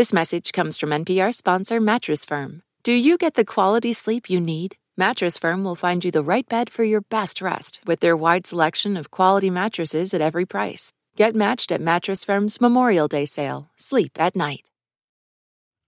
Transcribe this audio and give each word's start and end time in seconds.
This 0.00 0.14
message 0.14 0.52
comes 0.52 0.78
from 0.78 0.92
NPR 0.92 1.34
sponsor 1.34 1.78
Mattress 1.78 2.24
Firm. 2.24 2.62
Do 2.84 2.94
you 2.94 3.18
get 3.18 3.34
the 3.34 3.44
quality 3.44 3.92
sleep 3.92 4.30
you 4.30 4.40
need? 4.40 4.76
Mattress 4.96 5.38
Firm 5.38 5.62
will 5.62 5.74
find 5.74 6.02
you 6.02 6.10
the 6.10 6.22
right 6.22 6.48
bed 6.48 6.70
for 6.70 6.84
your 6.84 7.02
best 7.02 7.42
rest 7.42 7.82
with 7.84 8.00
their 8.00 8.16
wide 8.16 8.46
selection 8.46 8.96
of 8.96 9.10
quality 9.10 9.50
mattresses 9.50 10.14
at 10.14 10.22
every 10.22 10.46
price. 10.46 10.94
Get 11.16 11.34
matched 11.34 11.70
at 11.70 11.82
Mattress 11.82 12.24
Firm's 12.24 12.62
Memorial 12.62 13.08
Day 13.08 13.26
sale. 13.26 13.68
Sleep 13.76 14.12
at 14.18 14.34
night. 14.34 14.70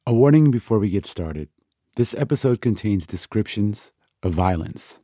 A 0.07 0.13
warning 0.13 0.51
before 0.51 0.79
we 0.79 0.91
get 0.91 1.07
started 1.07 1.49
this 1.97 2.15
episode 2.15 2.61
contains 2.61 3.07
descriptions 3.07 3.93
of 4.23 4.35
violence. 4.35 5.02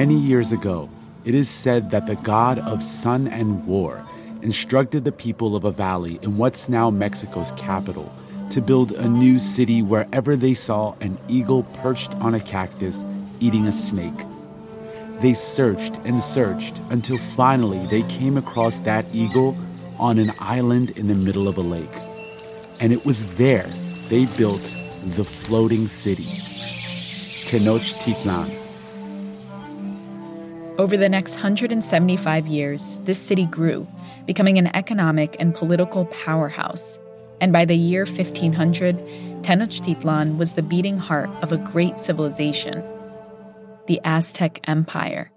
Many 0.00 0.16
years 0.16 0.50
ago, 0.50 0.88
it 1.26 1.34
is 1.34 1.50
said 1.50 1.90
that 1.90 2.06
the 2.06 2.16
god 2.16 2.58
of 2.60 2.82
sun 2.82 3.28
and 3.28 3.66
war 3.66 4.02
instructed 4.40 5.04
the 5.04 5.12
people 5.12 5.54
of 5.54 5.64
a 5.64 5.70
valley 5.70 6.18
in 6.22 6.38
what's 6.38 6.70
now 6.70 6.88
Mexico's 6.88 7.50
capital 7.50 8.10
to 8.48 8.62
build 8.62 8.92
a 8.92 9.06
new 9.06 9.38
city 9.38 9.82
wherever 9.82 10.36
they 10.36 10.54
saw 10.54 10.94
an 11.02 11.18
eagle 11.28 11.64
perched 11.82 12.14
on 12.14 12.34
a 12.34 12.40
cactus 12.40 13.04
eating 13.40 13.66
a 13.66 13.72
snake. 13.72 14.24
They 15.20 15.34
searched 15.34 15.92
and 16.06 16.22
searched 16.22 16.80
until 16.88 17.18
finally 17.18 17.86
they 17.88 18.04
came 18.04 18.38
across 18.38 18.78
that 18.78 19.04
eagle 19.12 19.54
on 19.98 20.18
an 20.18 20.32
island 20.38 20.96
in 20.96 21.08
the 21.08 21.14
middle 21.14 21.46
of 21.46 21.58
a 21.58 21.60
lake. 21.76 21.96
And 22.80 22.94
it 22.94 23.04
was 23.04 23.26
there 23.34 23.70
they 24.08 24.24
built 24.24 24.74
the 25.04 25.26
floating 25.26 25.88
city, 25.88 26.30
Tenochtitlan. 27.44 28.69
Over 30.80 30.96
the 30.96 31.10
next 31.10 31.32
175 31.34 32.46
years, 32.46 33.00
this 33.04 33.18
city 33.18 33.44
grew, 33.44 33.86
becoming 34.24 34.56
an 34.56 34.74
economic 34.74 35.36
and 35.38 35.54
political 35.54 36.06
powerhouse. 36.06 36.98
And 37.38 37.52
by 37.52 37.66
the 37.66 37.76
year 37.76 38.06
1500, 38.06 38.96
Tenochtitlan 39.42 40.38
was 40.38 40.54
the 40.54 40.62
beating 40.62 40.96
heart 40.96 41.28
of 41.42 41.52
a 41.52 41.58
great 41.58 41.98
civilization, 41.98 42.82
the 43.88 44.00
Aztec 44.04 44.60
Empire. 44.66 45.30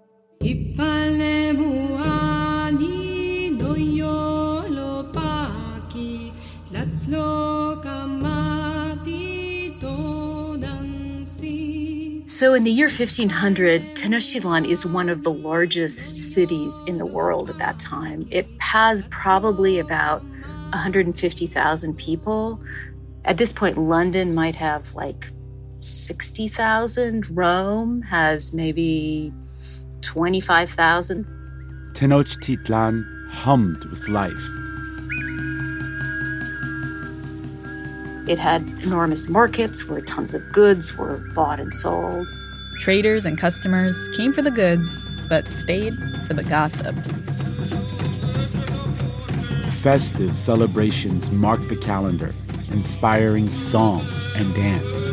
So, 12.34 12.52
in 12.52 12.64
the 12.64 12.70
year 12.72 12.88
1500, 12.88 13.94
Tenochtitlan 13.94 14.68
is 14.68 14.84
one 14.84 15.08
of 15.08 15.22
the 15.22 15.30
largest 15.30 16.16
cities 16.32 16.82
in 16.84 16.98
the 16.98 17.06
world 17.06 17.48
at 17.48 17.58
that 17.58 17.78
time. 17.78 18.26
It 18.28 18.48
has 18.58 19.02
probably 19.02 19.78
about 19.78 20.20
150,000 20.70 21.96
people. 21.96 22.60
At 23.24 23.36
this 23.36 23.52
point, 23.52 23.78
London 23.78 24.34
might 24.34 24.56
have 24.56 24.92
like 24.96 25.30
60,000. 25.78 27.30
Rome 27.30 28.02
has 28.02 28.52
maybe 28.52 29.32
25,000. 30.00 31.24
Tenochtitlan 31.92 33.04
hummed 33.30 33.84
with 33.84 34.08
life. 34.08 34.63
It 38.26 38.38
had 38.38 38.62
enormous 38.82 39.28
markets 39.28 39.86
where 39.86 40.00
tons 40.00 40.32
of 40.32 40.40
goods 40.50 40.96
were 40.96 41.20
bought 41.34 41.60
and 41.60 41.72
sold. 41.72 42.26
Traders 42.80 43.26
and 43.26 43.38
customers 43.38 44.08
came 44.16 44.32
for 44.32 44.40
the 44.40 44.50
goods, 44.50 45.20
but 45.28 45.50
stayed 45.50 45.94
for 46.26 46.32
the 46.32 46.42
gossip. 46.42 46.94
Festive 49.82 50.34
celebrations 50.34 51.30
marked 51.30 51.68
the 51.68 51.76
calendar, 51.76 52.30
inspiring 52.72 53.50
song 53.50 54.00
and 54.36 54.54
dance. 54.54 55.08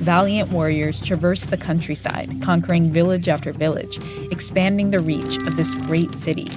Valiant 0.00 0.50
warriors 0.50 1.00
traversed 1.00 1.50
the 1.50 1.56
countryside, 1.56 2.42
conquering 2.42 2.90
village 2.90 3.28
after 3.28 3.52
village, 3.52 4.00
expanding 4.32 4.90
the 4.90 4.98
reach 4.98 5.36
of 5.38 5.56
this 5.56 5.72
great 5.76 6.12
city 6.14 6.48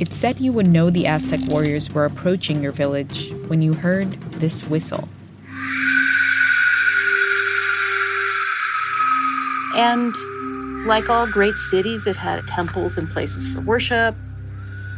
it 0.00 0.12
said 0.12 0.40
you 0.40 0.52
would 0.52 0.66
know 0.66 0.90
the 0.90 1.06
Aztec 1.06 1.40
warriors 1.46 1.88
were 1.92 2.04
approaching 2.04 2.62
your 2.62 2.72
village 2.72 3.30
when 3.48 3.62
you 3.62 3.72
heard 3.72 4.12
this 4.32 4.62
whistle. 4.68 5.08
And 9.74 10.14
like 10.86 11.10
all 11.10 11.26
great 11.26 11.56
cities, 11.56 12.06
it 12.06 12.16
had 12.16 12.46
temples 12.46 12.96
and 12.96 13.10
places 13.10 13.52
for 13.52 13.60
worship. 13.60 14.14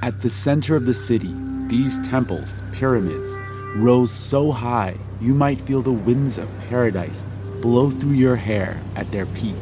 At 0.03 0.19
the 0.19 0.29
center 0.29 0.77
of 0.77 0.87
the 0.87 0.95
city, 0.95 1.35
these 1.69 1.99
temples, 2.07 2.63
pyramids, 2.73 3.37
rose 3.77 4.11
so 4.11 4.53
high 4.53 4.97
you 5.21 5.35
might 5.35 5.61
feel 5.61 5.83
the 5.83 5.93
winds 5.93 6.39
of 6.39 6.55
paradise 6.69 7.25
blow 7.61 7.91
through 7.91 8.13
your 8.13 8.37
hair 8.37 8.81
at 8.95 9.11
their 9.13 9.27
peak. 9.27 9.55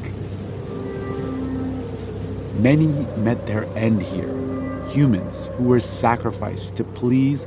Many 2.59 2.89
met 3.19 3.47
their 3.47 3.65
end 3.77 4.03
here 4.03 4.45
humans 4.89 5.47
who 5.57 5.65
were 5.65 5.81
sacrificed 5.81 6.77
to 6.77 6.85
please 6.85 7.47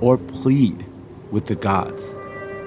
or 0.00 0.18
plead 0.18 0.84
with 1.30 1.46
the 1.46 1.54
gods. 1.54 2.16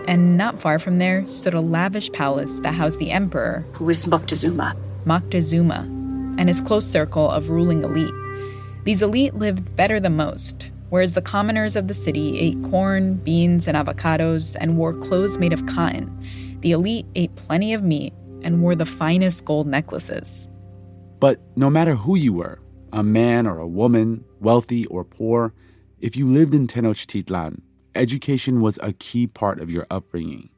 And 0.07 0.37
not 0.37 0.59
far 0.59 0.79
from 0.79 0.97
there 0.97 1.27
stood 1.27 1.53
a 1.53 1.61
lavish 1.61 2.11
palace 2.11 2.59
that 2.61 2.73
housed 2.73 2.99
the 2.99 3.11
emperor, 3.11 3.65
who 3.73 3.85
was 3.85 4.05
Moctezuma. 4.05 4.75
Moctezuma, 5.05 5.85
and 6.39 6.47
his 6.47 6.61
close 6.61 6.85
circle 6.85 7.29
of 7.29 7.49
ruling 7.49 7.83
elite. 7.83 8.13
These 8.85 9.01
elite 9.01 9.35
lived 9.35 9.75
better 9.75 9.99
than 9.99 10.15
most, 10.15 10.71
whereas 10.89 11.13
the 11.13 11.21
commoners 11.21 11.75
of 11.75 11.87
the 11.87 11.93
city 11.93 12.39
ate 12.39 12.61
corn, 12.63 13.15
beans, 13.15 13.67
and 13.67 13.77
avocados 13.77 14.55
and 14.59 14.77
wore 14.77 14.93
clothes 14.93 15.37
made 15.37 15.53
of 15.53 15.65
cotton. 15.67 16.09
The 16.61 16.71
elite 16.71 17.05
ate 17.15 17.35
plenty 17.35 17.73
of 17.73 17.83
meat 17.83 18.13
and 18.41 18.61
wore 18.61 18.75
the 18.75 18.85
finest 18.85 19.45
gold 19.45 19.67
necklaces. 19.67 20.47
But 21.19 21.39
no 21.55 21.69
matter 21.69 21.95
who 21.95 22.15
you 22.15 22.33
were, 22.33 22.59
a 22.93 23.03
man 23.03 23.45
or 23.45 23.59
a 23.59 23.67
woman, 23.67 24.23
wealthy 24.39 24.85
or 24.87 25.03
poor, 25.03 25.53
if 25.99 26.15
you 26.15 26.25
lived 26.25 26.53
in 26.53 26.67
Tenochtitlan, 26.67 27.61
education 27.95 28.61
was 28.61 28.79
a 28.81 28.93
key 28.93 29.27
part 29.27 29.59
of 29.59 29.69
your 29.69 29.85
upbringing. 29.89 30.49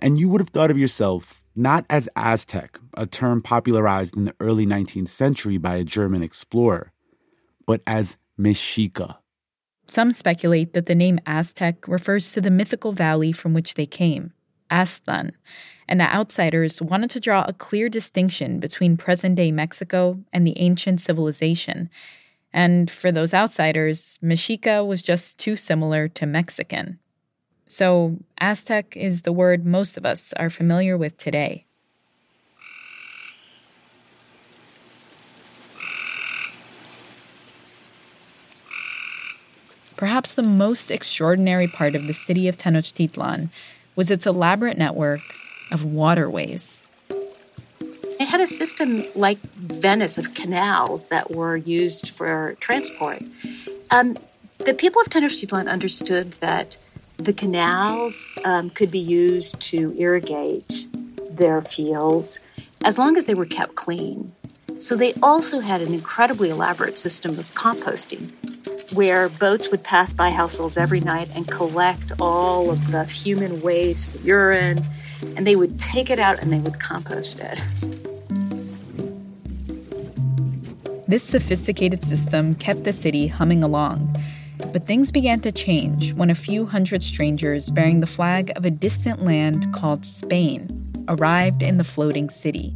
And 0.00 0.18
you 0.18 0.28
would 0.28 0.40
have 0.40 0.50
thought 0.50 0.70
of 0.70 0.78
yourself 0.78 1.42
not 1.54 1.86
as 1.88 2.08
Aztec, 2.14 2.78
a 2.94 3.06
term 3.06 3.40
popularized 3.40 4.14
in 4.14 4.26
the 4.26 4.34
early 4.40 4.66
19th 4.66 5.08
century 5.08 5.56
by 5.56 5.76
a 5.76 5.84
German 5.84 6.22
explorer, 6.22 6.92
but 7.66 7.80
as 7.86 8.18
Mexica. 8.38 9.16
Some 9.86 10.12
speculate 10.12 10.74
that 10.74 10.86
the 10.86 10.94
name 10.94 11.18
Aztec 11.26 11.88
refers 11.88 12.32
to 12.32 12.40
the 12.40 12.50
mythical 12.50 12.92
valley 12.92 13.32
from 13.32 13.54
which 13.54 13.74
they 13.74 13.86
came, 13.86 14.32
Aztlan, 14.70 15.30
and 15.88 16.00
the 16.00 16.14
outsiders 16.14 16.82
wanted 16.82 17.08
to 17.10 17.20
draw 17.20 17.44
a 17.46 17.54
clear 17.54 17.88
distinction 17.88 18.60
between 18.60 18.96
present 18.96 19.36
day 19.36 19.50
Mexico 19.50 20.22
and 20.32 20.46
the 20.46 20.58
ancient 20.58 21.00
civilization. 21.00 21.88
And 22.52 22.90
for 22.90 23.12
those 23.12 23.34
outsiders, 23.34 24.18
Mexica 24.22 24.86
was 24.86 25.02
just 25.02 25.38
too 25.38 25.56
similar 25.56 26.08
to 26.08 26.26
Mexican. 26.26 26.98
So, 27.66 28.18
Aztec 28.38 28.96
is 28.96 29.22
the 29.22 29.32
word 29.32 29.66
most 29.66 29.96
of 29.96 30.06
us 30.06 30.32
are 30.34 30.50
familiar 30.50 30.96
with 30.96 31.16
today. 31.16 31.66
Perhaps 39.96 40.34
the 40.34 40.42
most 40.42 40.90
extraordinary 40.90 41.66
part 41.66 41.96
of 41.96 42.06
the 42.06 42.12
city 42.12 42.48
of 42.48 42.56
Tenochtitlan 42.56 43.48
was 43.96 44.10
its 44.10 44.26
elaborate 44.26 44.76
network 44.76 45.22
of 45.70 45.84
waterways. 45.84 46.82
It 48.18 48.28
had 48.28 48.40
a 48.40 48.46
system 48.46 49.04
like 49.14 49.38
Venice 49.38 50.16
of 50.16 50.32
canals 50.32 51.08
that 51.08 51.32
were 51.32 51.56
used 51.56 52.08
for 52.10 52.56
transport. 52.60 53.22
Um, 53.90 54.16
the 54.58 54.72
people 54.72 55.02
of 55.02 55.08
Tenochtitlan 55.08 55.68
understood 55.68 56.32
that 56.34 56.78
the 57.18 57.34
canals 57.34 58.28
um, 58.44 58.70
could 58.70 58.90
be 58.90 58.98
used 58.98 59.60
to 59.60 59.94
irrigate 59.98 60.86
their 61.30 61.60
fields 61.60 62.40
as 62.84 62.96
long 62.96 63.16
as 63.16 63.26
they 63.26 63.34
were 63.34 63.46
kept 63.46 63.74
clean. 63.74 64.32
So 64.78 64.96
they 64.96 65.12
also 65.22 65.60
had 65.60 65.82
an 65.82 65.92
incredibly 65.92 66.48
elaborate 66.48 66.96
system 66.96 67.38
of 67.38 67.52
composting 67.54 68.32
where 68.92 69.28
boats 69.28 69.70
would 69.70 69.82
pass 69.82 70.12
by 70.12 70.30
households 70.30 70.76
every 70.76 71.00
night 71.00 71.28
and 71.34 71.46
collect 71.48 72.12
all 72.20 72.70
of 72.70 72.90
the 72.92 73.04
human 73.04 73.60
waste, 73.60 74.12
the 74.12 74.18
urine, 74.20 74.86
and 75.36 75.46
they 75.46 75.56
would 75.56 75.78
take 75.78 76.08
it 76.08 76.20
out 76.20 76.38
and 76.38 76.52
they 76.52 76.60
would 76.60 76.78
compost 76.80 77.40
it. 77.40 77.60
This 81.08 81.22
sophisticated 81.22 82.02
system 82.02 82.56
kept 82.56 82.82
the 82.82 82.92
city 82.92 83.28
humming 83.28 83.62
along. 83.62 84.16
But 84.72 84.86
things 84.86 85.12
began 85.12 85.40
to 85.40 85.52
change 85.52 86.12
when 86.14 86.30
a 86.30 86.34
few 86.34 86.66
hundred 86.66 87.02
strangers 87.02 87.70
bearing 87.70 88.00
the 88.00 88.06
flag 88.06 88.50
of 88.56 88.64
a 88.64 88.70
distant 88.70 89.24
land 89.24 89.72
called 89.72 90.04
Spain 90.04 90.68
arrived 91.08 91.62
in 91.62 91.76
the 91.76 91.84
floating 91.84 92.28
city. 92.28 92.74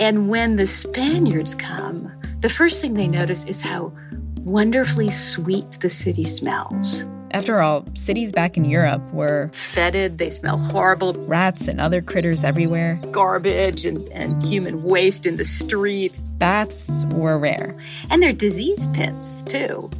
And 0.00 0.28
when 0.28 0.56
the 0.56 0.66
Spaniards 0.66 1.54
come, 1.54 2.12
the 2.40 2.48
first 2.48 2.80
thing 2.80 2.94
they 2.94 3.08
notice 3.08 3.44
is 3.44 3.60
how 3.60 3.92
wonderfully 4.40 5.10
sweet 5.10 5.78
the 5.80 5.90
city 5.90 6.24
smells. 6.24 7.06
After 7.30 7.60
all, 7.60 7.84
cities 7.94 8.32
back 8.32 8.56
in 8.56 8.64
Europe 8.64 9.02
were 9.12 9.50
fetid, 9.52 10.16
they 10.16 10.30
smell 10.30 10.56
horrible. 10.56 11.12
Rats 11.26 11.68
and 11.68 11.80
other 11.80 12.00
critters 12.00 12.42
everywhere. 12.42 12.98
Garbage 13.10 13.84
and, 13.84 14.08
and 14.12 14.42
human 14.42 14.82
waste 14.82 15.26
in 15.26 15.36
the 15.36 15.44
streets. 15.44 16.18
Bats 16.38 17.04
were 17.12 17.38
rare. 17.38 17.76
And 18.08 18.22
they're 18.22 18.32
disease 18.32 18.86
pits, 18.88 19.42
too. 19.42 19.90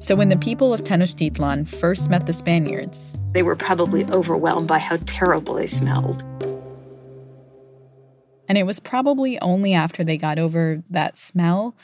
So 0.00 0.16
when 0.16 0.30
the 0.30 0.36
people 0.36 0.74
of 0.74 0.82
Tenochtitlan 0.82 1.68
first 1.68 2.10
met 2.10 2.26
the 2.26 2.32
Spaniards, 2.32 3.16
they 3.32 3.42
were 3.42 3.56
probably 3.56 4.04
overwhelmed 4.06 4.66
by 4.66 4.78
how 4.78 4.98
terrible 5.06 5.54
they 5.54 5.68
smelled. 5.68 6.24
And 8.48 8.58
it 8.58 8.66
was 8.66 8.80
probably 8.80 9.40
only 9.40 9.74
after 9.74 10.02
they 10.02 10.16
got 10.16 10.38
over 10.38 10.82
that 10.90 11.16
smell 11.16 11.76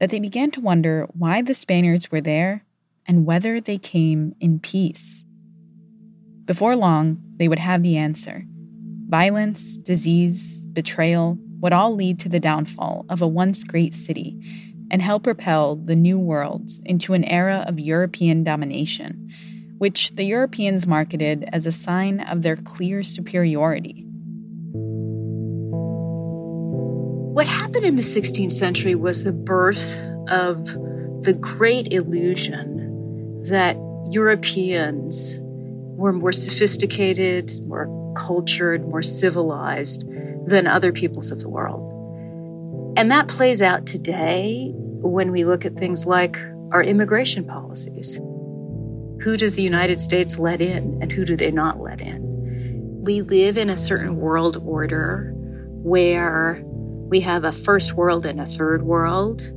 that 0.00 0.10
they 0.10 0.18
began 0.18 0.50
to 0.52 0.60
wonder 0.60 1.06
why 1.12 1.42
the 1.42 1.54
Spaniards 1.54 2.10
were 2.10 2.20
there 2.20 2.64
and 3.06 3.26
whether 3.26 3.60
they 3.60 3.78
came 3.78 4.34
in 4.40 4.58
peace. 4.58 5.24
Before 6.44 6.76
long, 6.76 7.22
they 7.36 7.48
would 7.48 7.58
have 7.58 7.82
the 7.82 7.96
answer. 7.96 8.44
Violence, 9.08 9.76
disease, 9.76 10.64
betrayal 10.66 11.38
would 11.60 11.72
all 11.72 11.94
lead 11.94 12.18
to 12.18 12.28
the 12.28 12.40
downfall 12.40 13.06
of 13.08 13.22
a 13.22 13.28
once 13.28 13.62
great 13.62 13.94
city 13.94 14.36
and 14.90 15.00
help 15.00 15.22
propel 15.22 15.76
the 15.76 15.96
New 15.96 16.18
World 16.18 16.70
into 16.84 17.14
an 17.14 17.24
era 17.24 17.64
of 17.66 17.80
European 17.80 18.44
domination, 18.44 19.30
which 19.78 20.14
the 20.16 20.24
Europeans 20.24 20.86
marketed 20.86 21.48
as 21.52 21.66
a 21.66 21.72
sign 21.72 22.20
of 22.20 22.42
their 22.42 22.56
clear 22.56 23.02
superiority. 23.02 24.04
What 27.32 27.46
happened 27.46 27.86
in 27.86 27.96
the 27.96 28.02
16th 28.02 28.52
century 28.52 28.94
was 28.94 29.24
the 29.24 29.32
birth 29.32 29.98
of 30.28 30.66
the 31.22 31.32
great 31.40 31.92
illusion 31.92 32.71
that 33.48 33.76
Europeans 34.10 35.38
were 35.42 36.12
more 36.12 36.32
sophisticated, 36.32 37.52
more 37.66 37.88
cultured, 38.16 38.86
more 38.88 39.02
civilized 39.02 40.04
than 40.46 40.66
other 40.66 40.92
peoples 40.92 41.30
of 41.30 41.40
the 41.40 41.48
world. 41.48 41.88
And 42.96 43.10
that 43.10 43.28
plays 43.28 43.62
out 43.62 43.86
today 43.86 44.72
when 44.74 45.32
we 45.32 45.44
look 45.44 45.64
at 45.64 45.76
things 45.76 46.06
like 46.06 46.36
our 46.72 46.82
immigration 46.82 47.44
policies. 47.44 48.20
Who 49.22 49.36
does 49.36 49.54
the 49.54 49.62
United 49.62 50.00
States 50.00 50.38
let 50.38 50.60
in 50.60 50.98
and 51.00 51.12
who 51.12 51.24
do 51.24 51.36
they 51.36 51.50
not 51.50 51.80
let 51.80 52.00
in? 52.00 52.20
We 53.02 53.22
live 53.22 53.56
in 53.56 53.70
a 53.70 53.76
certain 53.76 54.16
world 54.16 54.62
order 54.64 55.32
where 55.34 56.60
we 56.64 57.20
have 57.20 57.44
a 57.44 57.52
first 57.52 57.94
world 57.94 58.26
and 58.26 58.40
a 58.40 58.46
third 58.46 58.82
world. 58.82 59.52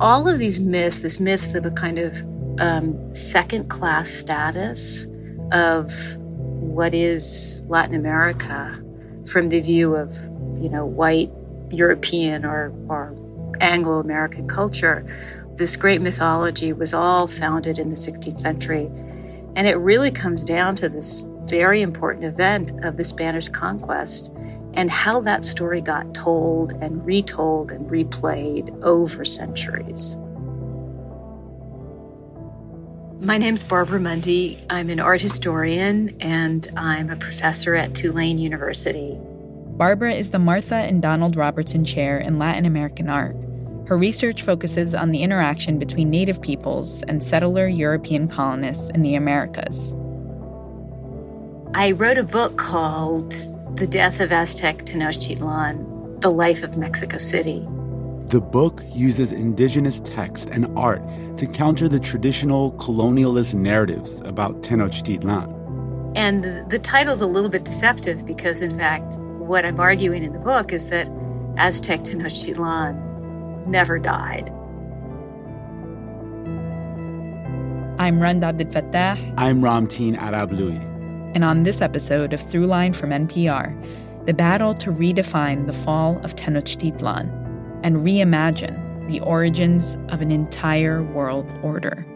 All 0.00 0.28
of 0.28 0.38
these 0.38 0.60
myths, 0.60 1.00
these 1.00 1.20
myths 1.20 1.54
of 1.54 1.66
a 1.66 1.70
kind 1.70 1.98
of 1.98 2.14
um, 2.60 3.14
second 3.14 3.68
class 3.68 4.10
status 4.10 5.06
of 5.52 5.92
what 6.18 6.94
is 6.94 7.62
Latin 7.68 7.94
America 7.94 8.82
from 9.26 9.48
the 9.48 9.60
view 9.60 9.94
of, 9.94 10.16
you 10.60 10.68
know, 10.68 10.84
white 10.84 11.30
European 11.70 12.44
or, 12.44 12.72
or 12.88 13.14
Anglo 13.60 14.00
American 14.00 14.48
culture. 14.48 15.04
This 15.56 15.76
great 15.76 16.00
mythology 16.00 16.72
was 16.72 16.94
all 16.94 17.26
founded 17.26 17.78
in 17.78 17.90
the 17.90 17.96
16th 17.96 18.38
century. 18.38 18.86
And 19.56 19.66
it 19.66 19.76
really 19.76 20.10
comes 20.10 20.44
down 20.44 20.76
to 20.76 20.88
this 20.88 21.24
very 21.46 21.82
important 21.82 22.24
event 22.24 22.84
of 22.84 22.96
the 22.96 23.04
Spanish 23.04 23.48
conquest 23.48 24.30
and 24.74 24.90
how 24.90 25.20
that 25.22 25.44
story 25.44 25.80
got 25.80 26.14
told 26.14 26.72
and 26.82 27.04
retold 27.04 27.72
and 27.72 27.90
replayed 27.90 28.82
over 28.82 29.24
centuries. 29.24 30.16
My 33.20 33.36
name's 33.36 33.64
Barbara 33.64 33.98
Mundy. 33.98 34.60
I'm 34.70 34.90
an 34.90 35.00
art 35.00 35.20
historian 35.20 36.16
and 36.20 36.70
I'm 36.76 37.10
a 37.10 37.16
professor 37.16 37.74
at 37.74 37.92
Tulane 37.92 38.38
University. 38.38 39.18
Barbara 39.20 40.12
is 40.12 40.30
the 40.30 40.38
Martha 40.38 40.76
and 40.76 41.02
Donald 41.02 41.34
Robertson 41.34 41.84
Chair 41.84 42.18
in 42.18 42.38
Latin 42.38 42.64
American 42.64 43.08
Art. 43.08 43.34
Her 43.88 43.98
research 43.98 44.42
focuses 44.42 44.94
on 44.94 45.10
the 45.10 45.24
interaction 45.24 45.80
between 45.80 46.10
Native 46.10 46.40
peoples 46.40 47.02
and 47.08 47.20
settler 47.20 47.66
European 47.66 48.28
colonists 48.28 48.88
in 48.90 49.02
the 49.02 49.16
Americas. 49.16 49.94
I 51.74 51.90
wrote 51.90 52.18
a 52.18 52.22
book 52.22 52.56
called 52.56 53.32
The 53.76 53.86
Death 53.88 54.20
of 54.20 54.30
Aztec 54.30 54.84
Tenochtitlan 54.84 56.20
The 56.20 56.30
Life 56.30 56.62
of 56.62 56.76
Mexico 56.76 57.18
City. 57.18 57.66
The 58.28 58.42
book 58.42 58.82
uses 58.88 59.32
indigenous 59.32 60.00
text 60.00 60.50
and 60.50 60.66
art 60.76 61.02
to 61.38 61.46
counter 61.46 61.88
the 61.88 61.98
traditional 61.98 62.72
colonialist 62.72 63.54
narratives 63.54 64.20
about 64.20 64.60
Tenochtitlan. 64.60 66.12
And 66.14 66.68
the 66.68 66.78
title's 66.78 67.22
a 67.22 67.26
little 67.26 67.48
bit 67.48 67.64
deceptive 67.64 68.26
because, 68.26 68.60
in 68.60 68.76
fact, 68.76 69.16
what 69.16 69.64
I'm 69.64 69.80
arguing 69.80 70.24
in 70.24 70.34
the 70.34 70.38
book 70.38 70.74
is 70.74 70.90
that 70.90 71.08
Aztec 71.56 72.00
Tenochtitlan 72.00 73.66
never 73.66 73.98
died. 73.98 74.50
I'm 77.98 78.20
Rund 78.20 78.42
Abdelfatah. 78.42 79.34
I'm 79.38 79.62
Ramteen 79.62 80.18
Arablouei. 80.18 80.78
And 81.34 81.44
on 81.44 81.62
this 81.62 81.80
episode 81.80 82.34
of 82.34 82.42
Throughline 82.42 82.94
from 82.94 83.08
NPR, 83.08 83.72
the 84.26 84.34
battle 84.34 84.74
to 84.74 84.92
redefine 84.92 85.66
the 85.66 85.72
fall 85.72 86.18
of 86.22 86.36
Tenochtitlan 86.36 87.47
and 87.82 87.96
reimagine 87.96 89.08
the 89.08 89.20
origins 89.20 89.96
of 90.08 90.20
an 90.20 90.30
entire 90.30 91.02
world 91.02 91.50
order. 91.62 92.06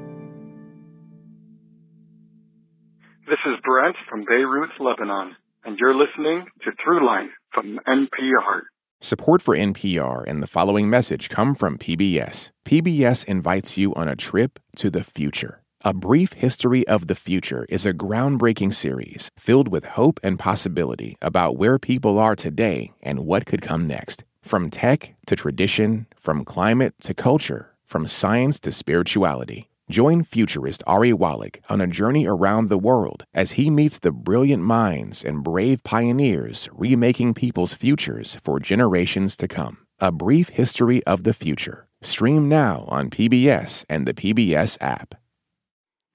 This 3.26 3.38
is 3.46 3.58
Brent 3.64 3.96
from 4.08 4.24
Beirut, 4.24 4.70
Lebanon, 4.78 5.36
and 5.64 5.78
you're 5.78 5.94
listening 5.94 6.44
to 6.64 6.70
Throughline 6.72 7.28
from 7.52 7.78
NPR. 7.86 8.62
Support 9.00 9.42
for 9.42 9.56
NPR 9.56 10.24
and 10.26 10.42
the 10.42 10.46
following 10.46 10.90
message 10.90 11.28
come 11.28 11.54
from 11.54 11.78
PBS. 11.78 12.50
PBS 12.64 13.24
invites 13.24 13.76
you 13.76 13.94
on 13.94 14.08
a 14.08 14.16
trip 14.16 14.58
to 14.76 14.90
the 14.90 15.02
future. 15.02 15.62
A 15.84 15.92
Brief 15.92 16.34
History 16.34 16.86
of 16.86 17.08
the 17.08 17.16
Future 17.16 17.66
is 17.68 17.84
a 17.84 17.92
groundbreaking 17.92 18.72
series 18.72 19.30
filled 19.36 19.66
with 19.66 19.84
hope 19.84 20.20
and 20.22 20.38
possibility 20.38 21.16
about 21.20 21.56
where 21.56 21.78
people 21.78 22.20
are 22.20 22.36
today 22.36 22.92
and 23.02 23.26
what 23.26 23.46
could 23.46 23.62
come 23.62 23.88
next. 23.88 24.22
From 24.42 24.70
tech 24.70 25.14
to 25.26 25.36
tradition, 25.36 26.06
from 26.18 26.44
climate 26.44 26.94
to 27.02 27.14
culture, 27.14 27.74
from 27.86 28.06
science 28.06 28.60
to 28.60 28.72
spirituality. 28.72 29.70
Join 29.90 30.24
futurist 30.24 30.82
Ari 30.86 31.12
Wallach 31.12 31.60
on 31.68 31.80
a 31.80 31.86
journey 31.86 32.26
around 32.26 32.68
the 32.68 32.78
world 32.78 33.24
as 33.34 33.52
he 33.52 33.70
meets 33.70 33.98
the 33.98 34.12
brilliant 34.12 34.62
minds 34.62 35.24
and 35.24 35.44
brave 35.44 35.82
pioneers 35.84 36.68
remaking 36.72 37.34
people's 37.34 37.74
futures 37.74 38.38
for 38.42 38.58
generations 38.58 39.36
to 39.36 39.48
come. 39.48 39.78
A 40.00 40.10
Brief 40.10 40.48
History 40.50 41.02
of 41.04 41.24
the 41.24 41.34
Future. 41.34 41.88
Stream 42.02 42.48
now 42.48 42.84
on 42.88 43.10
PBS 43.10 43.84
and 43.88 44.06
the 44.06 44.14
PBS 44.14 44.76
app. 44.80 45.14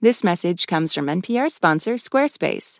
This 0.02 0.24
message 0.24 0.68
comes 0.68 0.94
from 0.94 1.06
NPR 1.08 1.52
sponsor 1.52 1.96
Squarespace. 1.96 2.80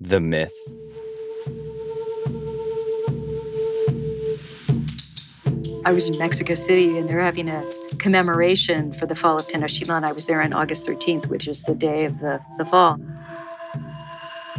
The 0.00 0.20
Myth 0.20 0.52
I 5.86 5.92
was 5.92 6.08
in 6.08 6.18
Mexico 6.18 6.54
City 6.54 6.96
and 6.98 7.08
they're 7.08 7.20
having 7.20 7.48
a 7.48 7.62
commemoration 7.98 8.92
for 8.92 9.04
the 9.04 9.14
fall 9.14 9.38
of 9.38 9.46
Tenochtitlan. 9.46 10.02
I 10.02 10.12
was 10.12 10.24
there 10.24 10.40
on 10.40 10.54
August 10.54 10.86
13th, 10.86 11.26
which 11.26 11.46
is 11.46 11.62
the 11.62 11.74
day 11.74 12.06
of 12.06 12.20
the, 12.20 12.40
the 12.56 12.64
fall. 12.64 12.98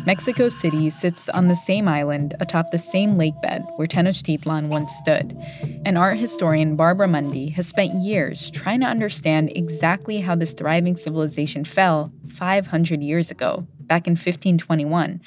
Mexico 0.05 0.49
City 0.49 0.91
sits 0.91 1.27
on 1.29 1.47
the 1.47 1.55
same 1.55 1.87
island 1.87 2.35
atop 2.39 2.69
the 2.69 2.77
same 2.77 3.17
lake 3.17 3.33
bed 3.41 3.65
where 3.77 3.87
Tenochtitlan 3.87 4.67
once 4.67 4.93
stood. 4.93 5.35
And 5.83 5.97
art 5.97 6.17
historian 6.17 6.75
Barbara 6.75 7.07
Mundy 7.07 7.49
has 7.49 7.67
spent 7.67 7.95
years 7.95 8.51
trying 8.51 8.81
to 8.81 8.87
understand 8.87 9.51
exactly 9.55 10.19
how 10.19 10.35
this 10.35 10.53
thriving 10.53 10.95
civilization 10.95 11.65
fell 11.65 12.11
500 12.27 13.01
years 13.01 13.31
ago, 13.31 13.65
back 13.87 14.07
in 14.07 14.11
1521, 14.11 15.21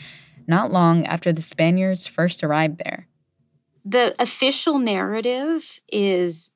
not 0.46 0.72
long 0.72 1.06
after 1.06 1.32
the 1.32 1.42
Spaniards 1.42 2.06
first 2.06 2.42
arrived 2.42 2.78
there. 2.78 3.08
The 3.84 4.14
official 4.18 4.78
narrative 4.78 5.80
is 5.90 6.50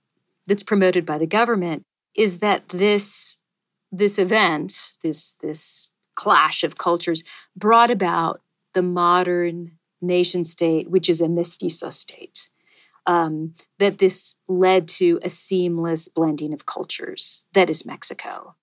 that's 0.47 0.62
promoted 0.62 1.06
by 1.06 1.18
the 1.18 1.26
government 1.26 1.85
is 2.14 2.38
that 2.38 2.68
this 2.68 3.37
this 3.90 4.18
event, 4.18 4.92
this 5.02 5.37
this 5.40 5.90
clash 6.14 6.64
of 6.64 6.78
cultures 6.78 7.23
brought 7.56 7.90
about 7.90 8.40
the 8.75 8.82
modern 8.82 9.78
nation 10.00 10.44
state, 10.44 10.90
which 10.90 11.09
is 11.09 11.21
a 11.21 11.28
mestizo 11.28 11.90
state. 11.90 12.49
Um, 13.04 13.54
that 13.80 13.99
this 13.99 14.37
led 14.47 14.87
to 14.88 15.18
a 15.25 15.28
seamless 15.28 16.06
blending 16.06 16.52
of 16.52 16.66
cultures 16.66 17.47
that 17.52 17.68
is 17.68 17.85
Mexico. 17.85 18.54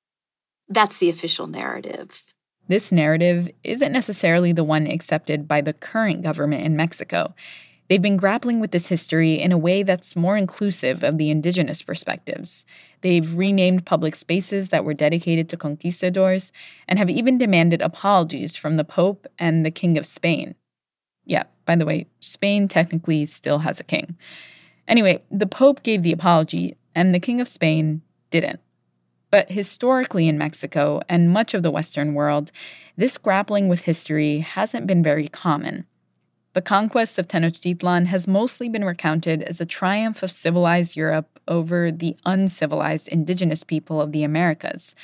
That's 0.69 0.99
the 0.99 1.09
official 1.09 1.47
narrative. 1.47 2.23
This 2.69 2.91
narrative 2.91 3.49
isn't 3.63 3.91
necessarily 3.91 4.53
the 4.53 4.63
one 4.63 4.85
accepted 4.85 5.47
by 5.47 5.59
the 5.59 5.73
current 5.73 6.21
government 6.21 6.63
in 6.63 6.77
Mexico. 6.77 7.33
They've 7.89 7.99
been 7.99 8.15
grappling 8.15 8.59
with 8.59 8.69
this 8.69 8.89
history 8.89 9.33
in 9.33 9.51
a 9.51 9.57
way 9.57 9.81
that's 9.81 10.15
more 10.15 10.37
inclusive 10.37 11.03
of 11.03 11.17
the 11.17 11.31
indigenous 11.31 11.81
perspectives. 11.81 12.67
They've 13.01 13.35
renamed 13.35 13.87
public 13.87 14.13
spaces 14.13 14.69
that 14.69 14.85
were 14.85 14.93
dedicated 14.93 15.49
to 15.49 15.57
conquistadors 15.57 16.51
and 16.87 16.99
have 16.99 17.09
even 17.09 17.39
demanded 17.39 17.81
apologies 17.81 18.55
from 18.55 18.77
the 18.77 18.83
Pope 18.83 19.25
and 19.39 19.65
the 19.65 19.71
King 19.71 19.97
of 19.97 20.05
Spain. 20.05 20.53
Yeah, 21.25 21.45
by 21.65 21.75
the 21.75 21.87
way, 21.87 22.05
Spain 22.19 22.67
technically 22.67 23.25
still 23.25 23.59
has 23.59 23.79
a 23.79 23.83
king. 23.83 24.15
Anyway, 24.87 25.23
the 25.31 25.47
Pope 25.47 25.81
gave 25.81 26.03
the 26.03 26.11
apology, 26.11 26.77
and 26.93 27.15
the 27.15 27.19
King 27.19 27.41
of 27.41 27.47
Spain 27.47 28.03
didn't. 28.29 28.59
But 29.31 29.51
historically 29.51 30.27
in 30.27 30.37
Mexico 30.37 31.01
and 31.07 31.31
much 31.31 31.53
of 31.53 31.63
the 31.63 31.71
Western 31.71 32.13
world, 32.13 32.51
this 32.97 33.17
grappling 33.17 33.67
with 33.67 33.81
history 33.81 34.39
hasn't 34.39 34.87
been 34.87 35.03
very 35.03 35.27
common. 35.27 35.85
The 36.53 36.61
conquest 36.61 37.19
of 37.19 37.27
Tenochtitlan 37.27 38.07
has 38.07 38.27
mostly 38.27 38.69
been 38.69 38.83
recounted 38.83 39.43
as 39.43 39.61
a 39.61 39.65
triumph 39.65 40.23
of 40.23 40.31
civilized 40.31 40.97
Europe 40.97 41.39
over 41.47 41.91
the 41.91 42.17
uncivilized 42.25 43.07
indigenous 43.07 43.63
people 43.63 44.01
of 44.01 44.11
the 44.11 44.23
Americas, 44.23 44.95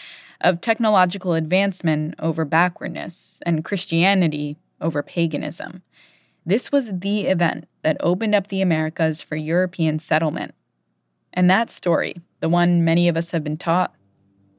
of 0.41 0.59
technological 0.59 1.33
advancement 1.33 2.15
over 2.19 2.45
backwardness, 2.45 3.41
and 3.45 3.63
Christianity 3.63 4.57
over 4.81 5.03
paganism. 5.03 5.83
This 6.45 6.71
was 6.71 6.99
the 6.99 7.21
event 7.21 7.67
that 7.83 7.97
opened 7.99 8.35
up 8.35 8.47
the 8.47 8.61
Americas 8.61 9.21
for 9.21 9.35
European 9.35 9.99
settlement. 9.99 10.53
And 11.31 11.49
that 11.49 11.69
story, 11.69 12.15
the 12.39 12.49
one 12.49 12.83
many 12.83 13.07
of 13.07 13.17
us 13.17 13.31
have 13.31 13.43
been 13.43 13.57
taught, 13.57 13.94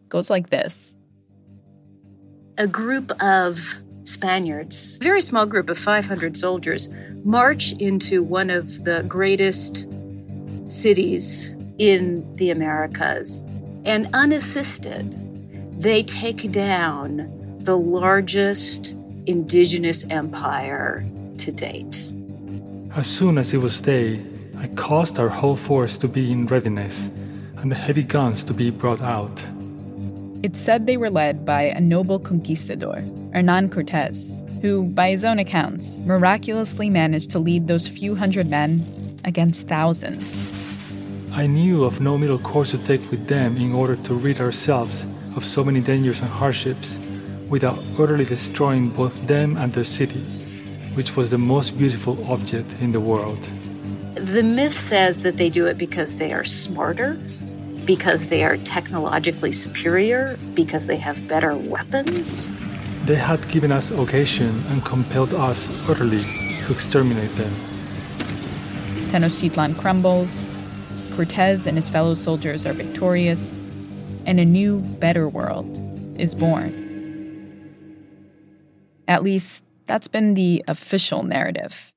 goes 0.08 0.30
like 0.30 0.50
this 0.50 0.94
A 2.58 2.66
group 2.66 3.10
of 3.22 3.76
Spaniards, 4.04 4.96
a 5.00 5.04
very 5.04 5.20
small 5.20 5.46
group 5.46 5.68
of 5.68 5.78
500 5.78 6.36
soldiers, 6.36 6.88
march 7.24 7.72
into 7.72 8.22
one 8.22 8.50
of 8.50 8.84
the 8.84 9.04
greatest 9.08 9.86
cities 10.68 11.50
in 11.78 12.36
the 12.36 12.50
Americas. 12.50 13.42
And 13.84 14.08
unassisted, 14.14 15.14
they 15.80 16.02
take 16.02 16.50
down 16.52 17.58
the 17.60 17.76
largest 17.76 18.94
indigenous 19.26 20.04
empire 20.10 21.04
to 21.38 21.52
date. 21.52 22.08
As 22.94 23.06
soon 23.06 23.38
as 23.38 23.52
it 23.52 23.58
was 23.58 23.80
day, 23.80 24.24
I 24.58 24.68
caused 24.68 25.18
our 25.18 25.28
whole 25.28 25.56
force 25.56 25.98
to 25.98 26.08
be 26.08 26.32
in 26.32 26.46
readiness 26.46 27.08
and 27.58 27.70
the 27.70 27.76
heavy 27.76 28.02
guns 28.02 28.44
to 28.44 28.54
be 28.54 28.70
brought 28.70 29.02
out. 29.02 29.44
It's 30.46 30.60
said 30.60 30.86
they 30.86 30.96
were 30.96 31.10
led 31.10 31.44
by 31.44 31.62
a 31.62 31.80
noble 31.80 32.20
conquistador, 32.20 33.02
Hernan 33.32 33.68
Cortes, 33.68 34.44
who, 34.62 34.84
by 34.84 35.10
his 35.10 35.24
own 35.24 35.40
accounts, 35.40 35.98
miraculously 36.06 36.88
managed 36.88 37.30
to 37.30 37.40
lead 37.40 37.66
those 37.66 37.88
few 37.88 38.14
hundred 38.14 38.48
men 38.48 38.86
against 39.24 39.66
thousands. 39.66 40.46
I 41.32 41.48
knew 41.48 41.82
of 41.82 42.00
no 42.00 42.16
middle 42.16 42.38
course 42.38 42.70
to 42.70 42.78
take 42.78 43.10
with 43.10 43.26
them 43.26 43.56
in 43.56 43.74
order 43.74 43.96
to 43.96 44.14
rid 44.14 44.40
ourselves 44.40 45.04
of 45.34 45.44
so 45.44 45.64
many 45.64 45.80
dangers 45.80 46.20
and 46.20 46.30
hardships 46.30 47.00
without 47.48 47.82
utterly 47.98 48.24
destroying 48.24 48.90
both 48.90 49.26
them 49.26 49.56
and 49.56 49.72
their 49.72 49.82
city, 49.82 50.20
which 50.94 51.16
was 51.16 51.30
the 51.30 51.38
most 51.38 51.76
beautiful 51.76 52.24
object 52.30 52.72
in 52.80 52.92
the 52.92 53.00
world. 53.00 53.48
The 54.14 54.44
myth 54.44 54.78
says 54.78 55.24
that 55.24 55.38
they 55.38 55.50
do 55.50 55.66
it 55.66 55.76
because 55.76 56.18
they 56.18 56.32
are 56.32 56.44
smarter, 56.44 57.18
because 57.86 58.26
they 58.26 58.44
are 58.44 58.56
technologically 58.58 59.52
superior, 59.52 60.36
because 60.54 60.86
they 60.86 60.96
have 60.96 61.26
better 61.28 61.54
weapons. 61.54 62.48
They 63.04 63.14
had 63.14 63.48
given 63.48 63.70
us 63.70 63.90
occasion 63.90 64.60
and 64.68 64.84
compelled 64.84 65.32
us 65.32 65.88
utterly 65.88 66.24
to 66.64 66.72
exterminate 66.72 67.30
them. 67.36 67.52
Tenochtitlan 69.10 69.78
crumbles, 69.78 70.48
Cortez 71.14 71.66
and 71.66 71.76
his 71.76 71.88
fellow 71.88 72.14
soldiers 72.14 72.66
are 72.66 72.72
victorious, 72.72 73.54
and 74.26 74.40
a 74.40 74.44
new, 74.44 74.80
better 74.80 75.28
world 75.28 75.80
is 76.18 76.34
born. 76.34 76.82
At 79.06 79.22
least, 79.22 79.64
that's 79.86 80.08
been 80.08 80.34
the 80.34 80.64
official 80.66 81.22
narrative. 81.22 81.92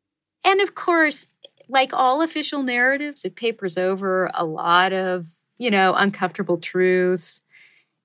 And 0.46 0.62
of 0.62 0.76
course, 0.76 1.26
like 1.68 1.92
all 1.94 2.22
official 2.22 2.62
narratives, 2.62 3.26
it 3.26 3.36
papers 3.36 3.78
over 3.78 4.30
a 4.36 4.46
lot 4.46 4.94
of, 4.94 5.28
you 5.60 5.70
know, 5.70 5.94
uncomfortable 5.94 6.58
truths 6.58 7.44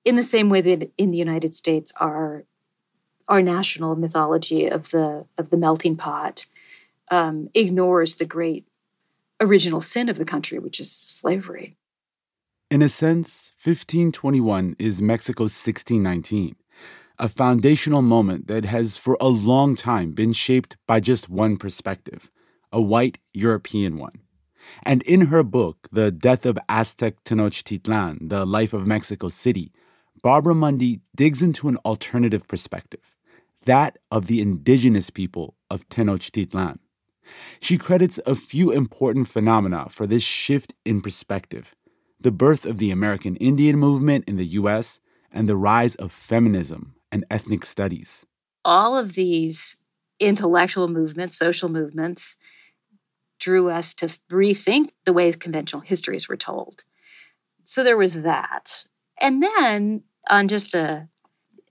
in 0.03 0.15
the 0.15 0.23
same 0.23 0.49
way 0.49 0.61
that 0.61 0.91
in 0.97 1.09
the 1.09 1.17
United 1.17 1.55
States 1.55 1.91
our 1.99 2.45
our 3.27 3.41
national 3.41 3.95
mythology 3.95 4.67
of 4.67 4.91
the 4.91 5.25
of 5.37 5.49
the 5.49 5.57
melting 5.57 5.95
pot 5.95 6.45
um, 7.09 7.49
ignores 7.55 8.17
the 8.17 8.25
great 8.25 8.65
original 9.41 9.81
sin 9.81 10.09
of 10.09 10.17
the 10.17 10.25
country, 10.25 10.59
which 10.59 10.79
is 10.79 10.91
slavery. 10.91 11.75
In 12.71 12.81
a 12.81 12.89
sense, 12.89 13.51
1521 13.63 14.75
is 14.79 15.01
Mexico's 15.01 15.53
1619, 15.53 16.55
a 17.19 17.29
foundational 17.29 18.01
moment 18.01 18.47
that 18.47 18.65
has 18.65 18.97
for 18.97 19.17
a 19.19 19.27
long 19.27 19.75
time 19.75 20.11
been 20.11 20.33
shaped 20.33 20.75
by 20.87 20.99
just 20.99 21.29
one 21.29 21.57
perspective, 21.57 22.31
a 22.71 22.81
white 22.81 23.17
European 23.33 23.97
one. 23.97 24.24
And 24.83 25.01
in 25.03 25.27
her 25.27 25.43
book, 25.43 25.87
The 25.91 26.11
Death 26.11 26.45
of 26.45 26.57
Aztec 26.69 27.23
Tenochtitlan, 27.23 28.29
The 28.29 28.45
Life 28.45 28.73
of 28.73 28.87
Mexico 28.87 29.29
City, 29.29 29.71
Barbara 30.21 30.55
Mundy 30.55 31.01
digs 31.15 31.41
into 31.41 31.67
an 31.67 31.77
alternative 31.85 32.47
perspective, 32.47 33.15
that 33.65 33.97
of 34.11 34.27
the 34.27 34.41
indigenous 34.41 35.09
people 35.09 35.55
of 35.69 35.87
Tenochtitlan. 35.89 36.79
She 37.59 37.77
credits 37.77 38.19
a 38.25 38.35
few 38.35 38.71
important 38.71 39.27
phenomena 39.27 39.87
for 39.89 40.07
this 40.07 40.23
shift 40.23 40.73
in 40.85 41.01
perspective 41.01 41.75
the 42.19 42.31
birth 42.31 42.65
of 42.65 42.79
the 42.79 42.89
American 42.89 43.35
Indian 43.35 43.77
movement 43.77 44.23
in 44.27 44.37
the 44.37 44.45
U.S., 44.45 44.99
and 45.31 45.49
the 45.49 45.57
rise 45.57 45.95
of 45.95 46.11
feminism 46.11 46.95
and 47.11 47.25
ethnic 47.29 47.65
studies. 47.65 48.25
All 48.63 48.97
of 48.97 49.13
these 49.13 49.77
intellectual 50.19 50.87
movements, 50.87 51.37
social 51.37 51.69
movements, 51.69 52.37
drew 53.45 53.69
us 53.69 53.93
to 53.93 54.07
rethink 54.31 54.89
the 55.05 55.13
ways 55.13 55.35
conventional 55.35 55.83
histories 55.83 56.27
were 56.27 56.35
told. 56.35 56.83
So 57.63 57.83
there 57.83 57.95
was 57.95 58.23
that. 58.23 58.85
And 59.21 59.43
then, 59.43 60.01
on 60.27 60.47
just 60.47 60.73
a 60.73 61.07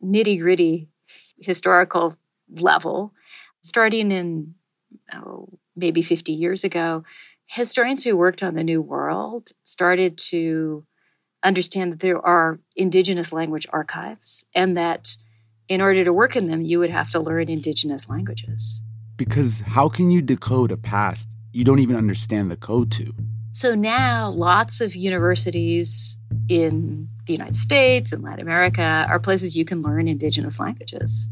nitty 0.01 0.39
gritty 0.39 0.89
historical 1.37 2.17
level, 2.49 3.13
starting 3.61 4.13
in 4.13 4.55
oh, 5.13 5.49
maybe 5.75 6.01
50 6.01 6.31
years 6.31 6.63
ago, 6.63 7.03
historians 7.47 8.05
who 8.05 8.17
worked 8.17 8.41
on 8.41 8.55
the 8.55 8.63
New 8.63 8.81
World 8.81 9.51
started 9.65 10.17
to 10.31 10.87
understand 11.43 11.91
that 11.91 12.01
there 12.01 12.25
are 12.25 12.61
indigenous 12.77 13.33
language 13.33 13.67
archives 13.73 14.45
and 14.55 14.77
that 14.77 15.17
in 15.67 15.81
order 15.81 16.05
to 16.05 16.13
work 16.13 16.37
in 16.37 16.47
them, 16.47 16.63
you 16.63 16.79
would 16.79 16.91
have 16.91 17.11
to 17.11 17.19
learn 17.19 17.49
indigenous 17.49 18.09
languages. 18.09 18.81
Because 19.17 19.63
how 19.63 19.89
can 19.89 20.13
you 20.13 20.23
decode 20.23 20.71
a 20.71 20.77
past 20.77 21.35
you 21.55 21.63
don't 21.63 21.79
even 21.79 21.95
understand 21.95 22.51
the 22.51 22.57
code 22.57 22.91
to? 22.91 23.15
So 23.53 23.77
now 23.77 24.29
lots 24.29 24.81
of 24.81 24.97
universities 24.97 26.19
in 26.49 27.09
the 27.27 27.33
United 27.33 27.55
States 27.55 28.13
and 28.13 28.25
Latin 28.25 28.41
America 28.41 29.07
are 29.09 29.21
places 29.21 29.57
you 29.57 29.65
can 29.65 29.81
learn 29.81 30.09
indigenous 30.09 30.59
languages. 30.59 31.29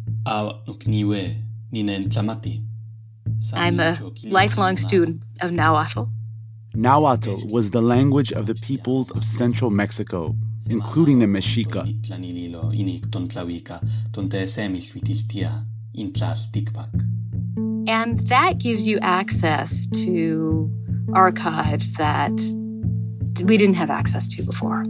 I'm 3.53 3.81
a 3.81 3.99
lifelong 4.23 4.77
student 4.77 5.25
of 5.41 5.51
Nahuatl. 5.51 6.05
Nahuatl 6.75 7.45
was 7.49 7.71
the 7.71 7.83
language 7.83 8.31
of 8.33 8.47
the 8.47 8.55
peoples 8.55 9.11
of 9.11 9.25
central 9.25 9.71
Mexico, 9.71 10.37
including 10.71 11.19
the 11.19 11.27
Mexica. 11.27 11.83
And 17.87 18.21
that 18.29 18.59
gives 18.59 18.87
you 18.87 18.99
access 19.01 19.87
to 20.05 20.71
archives 21.15 21.95
that 21.95 22.33
we 23.45 23.57
didn't 23.57 23.75
have 23.75 23.91
access 23.91 24.29
to 24.29 24.43
before. 24.43 24.85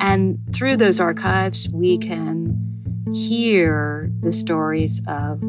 And 0.00 0.38
through 0.52 0.76
those 0.76 1.00
archives, 1.00 1.68
we 1.70 1.98
can 1.98 2.56
hear 3.12 4.10
the 4.20 4.32
stories 4.32 5.00
of 5.08 5.42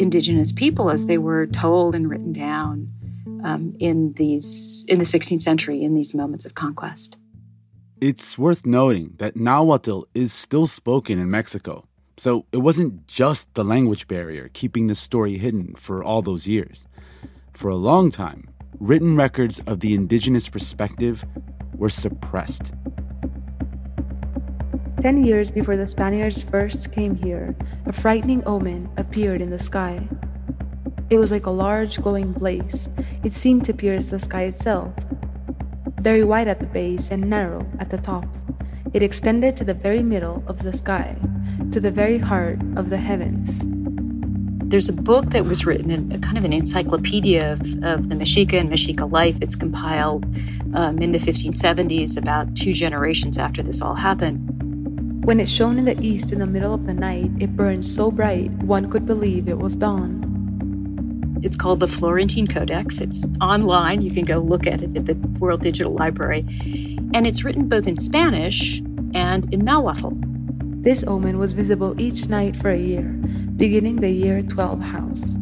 indigenous 0.00 0.50
people 0.50 0.90
as 0.90 1.06
they 1.06 1.18
were 1.18 1.46
told 1.46 1.94
and 1.94 2.08
written 2.08 2.32
down 2.32 2.88
um, 3.44 3.76
in 3.78 4.12
these 4.14 4.84
in 4.88 4.98
the 4.98 5.04
16th 5.04 5.42
century 5.42 5.82
in 5.82 5.94
these 5.94 6.14
moments 6.14 6.44
of 6.44 6.54
conquest. 6.54 7.16
It's 8.00 8.36
worth 8.36 8.66
noting 8.66 9.14
that 9.18 9.36
Nahuatl 9.36 10.02
is 10.14 10.32
still 10.32 10.66
spoken 10.66 11.18
in 11.18 11.30
Mexico, 11.30 11.86
so 12.16 12.46
it 12.52 12.58
wasn't 12.58 13.06
just 13.06 13.52
the 13.54 13.64
language 13.64 14.06
barrier 14.06 14.50
keeping 14.52 14.86
the 14.86 14.94
story 14.94 15.36
hidden 15.38 15.74
for 15.74 16.02
all 16.02 16.22
those 16.22 16.46
years. 16.46 16.86
For 17.52 17.68
a 17.70 17.76
long 17.76 18.10
time, 18.10 18.48
written 18.78 19.16
records 19.16 19.60
of 19.66 19.80
the 19.80 19.94
indigenous 19.94 20.48
perspective 20.48 21.24
were 21.76 21.88
suppressed. 21.88 22.72
Ten 25.00 25.24
years 25.24 25.50
before 25.50 25.76
the 25.76 25.86
Spaniards 25.86 26.42
first 26.42 26.92
came 26.92 27.14
here, 27.14 27.54
a 27.86 27.92
frightening 27.92 28.42
omen 28.46 28.88
appeared 28.96 29.42
in 29.42 29.50
the 29.50 29.58
sky. 29.58 30.08
It 31.10 31.18
was 31.18 31.30
like 31.30 31.46
a 31.46 31.50
large 31.50 32.00
glowing 32.00 32.32
blaze. 32.32 32.88
It 33.22 33.34
seemed 33.34 33.64
to 33.66 33.74
pierce 33.74 34.06
the 34.06 34.18
sky 34.18 34.44
itself. 34.44 34.94
Very 36.00 36.24
wide 36.24 36.48
at 36.48 36.60
the 36.60 36.66
base 36.66 37.10
and 37.10 37.28
narrow 37.28 37.66
at 37.78 37.90
the 37.90 37.98
top, 37.98 38.24
it 38.94 39.02
extended 39.02 39.56
to 39.56 39.64
the 39.64 39.74
very 39.74 40.02
middle 40.02 40.42
of 40.46 40.62
the 40.62 40.72
sky, 40.72 41.16
to 41.70 41.80
the 41.80 41.90
very 41.90 42.18
heart 42.18 42.58
of 42.76 42.90
the 42.90 42.96
heavens. 42.96 43.62
There's 44.66 44.88
a 44.88 44.92
book 44.92 45.30
that 45.30 45.44
was 45.44 45.66
written, 45.66 45.90
in, 45.90 46.20
kind 46.20 46.38
of 46.38 46.44
an 46.44 46.52
encyclopedia 46.52 47.52
of, 47.52 47.60
of 47.60 48.08
the 48.08 48.14
Mexica 48.14 48.54
and 48.54 48.70
Mexica 48.70 49.10
life. 49.10 49.36
It's 49.40 49.54
compiled 49.54 50.24
um, 50.74 50.98
in 50.98 51.12
the 51.12 51.18
1570s, 51.18 52.16
about 52.16 52.56
two 52.56 52.72
generations 52.72 53.38
after 53.38 53.62
this 53.62 53.80
all 53.80 53.94
happened. 53.94 54.50
When 55.24 55.40
it 55.40 55.48
shone 55.48 55.78
in 55.78 55.84
the 55.84 56.00
east 56.00 56.32
in 56.32 56.38
the 56.38 56.46
middle 56.46 56.74
of 56.74 56.86
the 56.86 56.94
night, 56.94 57.30
it 57.38 57.56
burned 57.56 57.84
so 57.84 58.10
bright 58.10 58.50
one 58.50 58.90
could 58.90 59.06
believe 59.06 59.48
it 59.48 59.58
was 59.58 59.76
dawn. 59.76 61.40
It's 61.42 61.56
called 61.56 61.80
the 61.80 61.88
Florentine 61.88 62.46
Codex. 62.46 63.00
It's 63.00 63.26
online. 63.40 64.00
You 64.00 64.10
can 64.10 64.24
go 64.24 64.38
look 64.38 64.66
at 64.66 64.82
it 64.82 64.96
at 64.96 65.06
the 65.06 65.14
World 65.38 65.60
Digital 65.60 65.92
Library. 65.92 66.40
And 67.12 67.26
it's 67.26 67.44
written 67.44 67.68
both 67.68 67.86
in 67.86 67.96
Spanish 67.96 68.80
and 69.14 69.52
in 69.52 69.64
Nahuatl. 69.64 70.16
This 70.84 71.02
omen 71.04 71.38
was 71.38 71.52
visible 71.52 71.98
each 71.98 72.28
night 72.28 72.54
for 72.54 72.68
a 72.68 72.76
year, 72.76 73.04
beginning 73.56 74.02
the 74.02 74.10
year 74.10 74.42
12 74.42 74.82
house. 74.82 75.34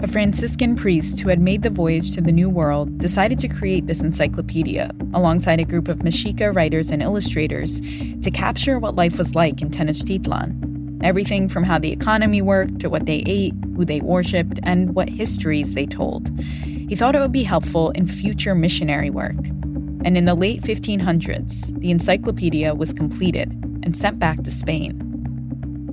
A 0.00 0.08
Franciscan 0.08 0.74
priest 0.74 1.20
who 1.20 1.28
had 1.28 1.38
made 1.38 1.62
the 1.62 1.70
voyage 1.70 2.10
to 2.16 2.20
the 2.20 2.32
New 2.32 2.50
World 2.50 2.98
decided 2.98 3.38
to 3.38 3.48
create 3.48 3.86
this 3.86 4.00
encyclopedia 4.00 4.90
alongside 5.14 5.60
a 5.60 5.64
group 5.64 5.86
of 5.86 5.98
Mexica 5.98 6.52
writers 6.52 6.90
and 6.90 7.00
illustrators 7.00 7.80
to 8.22 8.30
capture 8.32 8.80
what 8.80 8.96
life 8.96 9.18
was 9.18 9.36
like 9.36 9.62
in 9.62 9.70
Tenochtitlan. 9.70 11.00
Everything 11.04 11.48
from 11.48 11.62
how 11.62 11.78
the 11.78 11.92
economy 11.92 12.42
worked 12.42 12.80
to 12.80 12.90
what 12.90 13.06
they 13.06 13.22
ate, 13.24 13.54
who 13.76 13.84
they 13.84 14.00
worshipped, 14.00 14.58
and 14.64 14.96
what 14.96 15.08
histories 15.08 15.74
they 15.74 15.86
told. 15.86 16.36
He 16.64 16.96
thought 16.96 17.14
it 17.14 17.20
would 17.20 17.30
be 17.30 17.44
helpful 17.44 17.90
in 17.90 18.08
future 18.08 18.56
missionary 18.56 19.10
work. 19.10 19.46
And 20.04 20.18
in 20.18 20.24
the 20.24 20.34
late 20.34 20.62
1500s, 20.62 21.78
the 21.78 21.92
encyclopedia 21.92 22.74
was 22.74 22.92
completed 22.92 23.62
and 23.86 23.96
sent 23.96 24.18
back 24.18 24.42
to 24.42 24.50
Spain. 24.50 24.98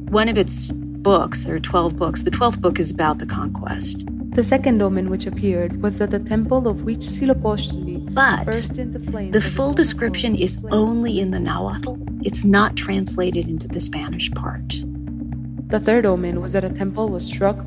One 0.10 0.28
of 0.28 0.38
its 0.38 0.72
books. 0.72 1.46
There 1.46 1.56
are 1.56 1.60
12 1.60 1.96
books. 1.96 2.24
The 2.24 2.32
12th 2.32 2.60
book 2.60 2.80
is 2.80 2.90
about 2.90 3.20
the 3.20 3.26
conquest. 3.26 4.06
The 4.32 4.44
second 4.44 4.82
omen 4.82 5.12
which 5.12 5.28
appeared 5.28 5.82
was 5.84 6.00
that 6.00 6.10
the 6.10 6.20
temple 6.20 6.68
of 6.68 6.78
Huitzilopochtli 6.78 8.14
but 8.16 8.46
burst 8.46 8.80
into 8.80 9.00
flames. 9.00 9.32
The 9.32 9.42
full 9.42 9.74
description 9.74 10.36
is 10.36 10.58
only 10.72 11.20
in 11.20 11.30
the 11.30 11.40
Nahuatl. 11.40 11.98
It's 12.24 12.44
not 12.44 12.76
translated 12.76 13.48
into 13.48 13.68
the 13.68 13.80
Spanish 13.80 14.32
part. 14.32 14.74
The 15.68 15.80
third 15.80 16.06
omen 16.06 16.42
was 16.42 16.54
that 16.54 16.64
a 16.64 16.70
temple 16.70 17.10
was 17.10 17.26
struck 17.26 17.58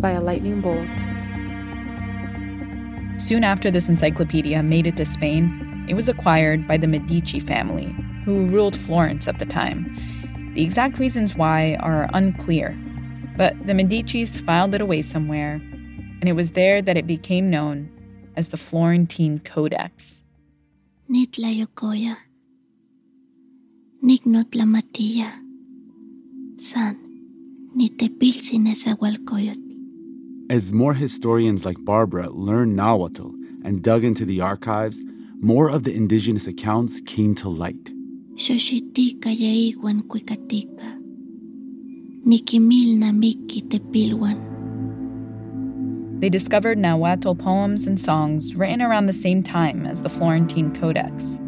by 0.00 0.12
a 0.12 0.20
lightning 0.20 0.60
bolt. 0.60 0.88
Soon 3.20 3.42
after 3.42 3.72
this 3.72 3.88
encyclopedia 3.88 4.62
made 4.62 4.86
it 4.86 4.96
to 4.96 5.04
Spain, 5.04 5.86
it 5.88 5.94
was 5.94 6.08
acquired 6.08 6.68
by 6.68 6.76
the 6.76 6.86
Medici 6.86 7.40
family, 7.40 7.94
who 8.28 8.46
ruled 8.48 8.76
Florence 8.76 9.26
at 9.26 9.38
the 9.38 9.46
time. 9.46 9.96
The 10.52 10.62
exact 10.62 10.98
reasons 10.98 11.34
why 11.34 11.76
are 11.80 12.10
unclear, 12.12 12.78
but 13.38 13.54
the 13.66 13.72
Medicis 13.72 14.44
filed 14.44 14.74
it 14.74 14.82
away 14.82 15.00
somewhere, 15.00 15.54
and 16.20 16.28
it 16.28 16.34
was 16.34 16.50
there 16.50 16.82
that 16.82 16.98
it 16.98 17.06
became 17.06 17.48
known 17.48 17.88
as 18.36 18.50
the 18.50 18.58
Florentine 18.58 19.38
Codex. 19.38 20.22
Nitla 21.10 21.64
Yokoya, 21.64 22.18
Nignotla 24.04 24.66
Matilla, 24.74 25.32
San, 26.60 26.98
As 30.50 30.70
more 30.74 30.92
historians 30.92 31.64
like 31.64 31.82
Barbara 31.82 32.28
learned 32.28 32.76
Nahuatl 32.76 33.30
and 33.64 33.82
dug 33.82 34.04
into 34.04 34.26
the 34.26 34.42
archives, 34.42 35.02
more 35.40 35.70
of 35.70 35.84
the 35.84 35.94
indigenous 35.94 36.46
accounts 36.46 37.00
came 37.00 37.34
to 37.36 37.48
light. 37.48 37.90
Xoshitika 38.38 39.30
yaiguan 39.34 40.02
kuikatika. 40.02 40.94
Nikimil 42.24 42.98
namiki 42.98 43.62
tepilwan. 43.62 44.38
They 46.20 46.28
discovered 46.28 46.78
Nahuatl 46.78 47.34
poems 47.34 47.88
and 47.88 47.98
songs 47.98 48.54
written 48.54 48.80
around 48.80 49.06
the 49.06 49.12
same 49.12 49.42
time 49.42 49.84
as 49.86 50.02
the 50.02 50.08
Florentine 50.08 50.72
Codex. 50.72 51.40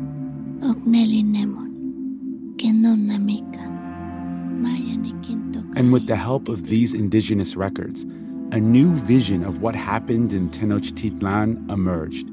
And 5.76 5.92
with 5.92 6.06
the 6.08 6.16
help 6.16 6.48
of 6.48 6.64
these 6.64 6.92
indigenous 6.92 7.54
records, 7.56 8.02
a 8.50 8.58
new 8.58 8.96
vision 8.96 9.44
of 9.44 9.62
what 9.62 9.76
happened 9.76 10.32
in 10.32 10.50
Tenochtitlan 10.50 11.70
emerged. 11.70 12.26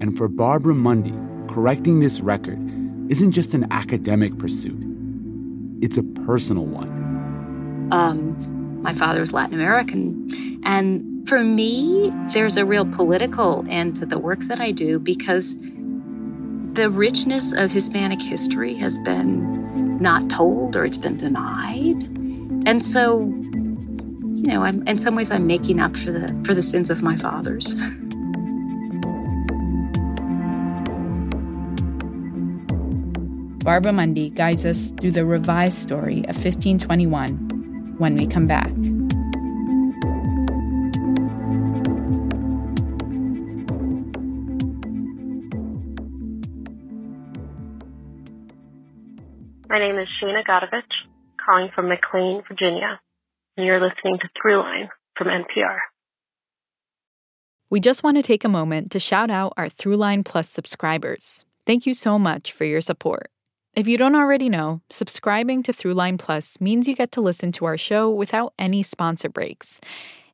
And 0.00 0.16
for 0.16 0.28
Barbara 0.28 0.76
Mundy, 0.76 1.14
correcting 1.48 1.98
this 1.98 2.20
record 2.20 2.60
isn't 3.08 3.32
just 3.32 3.54
an 3.54 3.66
academic 3.70 4.36
pursuit, 4.38 4.78
it's 5.80 5.96
a 5.96 6.02
personal 6.02 6.64
one. 6.64 7.88
Um, 7.92 8.82
my 8.82 8.92
father's 8.94 9.32
Latin 9.32 9.54
American. 9.54 10.60
And 10.64 11.28
for 11.28 11.42
me, 11.42 12.12
there's 12.32 12.56
a 12.56 12.64
real 12.64 12.84
political 12.84 13.64
end 13.68 13.96
to 13.96 14.06
the 14.06 14.18
work 14.18 14.40
that 14.42 14.60
I 14.60 14.70
do 14.70 14.98
because 14.98 15.56
the 16.76 16.90
richness 16.90 17.52
of 17.52 17.72
Hispanic 17.72 18.22
history 18.22 18.74
has 18.74 18.98
been 18.98 19.98
not 19.98 20.28
told 20.28 20.76
or 20.76 20.84
it's 20.84 20.98
been 20.98 21.16
denied. 21.16 22.02
And 22.66 22.82
so, 22.82 23.20
you 23.20 24.46
know, 24.46 24.62
I'm, 24.62 24.86
in 24.86 24.98
some 24.98 25.14
ways, 25.14 25.30
I'm 25.30 25.46
making 25.46 25.80
up 25.80 25.96
for 25.96 26.12
the 26.12 26.28
for 26.44 26.54
the 26.54 26.62
sins 26.62 26.90
of 26.90 27.02
my 27.02 27.16
fathers. 27.16 27.74
Barbara 33.66 33.92
Mundy 33.92 34.30
guides 34.30 34.64
us 34.64 34.92
through 34.92 35.10
the 35.10 35.24
revised 35.24 35.78
story 35.78 36.18
of 36.28 36.36
1521 36.36 37.96
when 37.98 38.14
we 38.14 38.24
come 38.24 38.46
back. 38.46 38.68
My 49.68 49.80
name 49.80 49.98
is 49.98 50.06
Shana 50.22 50.44
Godovich, 50.48 50.84
calling 51.44 51.70
from 51.74 51.88
McLean, 51.88 52.44
Virginia, 52.46 53.00
and 53.56 53.66
you're 53.66 53.80
listening 53.80 54.20
to 54.20 54.28
Throughline 54.40 54.90
from 55.16 55.26
NPR. 55.26 55.78
We 57.68 57.80
just 57.80 58.04
want 58.04 58.16
to 58.16 58.22
take 58.22 58.44
a 58.44 58.48
moment 58.48 58.92
to 58.92 59.00
shout 59.00 59.28
out 59.28 59.54
our 59.56 59.68
Throughline 59.68 60.24
Plus 60.24 60.48
subscribers. 60.48 61.44
Thank 61.66 61.84
you 61.84 61.94
so 61.94 62.16
much 62.16 62.52
for 62.52 62.64
your 62.64 62.80
support. 62.80 63.28
If 63.76 63.86
you 63.86 63.98
don't 63.98 64.14
already 64.14 64.48
know, 64.48 64.80
subscribing 64.88 65.62
to 65.64 65.70
Throughline 65.70 66.18
Plus 66.18 66.58
means 66.62 66.88
you 66.88 66.94
get 66.94 67.12
to 67.12 67.20
listen 67.20 67.52
to 67.52 67.66
our 67.66 67.76
show 67.76 68.08
without 68.08 68.54
any 68.58 68.82
sponsor 68.82 69.28
breaks. 69.28 69.82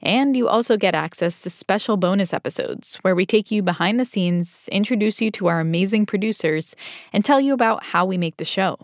And 0.01 0.37
you 0.37 0.47
also 0.47 0.77
get 0.77 0.95
access 0.95 1.43
to 1.43 1.51
special 1.51 1.97
bonus 1.97 2.33
episodes 2.33 3.01
where 3.03 3.17
we 3.17 3.27
take 3.27 3.51
you 3.51 3.61
behind 3.61 3.99
the 3.99 4.05
scenes, 4.05 4.69
introduce 4.71 5.21
you 5.21 5.33
to 5.33 5.49
our 5.49 5.59
amazing 5.59 6.07
producers, 6.07 6.77
and 7.13 7.25
tell 7.25 7.41
you 7.41 7.53
about 7.53 7.87
how 7.87 8.05
we 8.05 8.17
make 8.17 8.37
the 8.37 8.45
show. 8.45 8.79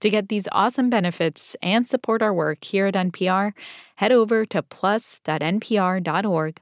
To 0.00 0.10
get 0.10 0.28
these 0.28 0.48
awesome 0.50 0.90
benefits 0.90 1.54
and 1.62 1.88
support 1.88 2.20
our 2.20 2.34
work 2.34 2.64
here 2.64 2.86
at 2.86 2.94
NPR, 2.94 3.52
head 3.94 4.10
over 4.10 4.44
to 4.46 4.60
plus.npr.org 4.60 6.60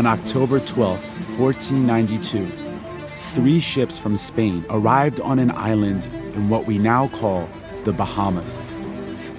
On 0.00 0.06
October 0.06 0.60
12, 0.60 1.38
1492, 1.38 2.46
three 3.34 3.60
ships 3.60 3.98
from 3.98 4.16
Spain 4.16 4.64
arrived 4.70 5.20
on 5.20 5.38
an 5.38 5.50
island 5.50 6.08
in 6.34 6.48
what 6.48 6.64
we 6.64 6.78
now 6.78 7.08
call 7.08 7.46
the 7.84 7.92
Bahamas. 7.92 8.62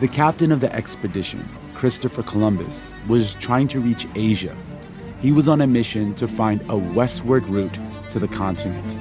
The 0.02 0.08
captain 0.08 0.52
of 0.52 0.60
the 0.60 0.71
expedition, 0.71 1.50
Christopher 1.74 2.21
Columbus, 2.21 2.93
was 3.08 3.34
trying 3.34 3.69
to 3.69 3.80
reach 3.80 4.06
Asia. 4.13 4.56
He 5.19 5.32
was 5.32 5.47
on 5.47 5.62
a 5.62 5.65
mission 5.65 6.13
to 6.13 6.28
find 6.28 6.63
a 6.69 6.78
westward 6.78 7.43
route 7.47 7.80
to 8.12 8.19
the 8.19 8.28
continent. 8.28 8.95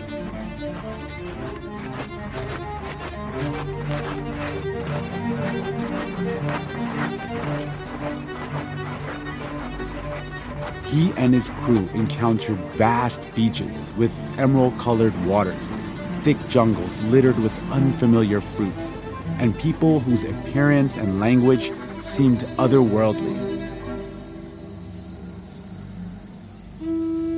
He 11.00 11.14
and 11.16 11.32
his 11.32 11.48
crew 11.48 11.88
encountered 11.94 12.58
vast 12.76 13.26
beaches 13.34 13.90
with 13.96 14.12
emerald 14.38 14.78
colored 14.78 15.16
waters, 15.24 15.72
thick 16.20 16.36
jungles 16.46 17.00
littered 17.04 17.38
with 17.38 17.58
unfamiliar 17.72 18.42
fruits, 18.42 18.92
and 19.38 19.58
people 19.58 20.00
whose 20.00 20.24
appearance 20.24 20.98
and 20.98 21.18
language 21.18 21.72
seemed 22.02 22.40
otherworldly. 22.58 23.34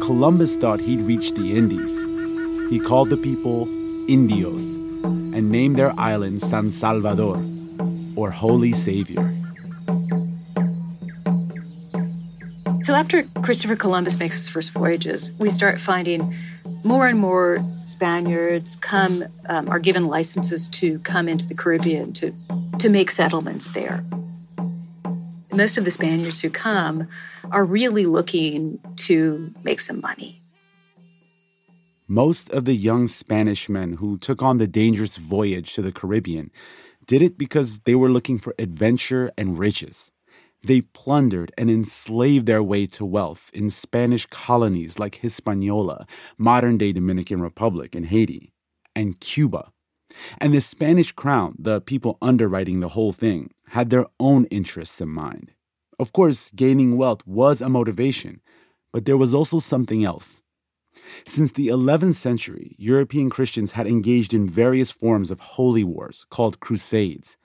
Columbus 0.00 0.56
thought 0.56 0.80
he'd 0.80 1.02
reached 1.02 1.36
the 1.36 1.56
Indies. 1.56 1.94
He 2.68 2.80
called 2.80 3.10
the 3.10 3.16
people 3.16 3.68
Indios 4.10 4.74
and 5.04 5.52
named 5.52 5.76
their 5.76 5.92
island 6.00 6.40
San 6.42 6.72
Salvador, 6.72 7.40
or 8.16 8.32
Holy 8.32 8.72
Savior. 8.72 9.32
So 12.92 12.96
after 12.96 13.22
Christopher 13.40 13.74
Columbus 13.74 14.18
makes 14.18 14.34
his 14.34 14.48
first 14.48 14.70
voyages, 14.70 15.32
we 15.38 15.48
start 15.48 15.80
finding 15.80 16.36
more 16.84 17.06
and 17.06 17.18
more 17.18 17.64
Spaniards 17.86 18.76
come 18.76 19.24
um, 19.48 19.66
are 19.70 19.78
given 19.78 20.08
licenses 20.08 20.68
to 20.68 20.98
come 20.98 21.26
into 21.26 21.48
the 21.48 21.54
Caribbean 21.54 22.12
to 22.12 22.34
to 22.80 22.90
make 22.90 23.10
settlements 23.10 23.70
there. 23.70 24.04
Most 25.50 25.78
of 25.78 25.86
the 25.86 25.90
Spaniards 25.90 26.40
who 26.40 26.50
come 26.50 27.08
are 27.50 27.64
really 27.64 28.04
looking 28.04 28.78
to 29.08 29.54
make 29.64 29.80
some 29.80 30.02
money. 30.02 30.42
Most 32.06 32.50
of 32.50 32.66
the 32.66 32.74
young 32.76 33.08
Spanish 33.08 33.70
men 33.70 33.94
who 33.94 34.18
took 34.18 34.42
on 34.42 34.58
the 34.58 34.66
dangerous 34.66 35.16
voyage 35.16 35.72
to 35.76 35.80
the 35.80 35.92
Caribbean 35.92 36.50
did 37.06 37.22
it 37.22 37.38
because 37.38 37.80
they 37.86 37.94
were 37.94 38.10
looking 38.10 38.38
for 38.38 38.54
adventure 38.58 39.32
and 39.38 39.58
riches. 39.58 40.12
They 40.64 40.82
plundered 40.82 41.52
and 41.58 41.70
enslaved 41.70 42.46
their 42.46 42.62
way 42.62 42.86
to 42.86 43.04
wealth 43.04 43.50
in 43.52 43.68
Spanish 43.68 44.26
colonies 44.26 44.98
like 44.98 45.16
Hispaniola, 45.16 46.06
modern 46.38 46.78
day 46.78 46.92
Dominican 46.92 47.40
Republic, 47.40 47.94
and 47.94 48.06
Haiti, 48.06 48.52
and 48.94 49.18
Cuba. 49.18 49.72
And 50.38 50.54
the 50.54 50.60
Spanish 50.60 51.10
crown, 51.12 51.56
the 51.58 51.80
people 51.80 52.18
underwriting 52.22 52.80
the 52.80 52.90
whole 52.90 53.12
thing, 53.12 53.50
had 53.68 53.90
their 53.90 54.06
own 54.20 54.44
interests 54.46 55.00
in 55.00 55.08
mind. 55.08 55.52
Of 55.98 56.12
course, 56.12 56.50
gaining 56.50 56.96
wealth 56.96 57.26
was 57.26 57.60
a 57.60 57.68
motivation, 57.68 58.40
but 58.92 59.04
there 59.04 59.16
was 59.16 59.34
also 59.34 59.58
something 59.58 60.04
else. 60.04 60.42
Since 61.24 61.52
the 61.52 61.68
11th 61.68 62.16
century, 62.16 62.76
European 62.78 63.30
Christians 63.30 63.72
had 63.72 63.86
engaged 63.86 64.34
in 64.34 64.46
various 64.46 64.90
forms 64.90 65.30
of 65.30 65.40
holy 65.40 65.84
wars 65.84 66.26
called 66.28 66.60
crusades. 66.60 67.36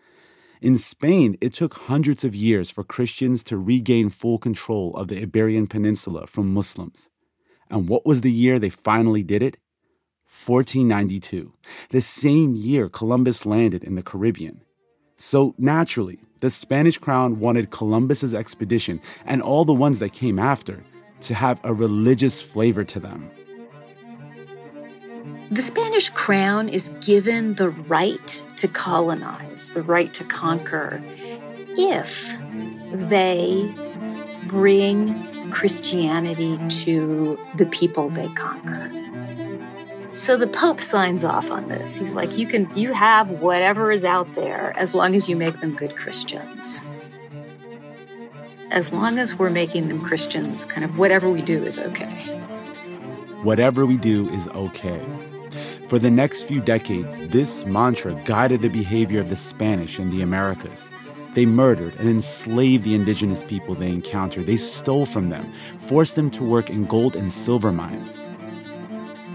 In 0.61 0.77
Spain, 0.77 1.37
it 1.39 1.53
took 1.53 1.75
hundreds 1.75 2.23
of 2.23 2.33
years 2.35 2.71
for 2.71 2.83
Christians 2.83 3.43
to 3.43 3.57
regain 3.57 4.09
full 4.09 4.39
control 4.39 4.95
of 4.95 5.07
the 5.07 5.21
Iberian 5.21 5.67
Peninsula 5.67 6.25
from 6.25 6.53
Muslims. 6.53 7.09
And 7.69 7.87
what 7.87 8.05
was 8.05 8.21
the 8.21 8.31
year 8.31 8.57
they 8.57 8.69
finally 8.69 9.23
did 9.23 9.43
it? 9.43 9.57
1492, 10.25 11.53
the 11.89 12.01
same 12.01 12.53
year 12.55 12.89
Columbus 12.89 13.45
landed 13.45 13.83
in 13.83 13.95
the 13.95 14.03
Caribbean. 14.03 14.61
So 15.15 15.55
naturally, 15.57 16.19
the 16.41 16.49
Spanish 16.49 16.97
crown 16.97 17.39
wanted 17.39 17.71
Columbus's 17.71 18.33
expedition 18.33 18.99
and 19.25 19.41
all 19.41 19.63
the 19.63 19.73
ones 19.73 19.99
that 19.99 20.11
came 20.11 20.37
after 20.37 20.83
to 21.21 21.33
have 21.33 21.59
a 21.63 21.73
religious 21.73 22.41
flavor 22.41 22.83
to 22.83 22.99
them. 22.99 23.31
The 25.49 25.62
Spanish 25.62 26.10
crown 26.10 26.67
is 26.67 26.89
given 26.99 27.53
the 27.53 27.69
right 27.69 28.43
to 28.57 28.67
colonize, 28.67 29.69
the 29.69 29.81
right 29.81 30.13
to 30.13 30.25
conquer, 30.25 31.01
if 31.77 32.36
they 32.91 33.73
bring 34.47 35.49
Christianity 35.49 36.60
to 36.83 37.39
the 37.55 37.65
people 37.67 38.10
they 38.10 38.27
conquer. 38.29 38.91
So 40.12 40.36
the 40.36 40.47
Pope 40.47 40.81
signs 40.81 41.23
off 41.23 41.49
on 41.49 41.69
this. 41.69 41.95
He's 41.95 42.13
like, 42.13 42.38
you 42.38 42.45
can 42.45 42.69
you 42.75 42.91
have 42.91 43.31
whatever 43.31 43.89
is 43.89 44.03
out 44.03 44.33
there 44.36 44.73
as 44.75 44.93
long 44.93 45.15
as 45.15 45.29
you 45.29 45.38
make 45.38 45.62
them 45.62 45.75
good 45.75 45.95
Christians. 45.95 46.86
As 48.69 48.91
long 48.91 49.17
as 49.17 49.36
we're 49.39 49.49
making 49.49 49.88
them 49.88 50.01
Christians, 50.01 50.65
kind 50.65 50.83
of 50.83 50.97
whatever 50.97 51.29
we 51.29 51.41
do 51.41 51.63
is 51.63 51.79
okay. 51.79 52.41
Whatever 53.43 53.86
we 53.86 53.95
do 53.95 54.27
is 54.29 54.49
okay. 54.49 55.05
For 55.88 56.00
the 56.00 56.12
next 56.12 56.43
few 56.43 56.60
decades, 56.60 57.17
this 57.30 57.65
mantra 57.65 58.13
guided 58.26 58.62
the 58.62 58.67
behavior 58.67 59.21
of 59.21 59.30
the 59.30 59.38
Spanish 59.38 60.00
in 60.00 60.10
the 60.10 60.21
Americas. 60.21 60.91
They 61.34 61.45
murdered 61.45 61.95
and 61.95 62.10
enslaved 62.10 62.84
the 62.84 62.93
indigenous 62.93 63.41
people 63.43 63.73
they 63.73 63.91
encountered. 63.91 64.47
They 64.47 64.58
stole 64.58 65.06
from 65.06 65.30
them, 65.30 65.50
forced 65.78 66.17
them 66.17 66.30
to 66.32 66.43
work 66.43 66.69
in 66.69 66.88
gold 66.88 67.15
and 67.15 67.32
silver 67.32 67.71
mines. 67.71 68.19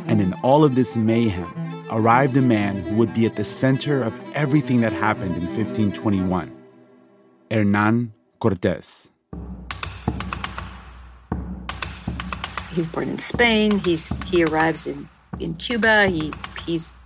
And 0.05 0.21
in 0.21 0.35
all 0.43 0.63
of 0.63 0.75
this 0.75 0.95
mayhem 0.95 1.51
arrived 1.91 2.37
a 2.37 2.43
man 2.43 2.83
who 2.83 2.97
would 2.97 3.15
be 3.15 3.25
at 3.25 3.37
the 3.37 3.45
center 3.45 4.03
of 4.03 4.13
everything 4.35 4.83
that 4.83 4.93
happened 4.93 5.35
in 5.37 5.45
1521 5.45 6.55
Hernan 7.51 8.13
Cortes. 8.41 9.11
He's 12.73 12.87
born 12.87 13.09
in 13.09 13.19
Spain. 13.19 13.79
He's 13.79 14.23
he 14.29 14.45
arrives 14.45 14.87
in 14.87 15.09
in 15.39 15.55
Cuba. 15.55 16.09
He 16.09 16.33
he's 16.67 16.97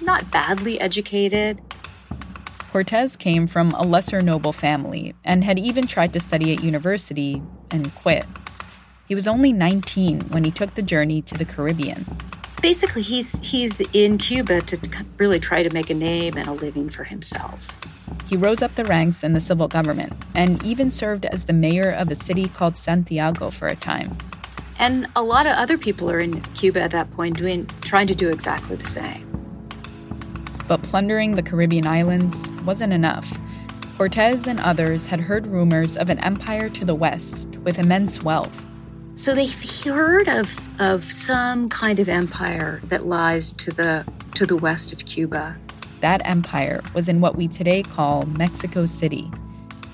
not 0.00 0.30
badly 0.30 0.80
educated. 0.80 1.60
Cortez 2.70 3.16
came 3.16 3.46
from 3.46 3.72
a 3.72 3.82
lesser 3.82 4.22
noble 4.22 4.52
family 4.52 5.14
and 5.24 5.44
had 5.44 5.58
even 5.58 5.86
tried 5.86 6.12
to 6.14 6.20
study 6.20 6.54
at 6.54 6.64
university 6.64 7.42
and 7.70 7.94
quit. 7.94 8.24
He 9.06 9.14
was 9.14 9.28
only 9.28 9.52
19 9.52 10.20
when 10.30 10.44
he 10.44 10.50
took 10.50 10.74
the 10.74 10.82
journey 10.82 11.20
to 11.22 11.34
the 11.34 11.44
Caribbean. 11.44 12.06
Basically, 12.62 13.02
he's 13.02 13.38
he's 13.38 13.80
in 13.92 14.18
Cuba 14.18 14.60
to 14.62 14.78
really 15.18 15.40
try 15.40 15.62
to 15.62 15.70
make 15.74 15.90
a 15.90 15.94
name 15.94 16.36
and 16.36 16.48
a 16.48 16.52
living 16.52 16.88
for 16.88 17.04
himself. 17.04 17.68
He 18.26 18.36
rose 18.36 18.62
up 18.62 18.74
the 18.76 18.84
ranks 18.84 19.22
in 19.22 19.34
the 19.34 19.40
civil 19.40 19.68
government 19.68 20.14
and 20.34 20.62
even 20.62 20.90
served 20.90 21.26
as 21.26 21.44
the 21.44 21.52
mayor 21.52 21.90
of 21.90 22.10
a 22.10 22.14
city 22.14 22.48
called 22.48 22.76
Santiago 22.76 23.50
for 23.50 23.66
a 23.66 23.76
time. 23.76 24.16
And 24.78 25.06
a 25.14 25.22
lot 25.22 25.46
of 25.46 25.52
other 25.52 25.78
people 25.78 26.10
are 26.10 26.20
in 26.20 26.40
Cuba 26.54 26.80
at 26.80 26.90
that 26.92 27.10
point 27.12 27.36
doing 27.36 27.66
trying 27.82 28.06
to 28.06 28.14
do 28.14 28.28
exactly 28.28 28.76
the 28.76 28.86
same. 28.86 29.28
But 30.68 30.82
plundering 30.82 31.34
the 31.34 31.42
Caribbean 31.42 31.86
islands 31.86 32.50
wasn't 32.64 32.92
enough. 32.92 33.38
Cortez 33.96 34.46
and 34.46 34.58
others 34.60 35.06
had 35.06 35.20
heard 35.20 35.46
rumors 35.46 35.96
of 35.96 36.08
an 36.08 36.18
empire 36.20 36.68
to 36.70 36.84
the 36.84 36.94
west 36.94 37.48
with 37.58 37.78
immense 37.78 38.22
wealth. 38.22 38.66
So 39.14 39.34
they 39.34 39.46
heard 39.46 40.28
of, 40.28 40.50
of 40.80 41.04
some 41.04 41.68
kind 41.68 41.98
of 41.98 42.08
empire 42.08 42.80
that 42.84 43.06
lies 43.06 43.52
to 43.52 43.70
the 43.70 44.04
to 44.34 44.46
the 44.46 44.56
west 44.56 44.92
of 44.92 45.04
Cuba. 45.04 45.56
That 46.00 46.22
empire 46.24 46.80
was 46.94 47.08
in 47.08 47.20
what 47.20 47.36
we 47.36 47.46
today 47.46 47.82
call 47.82 48.22
Mexico 48.22 48.86
City, 48.86 49.30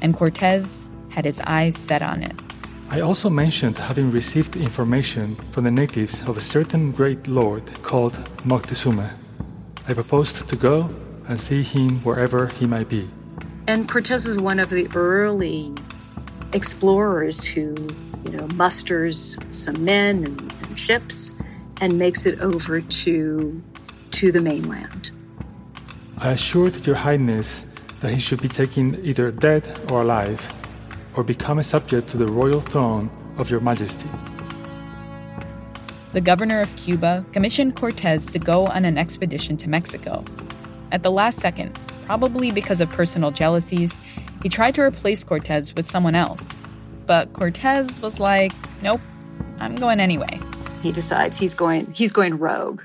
and 0.00 0.14
Cortez 0.14 0.88
had 1.10 1.24
his 1.24 1.40
eyes 1.44 1.76
set 1.76 2.02
on 2.02 2.22
it. 2.22 2.40
I 2.90 3.00
also 3.00 3.28
mentioned 3.28 3.76
having 3.76 4.10
received 4.10 4.56
information 4.56 5.36
from 5.50 5.64
the 5.64 5.70
natives 5.70 6.22
of 6.26 6.38
a 6.38 6.40
certain 6.40 6.90
great 6.90 7.26
lord 7.26 7.82
called 7.82 8.14
Moctezuma. 8.44 9.10
I 9.86 9.92
proposed 9.92 10.48
to 10.48 10.56
go 10.56 10.88
and 11.28 11.38
see 11.38 11.62
him 11.62 12.00
wherever 12.00 12.46
he 12.46 12.66
might 12.66 12.88
be. 12.88 13.06
And 13.66 13.86
Cortez 13.86 14.24
is 14.24 14.38
one 14.38 14.58
of 14.58 14.70
the 14.70 14.88
early 14.94 15.74
explorers 16.54 17.44
who 17.44 17.74
you 18.24 18.30
know, 18.30 18.48
musters 18.54 19.36
some 19.50 19.84
men 19.84 20.24
and, 20.24 20.40
and 20.62 20.80
ships 20.80 21.30
and 21.82 21.98
makes 21.98 22.24
it 22.24 22.40
over 22.40 22.80
to 22.80 23.62
to 24.12 24.32
the 24.32 24.40
mainland. 24.40 25.10
I 26.16 26.32
assured 26.32 26.86
your 26.86 26.96
highness 26.96 27.66
that 28.00 28.12
he 28.12 28.18
should 28.18 28.40
be 28.40 28.48
taken 28.48 28.98
either 29.04 29.30
dead 29.30 29.78
or 29.90 30.00
alive, 30.00 30.40
or 31.18 31.24
become 31.24 31.58
a 31.58 31.64
subject 31.64 32.08
to 32.08 32.16
the 32.16 32.28
royal 32.28 32.60
throne 32.60 33.10
of 33.38 33.50
your 33.50 33.58
majesty. 33.58 34.08
The 36.12 36.20
governor 36.20 36.60
of 36.60 36.74
Cuba 36.76 37.26
commissioned 37.32 37.74
Cortez 37.74 38.26
to 38.26 38.38
go 38.38 38.66
on 38.66 38.84
an 38.84 38.96
expedition 38.96 39.56
to 39.56 39.68
Mexico. 39.68 40.24
At 40.92 41.02
the 41.02 41.10
last 41.10 41.40
second, 41.40 41.76
probably 42.06 42.52
because 42.52 42.80
of 42.80 42.88
personal 42.90 43.32
jealousies, 43.32 44.00
he 44.44 44.48
tried 44.48 44.76
to 44.76 44.82
replace 44.82 45.24
Cortez 45.24 45.74
with 45.74 45.88
someone 45.88 46.14
else, 46.14 46.62
but 47.06 47.32
Cortez 47.32 48.00
was 48.00 48.20
like, 48.20 48.52
nope, 48.80 49.00
I'm 49.58 49.74
going 49.74 49.98
anyway. 49.98 50.38
He 50.82 50.92
decides 50.92 51.36
he's 51.36 51.52
going 51.52 51.92
he's 51.92 52.12
going 52.12 52.38
rogue. 52.38 52.82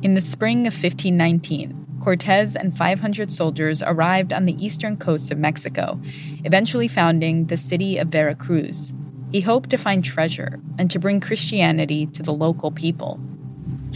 In 0.00 0.14
the 0.14 0.22
spring 0.22 0.66
of 0.66 0.72
1519, 0.72 1.82
Cortez 2.02 2.56
and 2.56 2.76
500 2.76 3.32
soldiers 3.32 3.80
arrived 3.80 4.32
on 4.32 4.44
the 4.44 4.62
eastern 4.62 4.96
coast 4.96 5.30
of 5.30 5.38
Mexico, 5.38 6.00
eventually 6.44 6.88
founding 6.88 7.46
the 7.46 7.56
city 7.56 7.96
of 7.96 8.08
Veracruz. 8.08 8.92
He 9.30 9.40
hoped 9.40 9.70
to 9.70 9.78
find 9.78 10.04
treasure 10.04 10.60
and 10.78 10.90
to 10.90 10.98
bring 10.98 11.20
Christianity 11.20 12.06
to 12.06 12.22
the 12.22 12.32
local 12.32 12.72
people. 12.72 13.20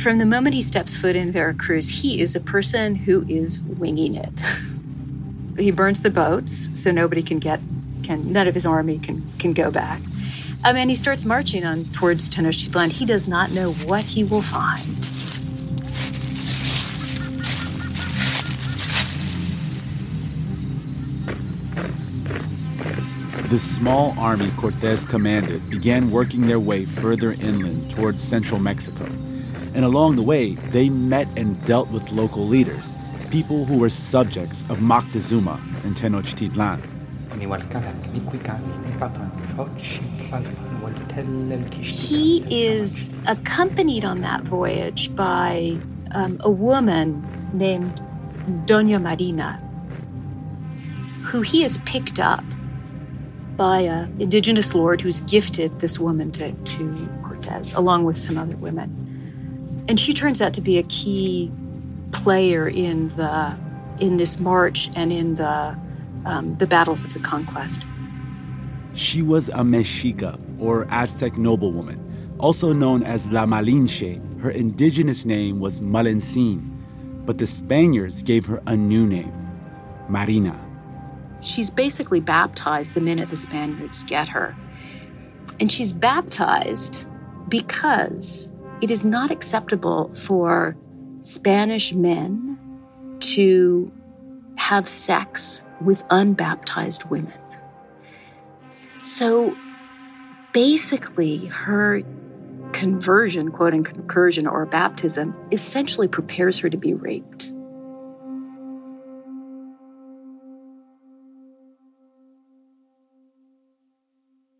From 0.01 0.19
the 0.19 0.27
moment 0.27 0.55
he 0.55 0.63
steps 0.63 0.97
foot 0.97 1.17
in 1.17 1.33
Veracruz, 1.33 2.03
he 2.03 2.21
is 2.21 2.37
a 2.37 2.41
person 2.41 2.95
who 2.95 3.27
is 3.29 3.59
winging 3.61 4.15
it. 4.15 4.41
he 5.59 5.73
burns 5.73 6.01
the 6.01 6.11
boats 6.11 6.69
so 6.75 6.93
nobody 6.93 7.23
can 7.23 7.39
get 7.41 7.61
can 8.05 8.33
none 8.33 8.47
of 8.47 8.55
his 8.55 8.67
army 8.67 8.99
can 8.99 9.23
can 9.39 9.53
go 9.53 9.71
back. 9.71 10.01
Um, 10.65 10.77
and 10.77 10.91
he 10.91 10.97
starts 10.97 11.25
marching 11.25 11.65
on 11.65 11.85
towards 11.87 12.31
Tenochtitlan. 12.31 12.93
He 12.93 13.05
does 13.05 13.27
not 13.27 13.51
know 13.51 13.73
what 13.73 14.05
he 14.05 14.23
will 14.23 14.43
find. 14.43 15.26
The 23.49 23.61
small 23.61 24.13
army 24.19 24.51
Cortes 24.57 25.05
commanded 25.09 25.71
began 25.71 26.11
working 26.11 26.49
their 26.49 26.59
way 26.59 26.85
further 26.85 27.31
inland 27.35 27.93
towards 27.93 28.21
central 28.21 28.59
Mexico. 28.59 29.05
And 29.73 29.85
along 29.85 30.17
the 30.17 30.23
way, 30.23 30.55
they 30.73 30.89
met 30.89 31.29
and 31.37 31.65
dealt 31.65 31.89
with 31.91 32.11
local 32.11 32.45
leaders, 32.45 32.93
people 33.31 33.65
who 33.65 33.79
were 33.79 33.89
subjects 33.89 34.63
of 34.63 34.79
Moctezuma 34.79 35.61
and 35.85 35.95
Tenochtitlan. 35.95 36.81
He 41.85 42.45
is 42.51 43.11
accompanied 43.29 44.05
on 44.05 44.23
that 44.23 44.43
voyage 44.43 45.15
by 45.15 45.79
um, 46.11 46.41
a 46.41 46.51
woman 46.51 47.25
named 47.53 48.03
Doña 48.67 49.01
Marina, 49.01 49.63
who 51.23 51.43
he 51.43 51.63
has 51.63 51.79
picked 51.85 52.19
up 52.19 52.43
by 53.57 53.81
a 53.81 54.03
indigenous 54.19 54.75
lord 54.75 55.01
who's 55.01 55.21
gifted 55.21 55.81
this 55.81 55.99
woman 55.99 56.31
to, 56.33 56.53
to 56.53 57.09
Cortez, 57.23 57.75
along 57.75 58.05
with 58.05 58.17
some 58.17 58.37
other 58.39 58.57
women. 58.57 59.85
And 59.89 59.99
she 59.99 60.13
turns 60.13 60.43
out 60.43 60.53
to 60.55 60.61
be 60.61 60.79
a 60.79 60.83
key 60.85 61.51
player 62.13 62.69
in 62.69 63.09
the 63.17 63.57
in 63.99 64.17
this 64.19 64.39
march 64.39 64.91
and 64.97 65.13
in 65.13 65.37
the 65.37 65.77
um, 66.25 66.57
the 66.57 66.67
battles 66.67 67.05
of 67.05 67.15
the 67.15 67.21
conquest. 67.21 67.83
She 68.95 69.23
was 69.23 69.49
a 69.51 69.63
Mexica, 69.63 70.39
or 70.59 70.87
Aztec 70.91 71.37
noblewoman, 71.37 72.35
also 72.39 72.73
known 72.73 73.03
as 73.03 73.29
La 73.29 73.47
Malinche. 73.47 74.21
Her 74.41 74.51
indigenous 74.51 75.25
name 75.25 75.61
was 75.61 75.81
Malintzin, 75.81 77.25
but 77.27 77.39
the 77.39 77.47
Spaniards 77.47 78.23
gave 78.23 78.47
her 78.47 78.63
a 78.67 78.77
new 78.77 79.07
name, 79.07 79.33
Marina. 80.09 80.66
She's 81.41 81.71
basically 81.71 82.21
baptized 82.21 82.95
the 82.95 83.01
minute 83.01 83.31
the 83.31 83.37
Spaniards 83.37 84.03
get 84.03 84.29
her. 84.29 84.57
And 85.61 85.71
she's 85.71 85.93
baptized 85.93 87.07
because 87.49 88.51
it 88.81 88.91
is 88.91 89.07
not 89.07 89.31
acceptable 89.31 90.15
for 90.15 90.77
Spanish 91.23 91.93
men 91.93 92.59
to 93.21 93.91
have 94.57 94.89
sex 94.89 95.63
with 95.81 96.03
unbaptized 96.11 97.09
women. 97.11 97.33
So 99.03 99.57
basically, 100.53 101.47
her 101.47 102.03
conversion, 102.73 103.47
unquote, 103.47 103.85
conversion 103.85 104.47
or 104.47 104.67
baptism, 104.67 105.35
essentially 105.53 106.09
prepares 106.09 106.59
her 106.59 106.69
to 106.69 106.77
be 106.77 106.93
raped. 106.95 107.53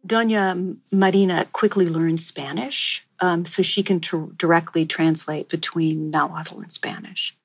Doña 0.07 0.77
Marina 0.93 1.47
quickly 1.53 1.87
learns 1.87 2.25
Spanish 2.25 3.07
um, 3.21 3.45
so 3.45 3.63
she 3.63 3.83
can 3.83 4.01
tr- 4.01 4.33
directly 4.37 4.87
translate 4.87 5.49
between 5.49 6.11
Nahuatl 6.11 6.61
and 6.61 6.73
Spanish. 6.73 7.37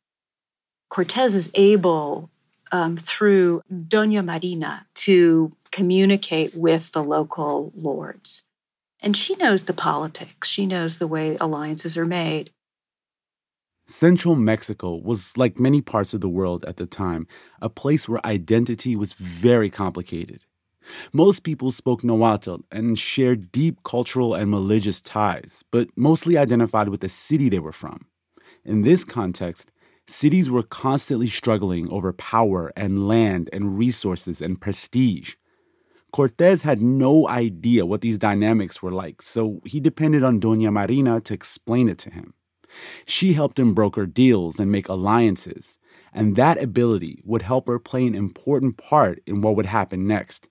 Cortez 0.89 1.33
is 1.33 1.49
able, 1.55 2.29
um, 2.71 2.97
through 2.97 3.61
Doña 3.71 4.23
Marina, 4.23 4.85
to 4.95 5.55
communicate 5.71 6.53
with 6.53 6.91
the 6.91 7.03
local 7.03 7.71
lords. 7.75 8.43
And 8.99 9.15
she 9.17 9.35
knows 9.35 9.63
the 9.63 9.73
politics, 9.73 10.47
she 10.47 10.65
knows 10.65 10.99
the 10.99 11.07
way 11.07 11.37
alliances 11.39 11.97
are 11.97 12.05
made. 12.05 12.51
Central 13.87 14.35
Mexico 14.35 14.95
was, 14.95 15.37
like 15.37 15.59
many 15.59 15.81
parts 15.81 16.13
of 16.13 16.21
the 16.21 16.29
world 16.29 16.63
at 16.65 16.77
the 16.77 16.85
time, 16.85 17.27
a 17.61 17.69
place 17.69 18.07
where 18.07 18.25
identity 18.25 18.95
was 18.95 19.13
very 19.13 19.69
complicated. 19.69 20.45
Most 21.13 21.43
people 21.43 21.71
spoke 21.71 22.03
Nahuatl 22.03 22.57
and 22.71 22.97
shared 22.97 23.51
deep 23.51 23.83
cultural 23.83 24.33
and 24.33 24.51
religious 24.51 25.01
ties, 25.01 25.63
but 25.71 25.89
mostly 25.95 26.37
identified 26.37 26.89
with 26.89 27.01
the 27.01 27.09
city 27.09 27.49
they 27.49 27.59
were 27.59 27.71
from. 27.71 28.05
In 28.65 28.81
this 28.81 29.03
context, 29.03 29.71
cities 30.07 30.49
were 30.49 30.63
constantly 30.63 31.27
struggling 31.27 31.89
over 31.89 32.13
power 32.13 32.71
and 32.75 33.07
land 33.07 33.49
and 33.53 33.77
resources 33.77 34.41
and 34.41 34.59
prestige. 34.59 35.35
Cortez 36.11 36.63
had 36.63 36.81
no 36.81 37.27
idea 37.29 37.85
what 37.85 38.01
these 38.01 38.17
dynamics 38.17 38.83
were 38.83 38.91
like, 38.91 39.21
so 39.21 39.61
he 39.65 39.79
depended 39.79 40.23
on 40.23 40.41
Doña 40.41 40.71
Marina 40.71 41.21
to 41.21 41.33
explain 41.33 41.87
it 41.87 41.97
to 41.99 42.09
him. 42.09 42.33
She 43.05 43.33
helped 43.33 43.59
him 43.59 43.73
broker 43.73 44.05
deals 44.05 44.59
and 44.59 44.71
make 44.71 44.89
alliances, 44.89 45.79
and 46.13 46.35
that 46.35 46.61
ability 46.61 47.21
would 47.25 47.41
help 47.41 47.67
her 47.67 47.79
play 47.79 48.05
an 48.05 48.15
important 48.15 48.77
part 48.77 49.21
in 49.25 49.41
what 49.41 49.55
would 49.55 49.65
happen 49.65 50.07
next. 50.07 50.49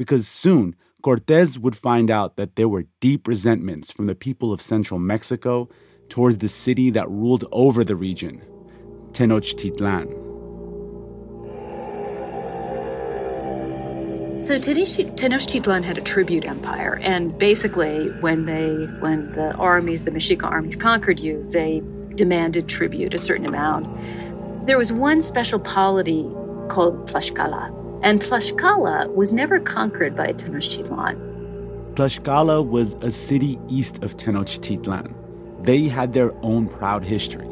Because 0.00 0.26
soon, 0.26 0.76
Cortez 1.02 1.58
would 1.58 1.76
find 1.76 2.10
out 2.10 2.36
that 2.36 2.56
there 2.56 2.70
were 2.70 2.86
deep 3.00 3.28
resentments 3.28 3.92
from 3.92 4.06
the 4.06 4.14
people 4.14 4.50
of 4.50 4.62
central 4.62 4.98
Mexico 4.98 5.68
towards 6.08 6.38
the 6.38 6.48
city 6.48 6.88
that 6.88 7.06
ruled 7.10 7.44
over 7.52 7.84
the 7.84 7.94
region, 7.94 8.40
Tenochtitlan. 9.12 10.06
So 14.40 14.58
Tenochtitlan 14.58 15.82
had 15.82 15.98
a 15.98 16.00
tribute 16.00 16.46
empire, 16.46 16.98
and 17.02 17.38
basically, 17.38 18.08
when 18.20 18.46
they, 18.46 18.86
when 19.00 19.32
the 19.32 19.52
armies, 19.56 20.04
the 20.04 20.12
Mexica 20.12 20.44
armies, 20.44 20.76
conquered 20.76 21.20
you, 21.20 21.46
they 21.50 21.82
demanded 22.14 22.70
tribute, 22.70 23.12
a 23.12 23.18
certain 23.18 23.44
amount. 23.44 23.86
There 24.66 24.78
was 24.78 24.94
one 24.94 25.20
special 25.20 25.58
polity 25.58 26.22
called 26.70 27.06
Tlaxcala, 27.06 27.76
and 28.02 28.20
Tlaxcala 28.20 29.14
was 29.14 29.32
never 29.32 29.60
conquered 29.60 30.16
by 30.16 30.32
Tenochtitlan. 30.32 31.94
Tlaxcala 31.94 32.66
was 32.66 32.94
a 33.02 33.10
city 33.10 33.58
east 33.68 34.02
of 34.02 34.16
Tenochtitlan. 34.16 35.14
They 35.62 35.88
had 35.88 36.12
their 36.12 36.32
own 36.42 36.68
proud 36.68 37.04
history. 37.04 37.46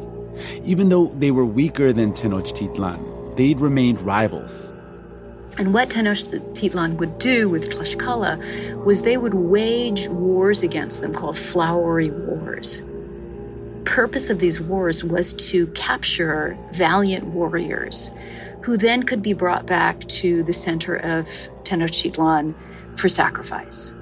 Even 0.63 0.89
though 0.89 1.07
they 1.07 1.31
were 1.31 1.45
weaker 1.45 1.93
than 1.93 2.13
Tenochtitlan, 2.13 3.35
they'd 3.35 3.59
remained 3.59 4.01
rivals. 4.01 4.71
And 5.57 5.73
what 5.73 5.89
Tenochtitlan 5.89 6.97
would 6.97 7.19
do 7.19 7.49
with 7.49 7.69
Tlaxcala 7.69 8.83
was 8.85 9.01
they 9.01 9.17
would 9.17 9.33
wage 9.33 10.07
wars 10.07 10.63
against 10.63 11.01
them 11.01 11.13
called 11.13 11.37
flowery 11.37 12.09
wars. 12.11 12.81
Purpose 13.83 14.29
of 14.29 14.39
these 14.39 14.61
wars 14.61 15.03
was 15.03 15.33
to 15.33 15.67
capture 15.67 16.57
valiant 16.73 17.25
warriors 17.25 18.09
who 18.61 18.77
then 18.77 19.03
could 19.03 19.21
be 19.21 19.33
brought 19.33 19.65
back 19.65 20.07
to 20.07 20.43
the 20.43 20.53
center 20.53 20.95
of 20.95 21.25
Tenochtitlan 21.63 22.55
for 22.97 23.07
sacrifice. 23.07 23.95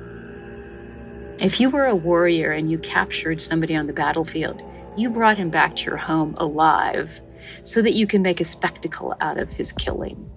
If 1.39 1.60
you 1.60 1.70
were 1.70 1.86
a 1.86 1.96
warrior 1.96 2.52
and 2.52 2.72
you 2.72 2.80
captured 2.80 3.39
somebody 3.39 3.76
on 3.76 3.86
the 3.86 3.93
battlefield, 3.93 4.63
you 4.96 5.12
brought 5.12 5.38
him 5.38 5.52
back 5.52 5.76
to 5.76 5.86
your 5.86 5.98
home 5.98 6.36
alive 6.39 7.22
so 7.63 7.82
that 7.84 7.93
you 7.93 8.08
can 8.08 8.24
make 8.24 8.41
a 8.41 8.46
spectacle 8.46 9.15
out 9.22 9.38
of 9.38 9.52
his 9.52 9.72
killing. 9.72 10.30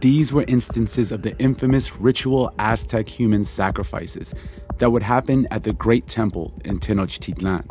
These 0.00 0.32
were 0.32 0.44
instances 0.46 1.12
of 1.12 1.22
the 1.22 1.36
infamous 1.38 1.96
ritual 1.96 2.54
Aztec 2.58 3.08
human 3.08 3.44
sacrifices 3.44 4.34
that 4.78 4.90
would 4.90 5.02
happen 5.02 5.46
at 5.50 5.64
the 5.64 5.72
Great 5.72 6.06
Temple 6.06 6.54
in 6.64 6.78
Tenochtitlan. 6.78 7.64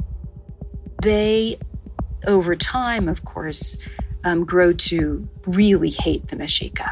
They, 1.02 1.58
over 2.28 2.56
time, 2.56 3.08
of 3.08 3.24
course, 3.24 3.78
um, 4.24 4.46
grow 4.46 4.74
to 4.74 5.28
really 5.48 5.90
hate 5.90 6.28
the 6.28 6.36
Mexica. 6.36 6.90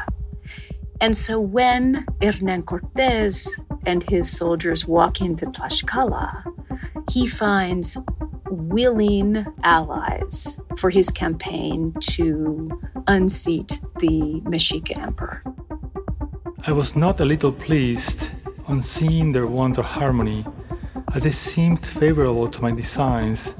And 1.00 1.16
so 1.16 1.38
when 1.38 2.06
Hernan 2.20 2.64
Cortez 2.64 3.48
and 3.86 4.02
his 4.02 4.30
soldiers 4.30 4.86
walk 4.86 5.20
into 5.20 5.46
Tlaxcala, 5.46 6.42
he 7.10 7.26
finds 7.26 7.96
willing 8.50 9.46
allies 9.62 10.56
for 10.76 10.90
his 10.90 11.10
campaign 11.10 11.94
to 12.00 12.80
unseat 13.06 13.80
the 14.00 14.40
Mexica 14.44 14.98
emperor. 14.98 15.42
I 16.66 16.72
was 16.72 16.96
not 16.96 17.20
a 17.20 17.24
little 17.24 17.52
pleased 17.52 18.28
on 18.66 18.80
seeing 18.80 19.32
their 19.32 19.46
want 19.46 19.78
of 19.78 19.84
harmony, 19.84 20.44
as 21.14 21.22
they 21.22 21.30
seemed 21.30 21.84
favorable 21.86 22.48
to 22.48 22.62
my 22.62 22.72
designs 22.72 23.54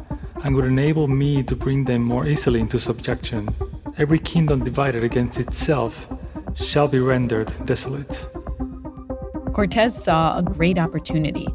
and 0.45 0.55
would 0.55 0.65
enable 0.65 1.09
me 1.09 1.43
to 1.43 1.57
bring 1.57 1.85
them 1.85 2.03
more 2.03 2.27
easily 2.27 2.61
into 2.61 2.79
subjection. 2.79 3.49
Every 3.97 4.19
kingdom 4.19 4.65
divided 4.65 5.03
against 5.03 5.41
itself 5.41 6.09
shall 6.55 6.89
be 6.89 6.99
rendered 6.99 7.53
desolate. 7.65 8.27
Cortez 9.53 10.05
saw 10.05 10.39
a 10.39 10.43
great 10.43 10.79
opportunity, 10.79 11.49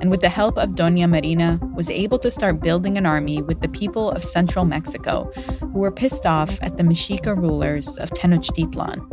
and 0.00 0.10
with 0.10 0.22
the 0.22 0.28
help 0.28 0.56
of 0.56 0.70
Doña 0.70 1.08
Marina, 1.08 1.60
was 1.74 1.90
able 1.90 2.18
to 2.20 2.30
start 2.30 2.60
building 2.60 2.96
an 2.96 3.04
army 3.04 3.42
with 3.42 3.60
the 3.60 3.68
people 3.68 4.10
of 4.10 4.24
central 4.24 4.64
Mexico 4.64 5.30
who 5.60 5.78
were 5.78 5.90
pissed 5.90 6.24
off 6.24 6.58
at 6.62 6.78
the 6.78 6.82
Mexica 6.82 7.36
rulers 7.36 7.98
of 7.98 8.10
Tenochtitlan. 8.10 9.06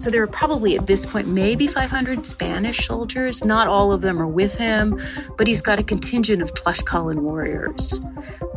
So 0.00 0.08
there 0.08 0.20
were 0.20 0.28
probably 0.28 0.78
at 0.78 0.86
this 0.86 1.04
point 1.04 1.28
maybe 1.28 1.66
500 1.66 2.24
Spanish 2.24 2.86
soldiers. 2.86 3.44
Not 3.44 3.66
all 3.66 3.92
of 3.92 4.00
them 4.00 4.22
are 4.22 4.26
with 4.26 4.54
him, 4.54 4.98
but 5.36 5.46
he's 5.46 5.60
got 5.60 5.78
a 5.78 5.82
contingent 5.82 6.40
of 6.40 6.54
Tlaxcalan 6.54 7.20
warriors. 7.20 7.98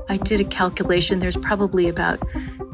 I 0.10 0.18
did 0.18 0.39
a 0.39 0.44
calculation. 0.44 1.20
There's 1.20 1.38
probably 1.38 1.88
about 1.88 2.22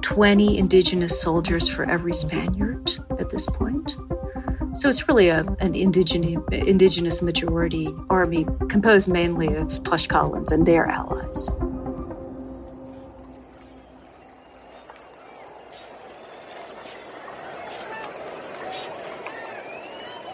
20 0.02 0.58
indigenous 0.58 1.22
soldiers 1.22 1.68
for 1.68 1.86
every 1.90 2.14
Spaniard 2.14 2.92
at 3.20 3.30
this 3.30 3.46
point. 3.46 3.96
So 4.76 4.88
it's 4.88 5.08
really 5.08 5.30
a, 5.30 5.42
an 5.60 5.76
indigenous, 5.76 6.42
indigenous 6.52 7.22
majority 7.22 7.94
army 8.10 8.46
composed 8.70 9.08
mainly 9.08 9.48
of 9.56 9.68
Tlaxcalans 9.84 10.52
and 10.52 10.66
their 10.66 10.88
allies. 10.88 11.50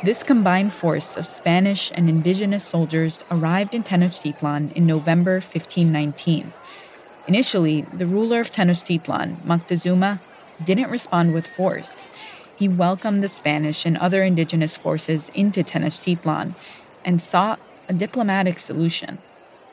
This 0.04 0.22
combined 0.22 0.72
force 0.72 1.18
of 1.18 1.26
Spanish 1.26 1.92
and 1.96 2.08
indigenous 2.08 2.64
soldiers 2.64 3.24
arrived 3.32 3.74
in 3.74 3.84
Tenochtitlan 3.84 4.72
in 4.74 4.86
November 4.86 5.36
1519 5.36 6.54
Initially, 7.28 7.82
the 7.82 8.06
ruler 8.06 8.40
of 8.40 8.52
Tenochtitlan, 8.52 9.38
Moctezuma, 9.38 10.20
didn't 10.64 10.92
respond 10.92 11.34
with 11.34 11.48
force. 11.48 12.08
He 12.58 12.68
welcomed 12.68 13.24
the 13.24 13.28
Spanish 13.28 13.86
and 13.86 13.98
other 13.98 14.24
indigenous 14.24 14.78
forces 14.78 15.30
into 15.30 15.64
Tenochtitlan 15.64 16.54
and 17.04 17.22
sought 17.22 17.60
a 17.90 17.94
diplomatic 17.94 18.60
solution. 18.60 19.18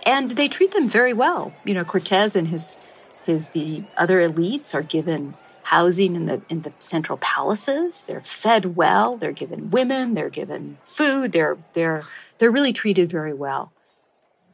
And 0.05 0.33
they 0.33 0.49
treat 0.49 0.73
them 0.73 0.88
very 0.88 1.12
well. 1.12 1.53
You 1.65 1.75
know, 1.75 1.85
Cortez 1.85 2.35
and 2.35 2.49
his 2.49 2.77
his 3.25 3.49
the 3.49 3.85
other 3.97 4.21
elites 4.21 4.75
are 4.75 4.83
given 4.83 5.35
housing 5.65 6.17
in 6.17 6.27
the 6.27 6.43
in 6.49 6.62
the 6.62 6.73
central 6.81 7.19
palaces. 7.19 8.03
They're 8.05 8.21
fed 8.21 8.77
well. 8.77 9.17
They're 9.17 9.33
given 9.33 9.71
women. 9.71 10.15
They're 10.15 10.29
given 10.29 10.79
food. 10.85 11.33
They're 11.33 11.57
they're 11.75 12.03
they're 12.38 12.51
really 12.51 12.73
treated 12.73 13.11
very 13.11 13.33
well. 13.33 13.71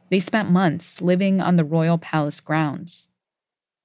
They 0.09 0.19
spent 0.19 0.49
months 0.49 1.01
living 1.01 1.39
on 1.39 1.55
the 1.55 1.63
royal 1.63 1.97
palace 1.97 2.39
grounds. 2.41 3.09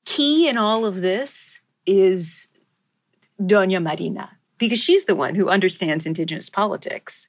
Key 0.04 0.48
in 0.48 0.58
all 0.58 0.84
of 0.84 1.00
this 1.00 1.60
is 1.86 2.48
Doña 3.40 3.82
Marina, 3.82 4.30
because 4.58 4.78
she's 4.78 5.04
the 5.04 5.14
one 5.14 5.34
who 5.34 5.48
understands 5.48 6.06
indigenous 6.06 6.48
politics. 6.48 7.28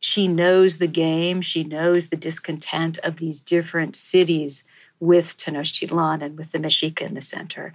She 0.00 0.28
knows 0.28 0.78
the 0.78 0.86
game, 0.86 1.40
she 1.40 1.64
knows 1.64 2.08
the 2.08 2.16
discontent 2.16 2.98
of 2.98 3.16
these 3.16 3.40
different 3.40 3.96
cities 3.96 4.62
with 5.00 5.36
Tenochtitlan 5.36 6.22
and 6.22 6.38
with 6.38 6.52
the 6.52 6.58
Mexica 6.58 7.02
in 7.02 7.14
the 7.14 7.20
center. 7.20 7.74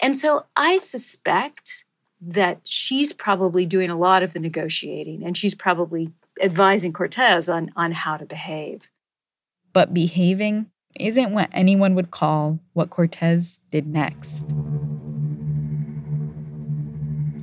And 0.00 0.18
so 0.18 0.46
I 0.56 0.76
suspect 0.76 1.84
that 2.20 2.60
she's 2.64 3.12
probably 3.12 3.66
doing 3.66 3.90
a 3.90 3.98
lot 3.98 4.22
of 4.22 4.32
the 4.32 4.40
negotiating 4.40 5.24
and 5.24 5.36
she's 5.36 5.54
probably 5.54 6.12
advising 6.42 6.92
Cortez 6.92 7.48
on, 7.48 7.70
on 7.76 7.92
how 7.92 8.16
to 8.16 8.24
behave 8.24 8.90
but 9.74 9.92
behaving 9.92 10.70
isn't 10.98 11.32
what 11.32 11.50
anyone 11.52 11.94
would 11.96 12.10
call 12.10 12.60
what 12.72 12.88
Cortez 12.88 13.60
did 13.70 13.86
next. 13.86 14.46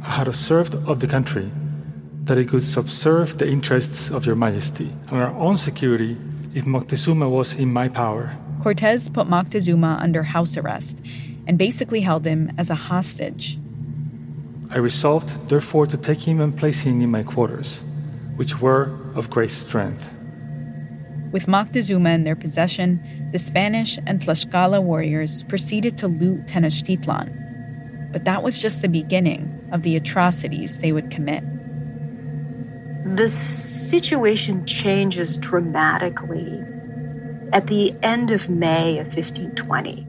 I 0.01 0.11
had 0.11 0.27
observed 0.27 0.73
of 0.87 1.01
the 1.01 1.07
country 1.07 1.51
that 2.23 2.37
it 2.37 2.47
could 2.47 2.63
subserve 2.63 3.37
the 3.37 3.47
interests 3.47 4.09
of 4.09 4.25
your 4.25 4.35
majesty 4.35 4.89
and 5.09 5.21
our 5.21 5.33
own 5.35 5.57
security 5.57 6.17
if 6.55 6.63
Moctezuma 6.65 7.29
was 7.29 7.53
in 7.53 7.71
my 7.71 7.89
power. 7.89 8.35
Cortez 8.61 9.09
put 9.09 9.27
Moctezuma 9.27 10.01
under 10.01 10.23
house 10.23 10.55
arrest 10.55 11.05
and 11.47 11.57
basically 11.57 12.01
held 12.01 12.25
him 12.25 12.51
as 12.57 12.69
a 12.69 12.75
hostage. 12.75 13.59
I 14.69 14.77
resolved, 14.77 15.49
therefore, 15.49 15.85
to 15.87 15.97
take 15.97 16.21
him 16.21 16.39
and 16.39 16.55
place 16.55 16.81
him 16.81 17.01
in 17.01 17.11
my 17.11 17.23
quarters, 17.23 17.83
which 18.37 18.61
were 18.61 18.97
of 19.15 19.29
great 19.29 19.49
strength. 19.49 20.07
With 21.31 21.47
Moctezuma 21.47 22.13
in 22.13 22.23
their 22.25 22.35
possession, 22.35 23.29
the 23.31 23.39
Spanish 23.39 23.97
and 24.05 24.19
Tlaxcala 24.19 24.83
warriors 24.83 25.43
proceeded 25.43 25.97
to 25.99 26.07
loot 26.07 26.45
Tenochtitlan. 26.45 28.11
But 28.11 28.25
that 28.25 28.43
was 28.43 28.61
just 28.61 28.81
the 28.81 28.89
beginning 28.89 29.69
of 29.71 29.83
the 29.83 29.95
atrocities 29.95 30.79
they 30.79 30.91
would 30.91 31.09
commit. 31.09 31.43
The 33.05 33.29
situation 33.29 34.65
changes 34.65 35.37
dramatically 35.37 36.61
at 37.53 37.67
the 37.67 37.95
end 38.03 38.31
of 38.31 38.49
May 38.49 38.99
of 38.99 39.07
1520. 39.07 40.07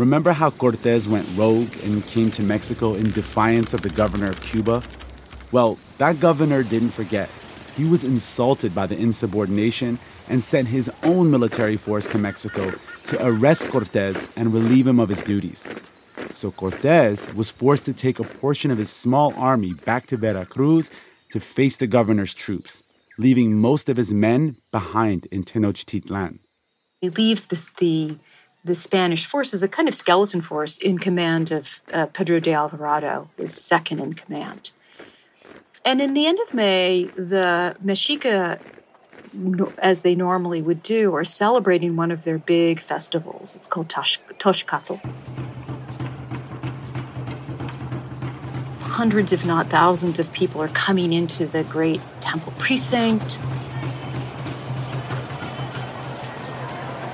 Remember 0.00 0.32
how 0.32 0.48
Cortez 0.48 1.06
went 1.06 1.28
rogue 1.36 1.76
and 1.84 2.06
came 2.06 2.30
to 2.30 2.42
Mexico 2.42 2.94
in 2.94 3.10
defiance 3.10 3.74
of 3.74 3.82
the 3.82 3.90
governor 3.90 4.30
of 4.30 4.40
Cuba? 4.40 4.82
Well, 5.52 5.78
that 5.98 6.20
governor 6.20 6.62
didn't 6.62 6.92
forget. 6.92 7.28
He 7.76 7.84
was 7.84 8.02
insulted 8.02 8.74
by 8.74 8.86
the 8.86 8.96
insubordination 8.96 9.98
and 10.26 10.42
sent 10.42 10.68
his 10.68 10.90
own 11.02 11.30
military 11.30 11.76
force 11.76 12.06
to 12.08 12.16
Mexico 12.16 12.72
to 13.08 13.26
arrest 13.26 13.68
Cortez 13.68 14.26
and 14.36 14.54
relieve 14.54 14.86
him 14.86 15.00
of 15.00 15.10
his 15.10 15.22
duties. 15.22 15.68
So 16.30 16.50
Cortez 16.50 17.28
was 17.34 17.50
forced 17.50 17.84
to 17.84 17.92
take 17.92 18.18
a 18.18 18.24
portion 18.24 18.70
of 18.70 18.78
his 18.78 18.88
small 18.88 19.34
army 19.36 19.74
back 19.74 20.06
to 20.06 20.16
Veracruz 20.16 20.90
to 21.32 21.40
face 21.40 21.76
the 21.76 21.86
governor's 21.86 22.32
troops, 22.32 22.82
leaving 23.18 23.60
most 23.60 23.90
of 23.90 23.98
his 23.98 24.14
men 24.14 24.56
behind 24.72 25.26
in 25.30 25.44
Tenochtitlan. 25.44 26.38
He 27.02 27.10
leaves 27.10 27.44
this, 27.44 27.66
the 27.78 28.16
the 28.64 28.74
Spanish 28.74 29.24
force 29.24 29.54
as 29.54 29.62
a 29.62 29.68
kind 29.68 29.88
of 29.88 29.94
skeleton 29.94 30.40
force 30.40 30.76
in 30.78 30.98
command 30.98 31.50
of 31.50 31.80
uh, 31.92 32.06
Pedro 32.06 32.40
de 32.40 32.52
Alvarado, 32.52 33.28
his 33.36 33.54
second 33.54 34.00
in 34.00 34.14
command. 34.14 34.70
And 35.84 36.00
in 36.00 36.12
the 36.12 36.26
end 36.26 36.38
of 36.40 36.52
May, 36.52 37.04
the 37.16 37.74
Mexica, 37.82 38.60
as 39.78 40.02
they 40.02 40.14
normally 40.14 40.60
would 40.60 40.82
do, 40.82 41.14
are 41.14 41.24
celebrating 41.24 41.96
one 41.96 42.10
of 42.10 42.24
their 42.24 42.36
big 42.36 42.80
festivals. 42.80 43.56
It's 43.56 43.66
called 43.66 43.88
Tosh- 43.88 44.20
Toxcatl. 44.38 45.00
Hundreds, 48.80 49.32
if 49.32 49.46
not 49.46 49.68
thousands, 49.68 50.18
of 50.18 50.30
people 50.32 50.60
are 50.60 50.68
coming 50.68 51.14
into 51.14 51.46
the 51.46 51.64
great 51.64 52.02
temple 52.20 52.52
precinct. 52.58 53.38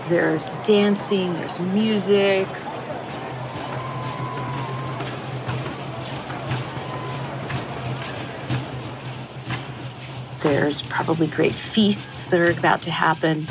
There's 0.09 0.53
dancing, 0.65 1.35
there's 1.35 1.59
music, 1.59 2.49
There's 10.47 10.83
probably 10.83 11.27
great 11.27 11.57
feasts 11.57 12.27
that 12.27 12.39
are 12.39 12.51
about 12.53 12.83
to 12.83 12.91
happen. 12.93 13.49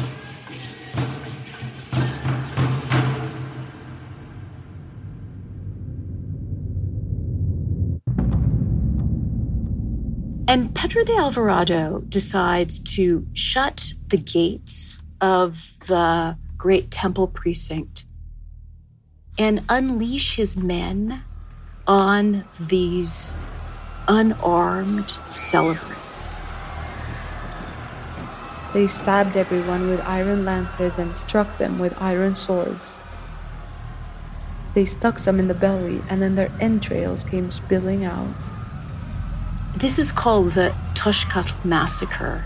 And 10.47 10.73
Pedro 10.73 11.03
de 11.03 11.17
Alvarado 11.17 11.99
decides 12.07 12.79
to 12.95 13.27
shut 13.33 13.91
the 14.07 14.17
gates 14.17 14.97
of 15.19 15.73
the 15.87 16.37
great 16.65 16.89
temple 16.89 17.27
precinct 17.27 18.07
and 19.37 19.61
unleash 19.69 20.35
his 20.35 20.57
men 20.57 21.21
on 21.85 22.43
these 22.59 23.35
unarmed 24.07 25.11
celebrants. 25.37 26.41
They 28.73 28.87
stabbed 28.87 29.37
everyone 29.37 29.89
with 29.89 30.01
iron 30.07 30.43
lances 30.43 30.97
and 30.97 31.15
struck 31.15 31.59
them 31.59 31.77
with 31.77 32.01
iron 32.01 32.35
swords. 32.35 32.97
They 34.73 34.85
stuck 34.85 35.19
some 35.19 35.39
in 35.39 35.47
the 35.47 35.53
belly, 35.53 36.01
and 36.09 36.19
then 36.19 36.33
their 36.33 36.51
entrails 36.59 37.23
came 37.23 37.51
spilling 37.51 38.03
out. 38.03 38.33
This 39.77 39.99
is 39.99 40.11
called 40.11 40.53
the 40.53 40.73
Toxcatl 40.95 41.63
massacre. 41.63 42.43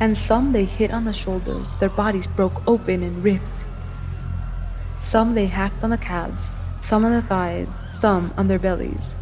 And 0.00 0.16
some 0.16 0.52
they 0.52 0.64
hit 0.64 0.92
on 0.92 1.04
the 1.04 1.12
shoulders, 1.12 1.74
their 1.76 1.88
bodies 1.88 2.26
broke 2.26 2.62
open 2.66 3.02
and 3.02 3.22
ripped. 3.22 3.64
Some 5.02 5.34
they 5.34 5.46
hacked 5.46 5.82
on 5.82 5.90
the 5.90 5.98
calves, 5.98 6.50
some 6.82 7.04
on 7.04 7.12
the 7.12 7.22
thighs, 7.22 7.78
some 7.90 8.32
on 8.36 8.46
their 8.48 8.58
bellies. 8.58 9.16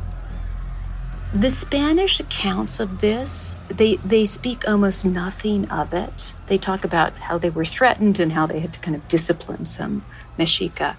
The 1.33 1.51
Spanish 1.51 2.21
accounts 2.21 2.79
of 2.79 3.01
this, 3.01 3.55
they, 3.69 3.97
they 3.97 4.25
speak 4.25 4.69
almost 4.69 5.05
nothing 5.05 5.69
of 5.71 5.93
it. 5.93 6.35
They 6.47 6.59
talk 6.59 6.85
about 6.85 7.15
how 7.15 7.39
they 7.39 7.51
were 7.51 7.65
threatened 7.65 8.21
and 8.21 8.33
how 8.33 8.47
they 8.47 8.61
had 8.61 8.73
to 8.75 8.81
kind 8.81 8.97
of 8.97 9.07
discipline 9.09 9.65
some 9.65 10.05
Mexica. 10.39 10.97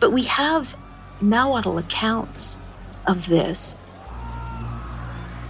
But 0.00 0.10
we 0.10 0.22
have 0.24 0.76
Nahuatl 1.20 1.78
accounts 1.78 2.58
of 3.06 3.28
this. 3.28 3.76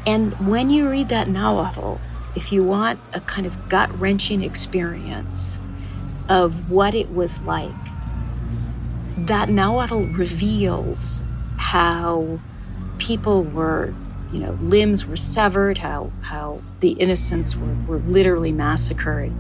And 0.07 0.49
when 0.49 0.71
you 0.71 0.89
read 0.89 1.09
that 1.11 1.29
Nahuatl, 1.29 2.01
if 2.35 2.53
you 2.53 2.63
want 2.63 3.01
a 3.13 3.21
kind 3.21 3.47
of 3.47 3.69
gut 3.69 3.91
wrenching 3.99 4.43
experience 4.43 5.59
of 6.29 6.71
what 6.71 6.95
it 6.95 7.11
was 7.11 7.41
like, 7.43 7.73
that 9.17 9.49
Nahuatl 9.49 10.05
reveals 10.15 11.23
how 11.57 12.39
people 12.99 13.43
were, 13.43 13.95
you 14.33 14.39
know, 14.39 14.59
limbs 14.61 15.07
were 15.07 15.17
severed, 15.17 15.79
how, 15.79 16.11
how 16.23 16.61
the 16.81 16.93
innocents 16.93 17.57
were, 17.57 17.75
were 17.87 17.99
literally 17.99 18.53
massacred. 18.53 19.33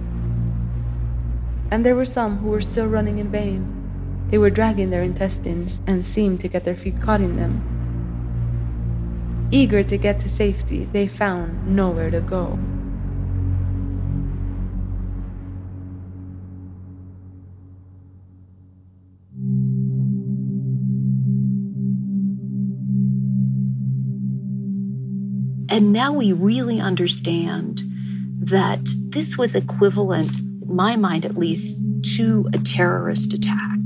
And 1.70 1.84
there 1.84 1.94
were 1.94 2.04
some 2.04 2.38
who 2.38 2.48
were 2.48 2.60
still 2.60 2.86
running 2.86 3.18
in 3.18 3.30
vain. 3.30 3.74
They 4.28 4.38
were 4.38 4.50
dragging 4.50 4.90
their 4.90 5.02
intestines 5.02 5.80
and 5.86 6.04
seemed 6.04 6.40
to 6.40 6.48
get 6.48 6.64
their 6.64 6.76
feet 6.76 7.00
caught 7.00 7.20
in 7.20 7.36
them. 7.36 7.74
Eager 9.50 9.82
to 9.82 9.96
get 9.96 10.20
to 10.20 10.28
safety, 10.28 10.88
they 10.92 11.08
found 11.08 11.74
nowhere 11.74 12.10
to 12.10 12.20
go. 12.20 12.58
And 25.78 25.92
now 25.92 26.12
we 26.12 26.32
really 26.32 26.80
understand 26.80 27.82
that 28.40 28.80
this 29.10 29.38
was 29.38 29.54
equivalent, 29.54 30.40
in 30.40 30.74
my 30.74 30.96
mind 30.96 31.24
at 31.24 31.36
least, 31.36 31.76
to 32.16 32.48
a 32.52 32.58
terrorist 32.58 33.32
attack. 33.32 33.78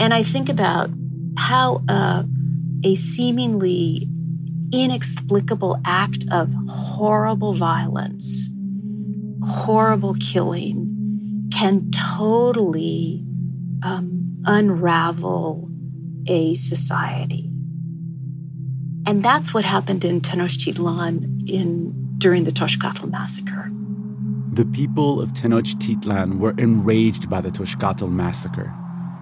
And 0.00 0.14
I 0.14 0.22
think 0.22 0.48
about 0.48 0.88
how 1.36 1.84
uh, 1.86 2.22
a 2.82 2.94
seemingly 2.94 4.08
inexplicable 4.72 5.78
act 5.84 6.24
of 6.32 6.50
horrible 6.66 7.52
violence, 7.52 8.48
horrible 9.44 10.14
killing, 10.14 11.50
can 11.52 11.90
totally 11.90 13.22
um, 13.82 14.40
unravel 14.46 15.68
a 16.26 16.54
society. 16.54 17.50
And 19.06 19.22
that's 19.22 19.54
what 19.54 19.64
happened 19.64 20.04
in 20.04 20.20
Tenochtitlan 20.20 21.48
in, 21.48 21.94
during 22.18 22.42
the 22.42 22.50
Toxcatl 22.50 23.08
massacre. 23.08 23.70
The 24.52 24.66
people 24.66 25.20
of 25.20 25.32
Tenochtitlan 25.32 26.40
were 26.40 26.54
enraged 26.58 27.30
by 27.30 27.40
the 27.40 27.50
Toxcatl 27.50 28.10
massacre. 28.10 28.74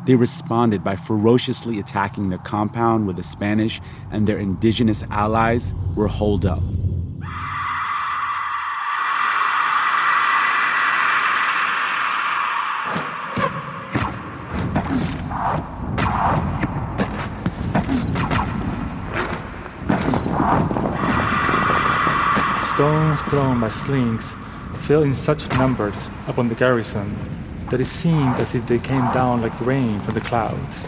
They 0.07 0.16
responded 0.16 0.82
by 0.82 0.97
ferociously 0.97 1.78
attacking 1.78 2.30
the 2.30 2.39
compound 2.39 3.07
where 3.07 3.14
the 3.14 3.22
Spanish 3.22 3.82
and 4.11 4.26
their 4.26 4.39
indigenous 4.39 5.03
allies 5.11 5.74
were 5.97 6.09
holed 6.09 6.47
up. 6.47 6.62
Stones 22.75 23.22
thrown 23.31 23.61
by 23.61 23.70
slings 23.70 24.33
fell 24.79 25.05
in 25.05 25.14
such 25.14 25.49
numbers 25.51 26.11
upon 26.27 26.49
the 26.49 26.57
garrison 26.57 27.14
that 27.70 27.81
it 27.81 27.85
seemed 27.85 28.35
as 28.41 28.53
if 28.57 28.66
they 28.66 28.81
came 28.81 29.05
down 29.12 29.41
like 29.41 29.61
rain 29.61 30.01
from 30.01 30.14
the 30.14 30.20
clouds. 30.20 30.85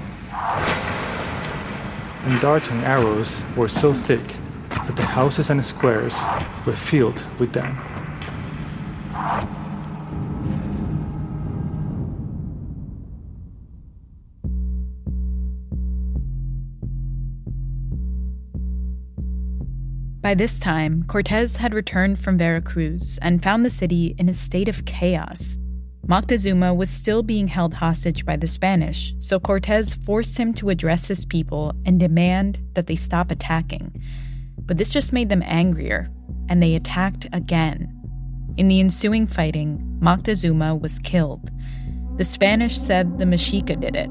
And 2.25 2.41
darts 2.41 2.67
and 2.67 2.83
arrows 2.83 3.45
were 3.57 3.69
so 3.69 3.93
thick 3.93 4.35
that 4.69 4.97
the 4.97 5.05
houses 5.05 5.49
and 5.49 5.65
squares 5.65 6.19
were 6.67 6.73
filled 6.73 7.25
with 7.39 7.53
them. 7.53 7.79
By 20.27 20.35
this 20.35 20.59
time, 20.59 21.05
Cortez 21.05 21.59
had 21.59 21.73
returned 21.73 22.19
from 22.19 22.37
Veracruz 22.37 23.17
and 23.23 23.41
found 23.41 23.65
the 23.65 23.71
city 23.71 24.17
in 24.19 24.29
a 24.29 24.33
state 24.33 24.69
of 24.69 24.85
chaos. 24.85 25.57
Moctezuma 26.05 26.75
was 26.75 26.91
still 26.91 27.23
being 27.23 27.47
held 27.47 27.75
hostage 27.75 28.25
by 28.25 28.37
the 28.37 28.49
Spanish, 28.49 29.15
so 29.21 29.39
Cortez 29.39 29.95
forced 29.95 30.37
him 30.37 30.53
to 30.55 30.69
address 30.71 31.07
his 31.07 31.25
people 31.25 31.75
and 31.85 32.01
demand 32.01 32.59
that 32.75 32.89
they 32.89 32.97
stop 32.97 33.31
attacking. 33.31 33.95
But 34.59 34.79
this 34.79 34.89
just 34.89 35.13
made 35.13 35.29
them 35.29 35.45
angrier, 35.47 36.11
and 36.49 36.61
they 36.61 36.75
attacked 36.75 37.29
again. 37.33 37.97
In 38.57 38.67
the 38.67 38.81
ensuing 38.81 39.29
fighting, 39.29 39.79
Moctezuma 40.03 40.81
was 40.81 40.99
killed. 40.99 41.51
The 42.17 42.25
Spanish 42.25 42.77
said 42.77 43.19
the 43.19 43.27
Mexica 43.27 43.79
did 43.79 43.95
it, 43.95 44.11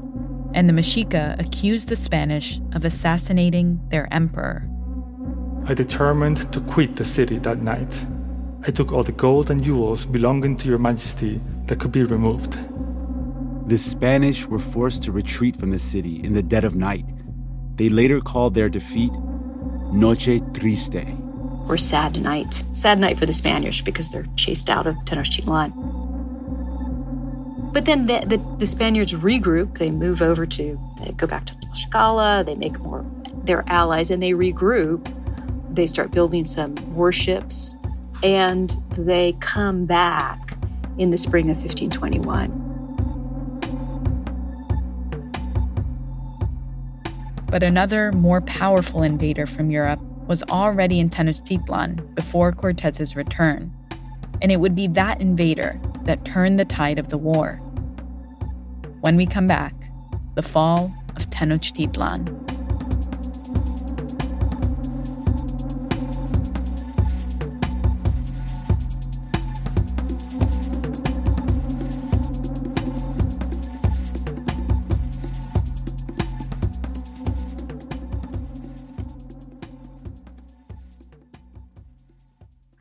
and 0.54 0.66
the 0.66 0.72
Mexica 0.72 1.38
accused 1.38 1.90
the 1.90 1.94
Spanish 1.94 2.58
of 2.72 2.86
assassinating 2.86 3.86
their 3.90 4.10
emperor. 4.10 4.66
I 5.68 5.74
determined 5.74 6.52
to 6.52 6.60
quit 6.60 6.94
the 6.94 7.04
city 7.04 7.38
that 7.38 7.58
night. 7.58 8.06
I 8.68 8.70
took 8.70 8.92
all 8.92 9.02
the 9.02 9.10
gold 9.10 9.50
and 9.50 9.64
jewels 9.64 10.06
belonging 10.06 10.56
to 10.58 10.68
your 10.68 10.78
majesty 10.78 11.40
that 11.66 11.80
could 11.80 11.90
be 11.90 12.04
removed. 12.04 12.56
The 13.68 13.76
Spanish 13.76 14.46
were 14.46 14.60
forced 14.60 15.02
to 15.02 15.12
retreat 15.12 15.56
from 15.56 15.72
the 15.72 15.78
city 15.80 16.20
in 16.22 16.34
the 16.34 16.42
dead 16.42 16.62
of 16.62 16.76
night. 16.76 17.04
They 17.74 17.88
later 17.88 18.20
called 18.20 18.54
their 18.54 18.68
defeat 18.68 19.10
Noche 19.90 20.40
Triste. 20.54 21.04
Or 21.68 21.76
sad 21.76 22.22
night. 22.22 22.62
Sad 22.72 23.00
night 23.00 23.18
for 23.18 23.26
the 23.26 23.32
Spanish 23.32 23.82
because 23.82 24.08
they're 24.08 24.26
chased 24.36 24.70
out 24.70 24.86
of 24.86 24.94
Tenochtitlan. 25.04 25.72
But 27.72 27.86
then 27.86 28.06
the, 28.06 28.20
the, 28.24 28.56
the, 28.58 28.66
Spaniards 28.66 29.14
regroup. 29.14 29.78
They 29.78 29.90
move 29.90 30.22
over 30.22 30.46
to, 30.46 30.80
they 31.02 31.10
go 31.10 31.26
back 31.26 31.46
to 31.46 31.54
Tlaxcala. 31.54 32.46
They 32.46 32.54
make 32.54 32.78
more 32.78 33.04
their 33.42 33.64
allies 33.66 34.12
and 34.12 34.22
they 34.22 34.30
regroup. 34.30 35.12
They 35.76 35.86
start 35.86 36.10
building 36.10 36.46
some 36.46 36.74
warships 36.94 37.76
and 38.22 38.74
they 38.92 39.34
come 39.40 39.84
back 39.84 40.56
in 40.96 41.10
the 41.10 41.18
spring 41.18 41.50
of 41.50 41.58
1521. 41.58 42.62
But 47.50 47.62
another, 47.62 48.10
more 48.12 48.40
powerful 48.40 49.02
invader 49.02 49.44
from 49.44 49.70
Europe 49.70 50.00
was 50.26 50.42
already 50.44 50.98
in 50.98 51.10
Tenochtitlan 51.10 52.14
before 52.14 52.52
Cortez's 52.52 53.14
return. 53.14 53.70
And 54.40 54.50
it 54.50 54.60
would 54.60 54.74
be 54.74 54.86
that 54.88 55.20
invader 55.20 55.78
that 56.04 56.24
turned 56.24 56.58
the 56.58 56.64
tide 56.64 56.98
of 56.98 57.08
the 57.08 57.18
war. 57.18 57.56
When 59.02 59.16
we 59.16 59.26
come 59.26 59.46
back, 59.46 59.74
the 60.36 60.42
fall 60.42 60.90
of 61.16 61.28
Tenochtitlan. 61.28 62.45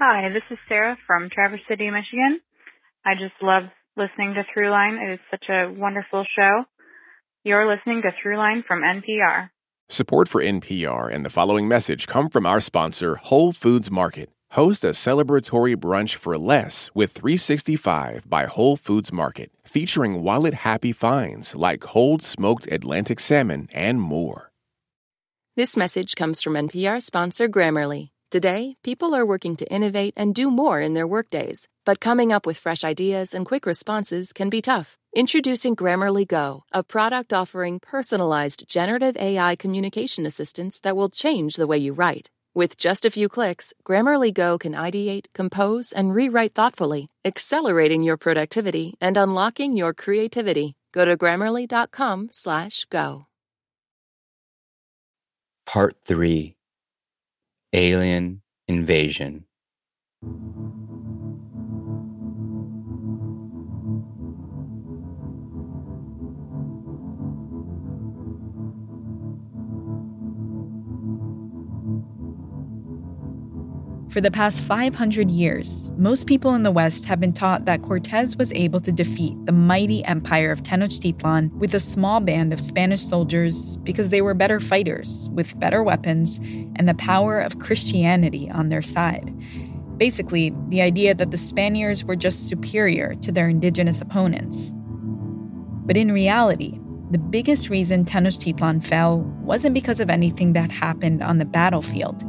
Hi, 0.07 0.29
this 0.29 0.43
is 0.51 0.59
Sarah 0.69 0.95
from 1.07 1.31
Traverse 1.31 1.61
City, 1.67 1.89
Michigan. 1.89 2.39
I 3.03 3.15
just 3.15 3.33
love 3.41 3.63
listening 3.97 4.35
to 4.35 4.43
Throughline. 4.43 5.01
It 5.01 5.13
is 5.13 5.19
such 5.31 5.45
a 5.49 5.73
wonderful 5.75 6.23
show. 6.37 6.65
You're 7.43 7.67
listening 7.67 8.03
to 8.03 8.11
Throughline 8.11 8.63
from 8.67 8.83
NPR. 8.83 9.49
Support 9.89 10.27
for 10.27 10.43
NPR 10.43 11.11
and 11.11 11.25
the 11.25 11.31
following 11.31 11.67
message 11.67 12.05
come 12.05 12.29
from 12.29 12.45
our 12.45 12.61
sponsor, 12.61 13.15
Whole 13.15 13.51
Foods 13.51 13.89
Market. 13.89 14.29
Host 14.51 14.83
a 14.83 14.89
celebratory 14.89 15.75
brunch 15.75 16.13
for 16.13 16.37
less 16.37 16.91
with 16.93 17.11
365 17.11 18.29
by 18.29 18.45
Whole 18.45 18.75
Foods 18.75 19.11
Market, 19.11 19.51
featuring 19.63 20.21
wallet 20.21 20.53
happy 20.53 20.91
finds 20.91 21.55
like 21.55 21.79
cold 21.79 22.21
smoked 22.21 22.71
Atlantic 22.71 23.19
salmon 23.19 23.69
and 23.73 23.99
more. 24.01 24.51
This 25.55 25.75
message 25.75 26.15
comes 26.15 26.43
from 26.43 26.53
NPR 26.53 27.01
sponsor 27.01 27.49
Grammarly. 27.49 28.09
Today, 28.31 28.75
people 28.83 29.13
are 29.13 29.25
working 29.25 29.55
to 29.57 29.71
innovate 29.71 30.15
and 30.17 30.33
do 30.33 30.49
more 30.49 30.81
in 30.81 30.95
their 30.95 31.05
workdays, 31.07 31.67
but 31.85 31.99
coming 31.99 32.31
up 32.31 32.47
with 32.47 32.57
fresh 32.57 32.83
ideas 32.83 33.35
and 33.35 33.45
quick 33.45 33.67
responses 33.67 34.33
can 34.33 34.49
be 34.49 34.63
tough. 34.63 34.97
Introducing 35.15 35.75
Grammarly 35.75 36.27
Go, 36.27 36.63
a 36.71 36.81
product 36.83 37.33
offering 37.33 37.79
personalized 37.79 38.67
generative 38.67 39.15
AI 39.17 39.55
communication 39.55 40.25
assistance 40.25 40.79
that 40.79 40.97
will 40.97 41.09
change 41.09 41.55
the 41.55 41.67
way 41.67 41.77
you 41.77 41.93
write. 41.93 42.31
With 42.55 42.77
just 42.77 43.05
a 43.05 43.11
few 43.11 43.29
clicks, 43.29 43.73
Grammarly 43.85 44.33
Go 44.33 44.57
can 44.57 44.73
ideate, 44.73 45.27
compose, 45.35 45.91
and 45.91 46.15
rewrite 46.15 46.55
thoughtfully, 46.55 47.09
accelerating 47.23 48.01
your 48.01 48.17
productivity 48.17 48.95
and 48.99 49.17
unlocking 49.17 49.77
your 49.77 49.93
creativity. 49.93 50.73
Go 50.93 51.05
to 51.05 51.15
grammarly.com/go. 51.15 53.27
Part 55.65 55.97
3 56.05 56.54
Alien 57.75 58.39
Invasion 58.69 59.43
For 74.15 74.21
the 74.21 74.31
past 74.31 74.61
500 74.61 75.29
years, 75.29 75.91
most 75.97 76.25
people 76.25 76.55
in 76.55 76.63
the 76.63 76.71
West 76.71 77.03
have 77.03 77.19
been 77.19 77.33
taught 77.33 77.65
that 77.65 77.81
Cortez 77.81 78.37
was 78.37 78.53
able 78.53 78.79
to 78.79 78.91
defeat 78.93 79.35
the 79.45 79.51
mighty 79.51 80.05
empire 80.05 80.53
of 80.53 80.63
Tenochtitlan 80.63 81.51
with 81.55 81.73
a 81.73 81.81
small 81.81 82.21
band 82.21 82.53
of 82.53 82.61
Spanish 82.61 83.01
soldiers 83.01 83.75
because 83.83 84.11
they 84.11 84.21
were 84.21 84.33
better 84.33 84.61
fighters, 84.61 85.27
with 85.33 85.59
better 85.59 85.83
weapons, 85.83 86.39
and 86.77 86.87
the 86.87 86.93
power 86.93 87.41
of 87.41 87.59
Christianity 87.59 88.49
on 88.49 88.69
their 88.69 88.81
side. 88.81 89.33
Basically, 89.97 90.53
the 90.69 90.81
idea 90.81 91.13
that 91.13 91.31
the 91.31 91.37
Spaniards 91.37 92.05
were 92.05 92.15
just 92.15 92.47
superior 92.47 93.15
to 93.15 93.33
their 93.33 93.49
indigenous 93.49 93.99
opponents. 93.99 94.71
But 95.85 95.97
in 95.97 96.13
reality, 96.13 96.79
the 97.11 97.17
biggest 97.17 97.69
reason 97.69 98.05
Tenochtitlan 98.05 98.81
fell 98.81 99.19
wasn't 99.41 99.73
because 99.73 99.99
of 99.99 100.09
anything 100.09 100.53
that 100.53 100.71
happened 100.71 101.21
on 101.21 101.37
the 101.37 101.43
battlefield. 101.43 102.23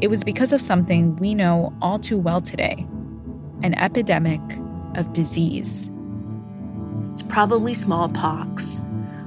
It 0.00 0.08
was 0.08 0.24
because 0.24 0.52
of 0.52 0.62
something 0.62 1.16
we 1.16 1.34
know 1.34 1.74
all 1.82 1.98
too 1.98 2.18
well 2.18 2.40
today 2.40 2.86
an 3.62 3.74
epidemic 3.74 4.40
of 4.94 5.12
disease. 5.12 5.90
It's 7.12 7.20
probably 7.20 7.74
smallpox 7.74 8.80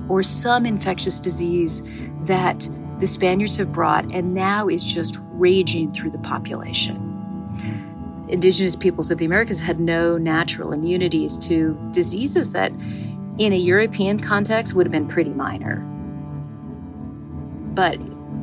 or 0.09 0.23
some 0.23 0.65
infectious 0.65 1.19
disease 1.19 1.83
that 2.25 2.67
the 2.97 3.05
Spaniards 3.05 3.57
have 3.57 3.71
brought 3.71 4.11
and 4.11 4.33
now 4.33 4.67
is 4.67 4.83
just 4.83 5.19
raging 5.33 5.93
through 5.93 6.09
the 6.09 6.17
population. 6.17 6.97
Indigenous 8.27 8.75
peoples 8.75 9.11
of 9.11 9.19
the 9.19 9.25
Americas 9.25 9.59
had 9.59 9.79
no 9.79 10.17
natural 10.17 10.73
immunities 10.73 11.37
to 11.37 11.77
diseases 11.91 12.51
that, 12.53 12.71
in 13.37 13.53
a 13.53 13.57
European 13.57 14.19
context, 14.19 14.73
would 14.73 14.87
have 14.87 14.91
been 14.91 15.07
pretty 15.07 15.33
minor. 15.33 15.77
But 17.75 17.99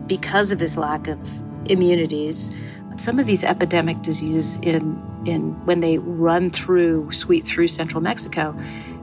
because 0.07 0.53
of 0.53 0.61
this 0.61 0.77
lack 0.77 1.09
of 1.09 1.19
immunities. 1.67 2.51
Some 2.97 3.19
of 3.19 3.27
these 3.27 3.45
epidemic 3.45 4.03
diseases 4.03 4.59
in 4.63 5.03
in 5.27 5.53
when 5.67 5.81
they 5.81 5.99
run 5.99 6.51
through 6.51 7.13
sweep 7.13 7.47
through 7.47 7.69
central 7.69 8.01
Mexico, 8.01 8.57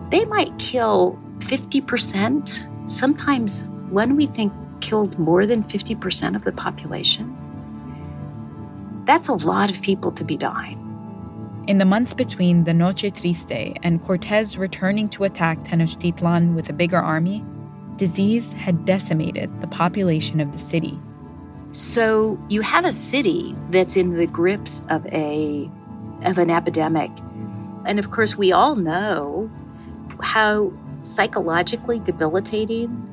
they 0.09 0.25
might 0.25 0.57
kill 0.57 1.19
50%, 1.39 2.89
sometimes 2.89 3.65
when 3.89 4.15
we 4.15 4.25
think 4.27 4.51
killed 4.81 5.17
more 5.19 5.45
than 5.45 5.63
50% 5.63 6.35
of 6.35 6.43
the 6.43 6.51
population. 6.51 7.35
That's 9.05 9.27
a 9.27 9.33
lot 9.33 9.69
of 9.69 9.81
people 9.81 10.11
to 10.13 10.23
be 10.23 10.37
dying. 10.37 10.83
In 11.67 11.77
the 11.77 11.85
months 11.85 12.13
between 12.13 12.63
the 12.63 12.73
Noche 12.73 13.11
Triste 13.13 13.77
and 13.83 14.01
Cortez 14.01 14.57
returning 14.57 15.07
to 15.09 15.25
attack 15.25 15.59
Tenochtitlan 15.63 16.55
with 16.55 16.69
a 16.69 16.73
bigger 16.73 16.97
army, 16.97 17.43
disease 17.97 18.53
had 18.53 18.85
decimated 18.85 19.61
the 19.61 19.67
population 19.67 20.39
of 20.39 20.51
the 20.51 20.57
city. 20.57 20.99
So 21.71 22.39
you 22.49 22.61
have 22.61 22.85
a 22.85 22.93
city 22.93 23.55
that's 23.69 23.95
in 23.95 24.15
the 24.15 24.27
grips 24.27 24.83
of 24.89 25.05
a 25.07 25.69
of 26.23 26.37
an 26.37 26.49
epidemic. 26.49 27.11
And 27.85 27.99
of 27.99 28.11
course 28.11 28.35
we 28.35 28.51
all 28.51 28.75
know 28.75 29.51
how 30.21 30.73
psychologically 31.03 31.99
debilitating 31.99 33.03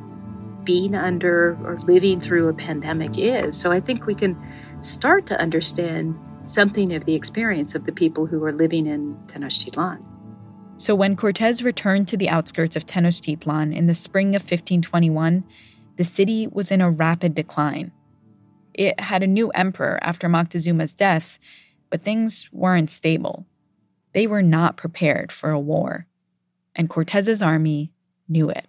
being 0.65 0.95
under 0.95 1.59
or 1.65 1.79
living 1.81 2.21
through 2.21 2.49
a 2.49 2.55
pandemic 2.55 3.19
is. 3.19 3.59
So 3.59 3.71
I 3.71 3.81
think 3.81 4.07
we 4.07 4.15
can 4.15 4.37
start 4.81 5.27
to 5.27 5.41
understand 5.41 6.19
something 6.45 6.95
of 6.95 7.05
the 7.05 7.15
experience 7.15 7.75
of 7.75 7.85
the 7.85 7.93
people 7.93 8.27
who 8.27 8.43
are 8.45 8.53
living 8.53 8.87
in 8.87 9.15
Tenochtitlan. 9.27 10.03
So 10.77 10.95
when 10.95 11.17
Cortez 11.17 11.63
returned 11.63 12.09
to 12.09 12.17
the 12.17 12.29
outskirts 12.29 12.77
of 12.77 12.87
Tenochtitlan 12.87 13.75
in 13.75 13.87
the 13.87 13.95
spring 13.95 14.29
of 14.29 14.43
1521, 14.43 15.45
the 15.97 16.05
city 16.05 16.47
was 16.47 16.71
in 16.71 16.81
a 16.81 16.91
rapid 16.91 17.35
decline. 17.35 17.93
It 18.75 18.99
had 18.99 19.23
a 19.23 19.29
new 19.29 19.51
emperor 19.51 19.99
after 20.03 20.29
Moctezuma's 20.29 20.95
death, 20.95 21.39
but 21.91 22.03
things 22.03 22.49
weren't 22.53 22.91
stable. 22.91 23.47
They 24.13 24.27
were 24.27 24.43
not 24.43 24.77
prepared 24.77 25.31
for 25.31 25.51
a 25.51 25.61
war, 25.61 26.07
and 26.75 26.91
Cortez's 26.91 27.41
army 27.41 27.93
knew 28.29 28.51
it. 28.51 28.67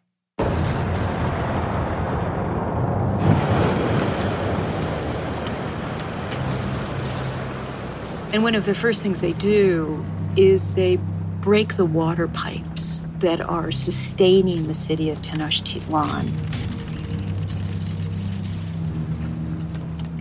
And 8.32 8.44
one 8.44 8.54
of 8.54 8.66
the 8.66 8.76
first 8.76 9.02
things 9.02 9.22
they 9.22 9.34
do 9.34 10.06
is 10.36 10.72
they 10.72 10.98
break 11.40 11.78
the 11.78 11.86
water 11.86 12.28
pipes 12.28 13.00
that 13.20 13.40
are 13.42 13.72
sustaining 13.72 14.68
the 14.68 14.74
city 14.74 15.10
of 15.10 15.20
Tenochtitlan. 15.22 16.65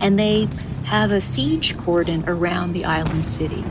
And 0.05 0.19
they 0.19 0.47
have 0.83 1.11
a 1.11 1.19
siege 1.19 1.75
cordon 1.79 2.23
around 2.27 2.73
the 2.73 2.85
island 2.85 3.25
city. 3.25 3.65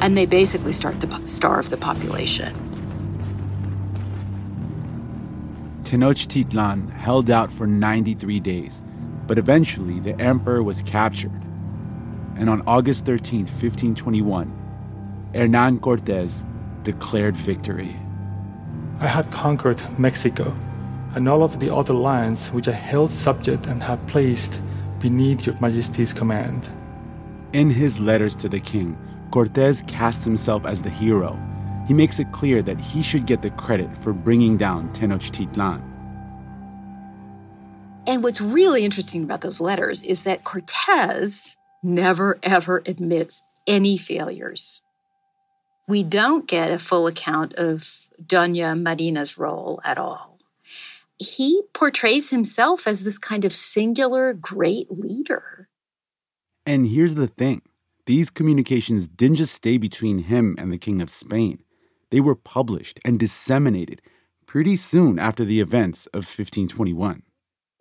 And 0.00 0.14
they 0.18 0.26
basically 0.26 0.72
start 0.72 1.00
to 1.00 1.28
starve 1.28 1.70
the 1.70 1.78
population. 1.78 2.54
Tenochtitlan 5.84 6.90
held 6.90 7.30
out 7.30 7.50
for 7.50 7.66
93 7.66 8.38
days, 8.40 8.82
but 9.26 9.38
eventually 9.38 9.98
the 9.98 10.14
emperor 10.20 10.62
was 10.62 10.82
captured. 10.82 11.42
And 12.36 12.50
on 12.50 12.62
August 12.66 13.06
13, 13.06 13.46
1521, 13.46 15.30
Hernan 15.34 15.78
Cortes 15.78 16.44
declared 16.82 17.34
victory. 17.34 17.96
I 19.00 19.06
had 19.06 19.32
conquered 19.32 19.80
Mexico 19.98 20.54
and 21.14 21.28
all 21.28 21.42
of 21.42 21.60
the 21.60 21.74
other 21.74 21.94
lands 21.94 22.50
which 22.50 22.68
I 22.68 22.72
held 22.72 23.10
subject 23.10 23.66
and 23.66 23.82
had 23.82 24.06
placed 24.06 24.58
beneath 24.98 25.46
your 25.46 25.58
majesty's 25.60 26.12
command. 26.12 26.68
In 27.52 27.70
his 27.70 28.00
letters 28.00 28.34
to 28.36 28.48
the 28.48 28.60
king, 28.60 28.96
Cortes 29.30 29.82
casts 29.86 30.24
himself 30.24 30.64
as 30.66 30.82
the 30.82 30.90
hero. 30.90 31.38
He 31.88 31.94
makes 31.94 32.18
it 32.18 32.30
clear 32.32 32.62
that 32.62 32.80
he 32.80 33.02
should 33.02 33.26
get 33.26 33.42
the 33.42 33.50
credit 33.50 33.96
for 33.96 34.12
bringing 34.12 34.56
down 34.56 34.92
Tenochtitlan. 34.92 35.82
And 38.06 38.22
what's 38.22 38.40
really 38.40 38.84
interesting 38.84 39.24
about 39.24 39.40
those 39.40 39.60
letters 39.60 40.02
is 40.02 40.22
that 40.24 40.44
Cortes 40.44 41.56
never 41.82 42.38
ever 42.42 42.82
admits 42.86 43.42
any 43.66 43.96
failures 43.96 44.82
we 45.90 46.04
don't 46.04 46.46
get 46.46 46.70
a 46.70 46.78
full 46.78 47.08
account 47.08 47.52
of 47.54 48.08
Doña 48.24 48.80
Marina's 48.80 49.36
role 49.36 49.80
at 49.84 49.98
all. 49.98 50.29
He 51.20 51.62
portrays 51.74 52.30
himself 52.30 52.86
as 52.86 53.04
this 53.04 53.18
kind 53.18 53.44
of 53.44 53.52
singular 53.52 54.32
great 54.32 54.90
leader. 54.90 55.68
And 56.64 56.86
here's 56.86 57.14
the 57.14 57.26
thing 57.26 57.60
these 58.06 58.30
communications 58.30 59.06
didn't 59.06 59.36
just 59.36 59.54
stay 59.54 59.76
between 59.76 60.20
him 60.20 60.56
and 60.58 60.72
the 60.72 60.78
King 60.78 61.02
of 61.02 61.10
Spain, 61.10 61.62
they 62.10 62.20
were 62.20 62.34
published 62.34 62.98
and 63.04 63.20
disseminated 63.20 64.00
pretty 64.46 64.76
soon 64.76 65.18
after 65.18 65.44
the 65.44 65.60
events 65.60 66.06
of 66.06 66.24
1521 66.24 67.22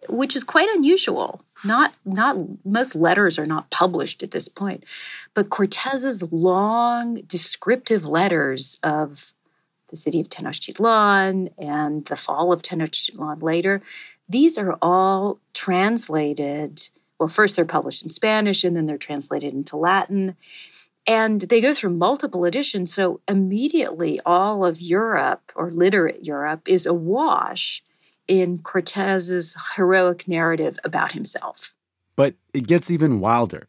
which 0.07 0.35
is 0.35 0.43
quite 0.43 0.69
unusual. 0.69 1.43
Not 1.63 1.93
not 2.05 2.37
most 2.65 2.95
letters 2.95 3.37
are 3.37 3.45
not 3.45 3.69
published 3.69 4.23
at 4.23 4.31
this 4.31 4.47
point, 4.47 4.83
but 5.33 5.49
Cortez's 5.49 6.31
long 6.31 7.15
descriptive 7.27 8.05
letters 8.05 8.77
of 8.81 9.33
the 9.89 9.95
city 9.95 10.19
of 10.19 10.29
Tenochtitlan 10.29 11.51
and 11.57 12.05
the 12.05 12.15
fall 12.15 12.53
of 12.53 12.61
Tenochtitlan 12.61 13.41
later, 13.41 13.81
these 14.27 14.57
are 14.57 14.77
all 14.81 15.39
translated. 15.53 16.89
Well, 17.19 17.29
first 17.29 17.55
they're 17.55 17.65
published 17.65 18.03
in 18.03 18.09
Spanish 18.09 18.63
and 18.63 18.75
then 18.75 18.85
they're 18.85 18.97
translated 18.97 19.53
into 19.53 19.75
Latin. 19.75 20.35
And 21.07 21.41
they 21.41 21.59
go 21.59 21.73
through 21.73 21.91
multiple 21.91 22.45
editions. 22.45 22.93
So 22.93 23.19
immediately 23.27 24.19
all 24.25 24.63
of 24.65 24.79
Europe 24.79 25.51
or 25.55 25.71
literate 25.71 26.23
Europe 26.23 26.61
is 26.67 26.85
awash 26.85 27.83
in 28.27 28.59
Cortez's 28.59 29.55
heroic 29.75 30.27
narrative 30.27 30.77
about 30.83 31.13
himself. 31.13 31.75
But 32.15 32.35
it 32.53 32.67
gets 32.67 32.91
even 32.91 33.19
wilder. 33.19 33.67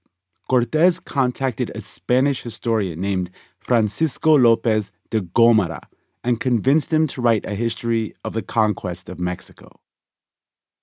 Cortez 0.49 1.01
contacted 1.01 1.71
a 1.75 1.81
Spanish 1.81 2.43
historian 2.43 3.01
named 3.01 3.31
Francisco 3.59 4.37
Lopez 4.37 4.93
de 5.09 5.21
Gomara 5.21 5.81
and 6.23 6.41
convinced 6.41 6.93
him 6.93 7.07
to 7.09 7.21
write 7.21 7.47
a 7.47 7.55
history 7.55 8.15
of 8.25 8.33
the 8.33 8.43
conquest 8.43 9.09
of 9.09 9.19
Mexico. 9.19 9.81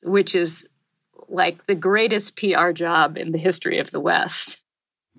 Which 0.03 0.35
is 0.35 0.65
like 1.29 1.65
the 1.65 1.75
greatest 1.75 2.35
PR 2.35 2.71
job 2.71 3.17
in 3.17 3.31
the 3.31 3.37
history 3.37 3.79
of 3.79 3.91
the 3.91 3.99
West. 3.99 4.63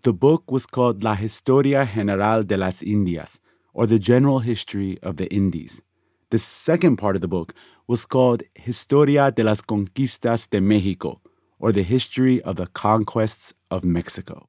The 0.03 0.12
book 0.12 0.51
was 0.51 0.66
called 0.66 1.03
La 1.03 1.14
Historia 1.14 1.85
General 1.85 2.45
de 2.45 2.57
las 2.57 2.83
Indias, 2.83 3.41
or 3.75 3.87
the 3.87 3.99
General 3.99 4.39
History 4.39 4.99
of 5.03 5.16
the 5.16 5.27
Indies. 5.33 5.83
The 6.31 6.39
second 6.39 6.99
part 6.99 7.16
of 7.16 7.23
the 7.23 7.29
book 7.29 7.55
was 7.87 8.07
called 8.07 8.43
Historia 8.55 9.33
de 9.33 9.43
las 9.43 9.61
Conquistas 9.61 10.49
de 10.49 10.61
Mexico, 10.61 11.21
or 11.59 11.73
the 11.73 11.83
history 11.83 12.41
of 12.43 12.57
the 12.57 12.66
conquests 12.69 13.55
of 13.71 13.85
Mexico. 13.85 14.49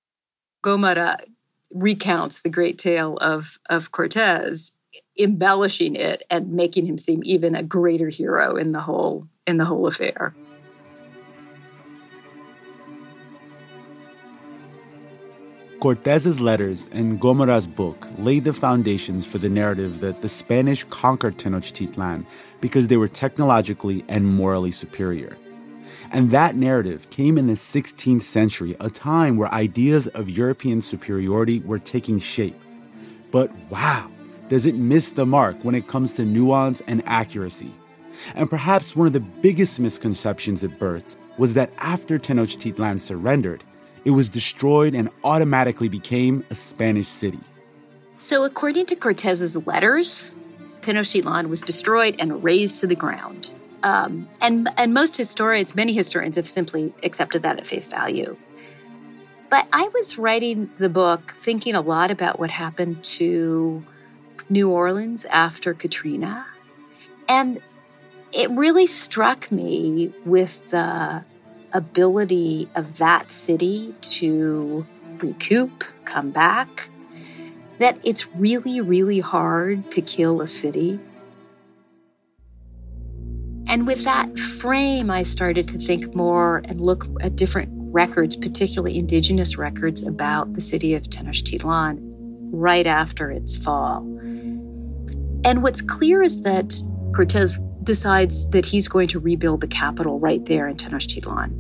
Gomara 0.64 1.18
recounts 1.72 2.42
the 2.42 2.50
great 2.50 2.78
tale 2.78 3.18
of, 3.18 3.60
of 3.70 3.92
Cortez, 3.92 4.72
embellishing 5.18 5.96
it 5.96 6.24
and 6.30 6.52
making 6.52 6.86
him 6.86 6.98
seem 6.98 7.22
even 7.24 7.56
a 7.56 7.64
greater 7.64 8.10
hero 8.10 8.56
in 8.56 8.72
the 8.72 8.80
whole 8.80 9.28
in 9.46 9.58
the 9.58 9.66
whole 9.66 9.88
affair. 9.88 10.36
Cortez's 15.80 16.42
letters 16.42 16.90
and 16.92 17.22
Gomara's 17.22 17.66
book 17.66 18.06
laid 18.18 18.44
the 18.44 18.52
foundations 18.52 19.26
for 19.26 19.38
the 19.38 19.48
narrative 19.48 20.02
that 20.02 20.22
the 20.22 20.28
Spanish 20.28 20.84
conquered 20.90 21.38
Tenochtitlan 21.38 22.26
because 22.60 22.88
they 22.88 22.98
were 22.98 23.08
technologically 23.08 24.04
and 24.10 24.28
morally 24.28 24.72
superior. 24.72 25.38
And 26.12 26.32
that 26.32 26.58
narrative 26.58 27.10
came 27.12 27.38
in 27.38 27.48
the 27.48 27.54
16th 27.54 28.24
century, 28.24 28.76
a 28.82 28.90
time 28.90 29.38
where 29.38 29.54
ideas 29.54 30.08
of 30.08 30.30
European 30.30 30.82
superiority 30.82 31.62
were 31.62 31.80
taking 31.80 32.20
shape. 32.20 32.60
But 33.32 33.50
wow, 33.70 34.12
does 34.50 34.66
it 34.66 34.76
miss 34.76 35.12
the 35.12 35.26
mark 35.26 35.64
when 35.64 35.76
it 35.76 35.88
comes 35.88 36.12
to 36.14 36.26
nuance 36.26 36.82
and 36.88 37.02
accuracy? 37.06 37.72
And 38.36 38.50
perhaps 38.50 38.96
one 38.96 39.08
of 39.08 39.14
the 39.14 39.20
biggest 39.20 39.80
misconceptions 39.80 40.64
it 40.64 40.80
birthed 40.80 41.16
was 41.38 41.54
that 41.54 41.72
after 41.78 42.20
Tenochtitlan 42.20 43.00
surrendered, 43.00 43.64
it 44.06 44.12
was 44.12 44.30
destroyed 44.30 44.94
and 44.94 45.10
automatically 45.24 45.88
became 45.88 46.44
a 46.50 46.56
Spanish 46.56 47.08
city. 47.08 47.40
So, 48.18 48.44
according 48.44 48.88
to 48.88 48.96
Cortez's 48.96 49.56
letters, 49.66 50.32
Tenochtitlan 50.82 51.48
was 51.48 51.62
destroyed 51.62 52.16
and 52.20 52.44
razed 52.44 52.80
to 52.80 52.88
the 52.88 52.96
ground. 52.96 53.52
Um, 53.84 54.28
and, 54.42 54.68
and 54.76 54.94
most 54.94 55.16
historians, 55.16 55.76
many 55.76 55.94
historians, 55.94 56.36
have 56.36 56.48
simply 56.48 56.94
accepted 57.04 57.44
that 57.44 57.58
at 57.60 57.68
face 57.68 57.88
value. 57.88 58.36
But 59.50 59.68
I 59.72 59.88
was 59.94 60.18
writing 60.18 60.70
the 60.78 60.90
book 60.90 61.32
thinking 61.38 61.76
a 61.76 61.82
lot 61.82 62.12
about 62.12 62.40
what 62.40 62.50
happened 62.50 63.04
to 63.06 63.86
New 64.50 64.70
Orleans 64.70 65.26
after 65.26 65.74
Katrina. 65.74 66.46
And 67.28 67.62
it 68.32 68.50
really 68.52 68.88
struck 68.88 69.52
me 69.52 70.14
with 70.26 70.70
the 70.70 71.24
ability 71.74 72.70
of 72.76 72.98
that 72.98 73.32
city 73.32 73.94
to 74.02 74.86
recoup, 75.22 75.84
come 76.06 76.32
back, 76.32 76.90
that 77.78 77.98
it's 78.04 78.28
really, 78.36 78.82
really 78.82 79.20
hard 79.20 79.92
to 79.92 80.02
kill 80.02 80.42
a 80.42 80.48
city. 80.48 81.00
And 83.68 83.86
with 83.86 84.04
that 84.04 84.40
frame, 84.40 85.12
I 85.12 85.22
started 85.22 85.68
to 85.70 85.78
think 85.78 86.16
more 86.16 86.64
and 86.66 86.82
look 86.82 87.08
at 87.22 87.36
different 87.36 87.70
records, 87.72 88.36
particularly 88.36 88.98
indigenous 88.98 89.58
records 89.58 90.02
about 90.02 90.54
the 90.54 90.62
city 90.62 90.96
of 90.96 91.04
Tenochtitlan 91.04 92.00
right 92.52 92.88
after 92.88 93.30
its 93.30 93.56
fall. 93.56 94.19
And 95.44 95.64
what's 95.64 95.82
clear 95.82 96.22
is 96.22 96.42
that 96.42 96.82
Cortez 97.16 97.58
decides 97.84 98.50
that 98.50 98.66
he's 98.66 98.88
going 98.88 99.08
to 99.10 99.20
rebuild 99.20 99.62
the 99.62 99.68
capital 99.68 100.20
right 100.20 100.44
there 100.46 100.68
in 100.68 100.76
Tenochtitlan. 100.76 101.52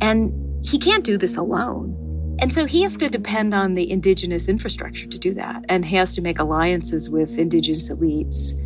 And 0.00 0.66
he 0.66 0.78
can't 0.78 1.04
do 1.04 1.18
this 1.18 1.36
alone. 1.36 1.98
And 2.40 2.52
so 2.52 2.64
he 2.64 2.82
has 2.82 2.96
to 2.96 3.08
depend 3.08 3.54
on 3.54 3.74
the 3.74 3.90
indigenous 3.90 4.48
infrastructure 4.48 5.06
to 5.06 5.18
do 5.18 5.34
that. 5.34 5.64
And 5.68 5.84
he 5.84 5.96
has 5.96 6.14
to 6.14 6.22
make 6.22 6.38
alliances 6.38 7.10
with 7.10 7.38
indigenous 7.38 7.88
elites 7.90 8.58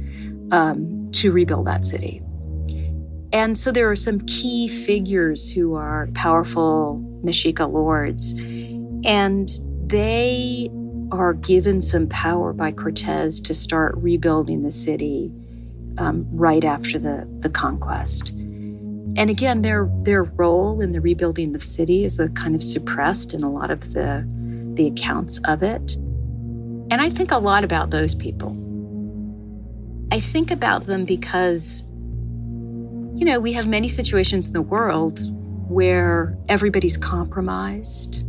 um, 0.53 1.11
to 1.13 1.33
rebuild 1.33 1.67
that 1.67 1.85
city. 1.85 2.23
And 3.33 3.59
so 3.59 3.73
there 3.73 3.91
are 3.91 3.97
some 3.97 4.21
key 4.21 4.69
figures 4.69 5.51
who 5.51 5.75
are 5.75 6.09
powerful 6.15 7.03
Mexica 7.25 7.71
lords. 7.71 8.33
And 9.05 9.51
they 9.85 10.71
are 11.13 11.35
given 11.35 11.81
some 11.81 12.07
power 12.09 12.53
by 12.53 12.73
Cortez 12.73 13.41
to 13.43 13.55
start 13.55 13.95
rebuilding 13.97 14.63
the 14.63 14.71
city 14.71 15.31
um, 15.99 16.27
right 16.31 16.65
after 16.65 16.99
the, 16.99 17.27
the 17.41 17.49
conquest. 17.49 18.31
And 18.31 19.31
again, 19.31 19.63
their 19.63 19.89
their 20.03 20.25
role 20.25 20.83
in 20.83 20.93
the 20.93 21.01
rebuilding 21.01 21.55
of 21.55 21.61
the 21.61 21.67
city 21.67 22.05
is 22.05 22.21
kind 22.35 22.55
of 22.55 22.63
suppressed 22.63 23.33
in 23.33 23.43
a 23.43 23.51
lot 23.51 23.71
of 23.71 23.95
the 23.95 24.29
the 24.75 24.87
accounts 24.89 25.39
of 25.45 25.63
it. 25.63 25.95
And 26.91 27.01
I 27.01 27.11
think 27.11 27.33
a 27.33 27.39
lot 27.39 27.65
about 27.65 27.91
those 27.91 28.15
people. 28.15 28.55
I 30.13 30.21
think 30.21 30.51
about 30.51 30.87
them 30.87 31.05
because, 31.05 31.83
you 33.19 33.25
know, 33.25 33.41
we 33.41 33.55
have 33.55 33.67
many 33.67 33.89
situations 33.89 34.47
in 34.47 34.53
the 34.53 34.63
world 34.63 35.19
where 35.69 36.37
everybody's 36.49 36.97
compromised 36.97 38.25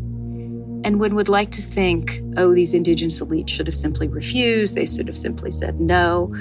And 0.83 0.99
one 0.99 1.15
would 1.15 1.29
like 1.29 1.51
to 1.51 1.61
think, 1.61 2.21
oh, 2.37 2.53
these 2.53 2.73
indigenous 2.73 3.19
elites 3.19 3.49
should 3.49 3.67
have 3.67 3.75
simply 3.75 4.07
refused, 4.07 4.75
they 4.75 4.85
should 4.85 5.07
have 5.07 5.17
simply 5.17 5.51
said 5.51 5.79
no. 5.79 6.33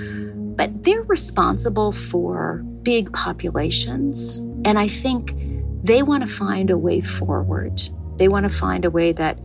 But 0.57 0.85
they're 0.85 1.03
responsible 1.03 1.93
for 1.93 2.63
big 2.83 3.13
populations. 3.13 4.39
And 4.65 4.79
I 4.79 4.89
think 4.89 5.35
they 5.83 6.03
want 6.03 6.23
to 6.23 6.33
find 6.33 6.71
a 6.71 6.79
way 6.79 7.01
forward. 7.01 7.81
They 8.17 8.29
want 8.29 8.51
to 8.51 8.57
find 8.57 8.85
a 8.85 8.91
way 8.91 9.13
that 9.13 9.39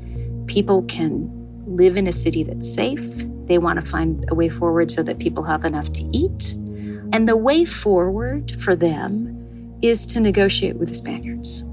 people 0.48 0.84
can 0.84 1.30
live 1.66 1.98
in 1.98 2.08
a 2.08 2.12
city 2.12 2.44
that's 2.44 2.72
safe. 2.72 3.02
They 3.46 3.58
want 3.58 3.80
to 3.80 3.86
find 3.86 4.26
a 4.30 4.36
way 4.36 4.50
forward 4.50 4.92
so 4.92 5.04
that 5.04 5.20
people 5.20 5.44
have 5.44 5.66
enough 5.66 5.92
to 5.94 6.04
eat. 6.12 6.54
And 7.14 7.28
the 7.28 7.38
way 7.38 7.66
forward 7.66 8.62
for 8.62 8.76
them 8.76 9.78
is 9.82 10.06
to 10.08 10.20
negotiate 10.20 10.78
with 10.78 10.90
the 10.90 10.96
Spaniards. 10.96 11.64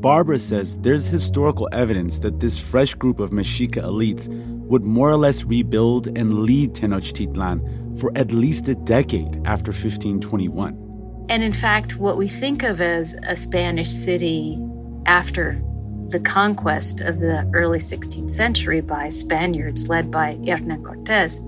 Barbara 0.00 0.38
says 0.38 0.78
there's 0.78 1.06
historical 1.06 1.68
evidence 1.72 2.20
that 2.20 2.38
this 2.38 2.58
fresh 2.58 2.94
group 2.94 3.18
of 3.18 3.30
Mexica 3.30 3.82
elites 3.82 4.28
would 4.68 4.84
more 4.84 5.10
or 5.10 5.16
less 5.16 5.42
rebuild 5.44 6.06
and 6.16 6.42
lead 6.44 6.74
Tenochtitlan 6.74 7.98
for 7.98 8.12
at 8.16 8.30
least 8.30 8.68
a 8.68 8.76
decade 8.76 9.40
after 9.44 9.72
1521. 9.72 11.26
And 11.28 11.42
in 11.42 11.52
fact, 11.52 11.96
what 11.96 12.16
we 12.16 12.28
think 12.28 12.62
of 12.62 12.80
as 12.80 13.16
a 13.24 13.34
Spanish 13.34 13.90
city 13.90 14.58
after 15.06 15.60
the 16.10 16.20
conquest 16.20 17.00
of 17.00 17.18
the 17.18 17.50
early 17.52 17.78
16th 17.78 18.30
century 18.30 18.80
by 18.80 19.08
Spaniards 19.08 19.88
led 19.88 20.12
by 20.12 20.38
Hernan 20.46 20.84
Cortes, 20.84 21.40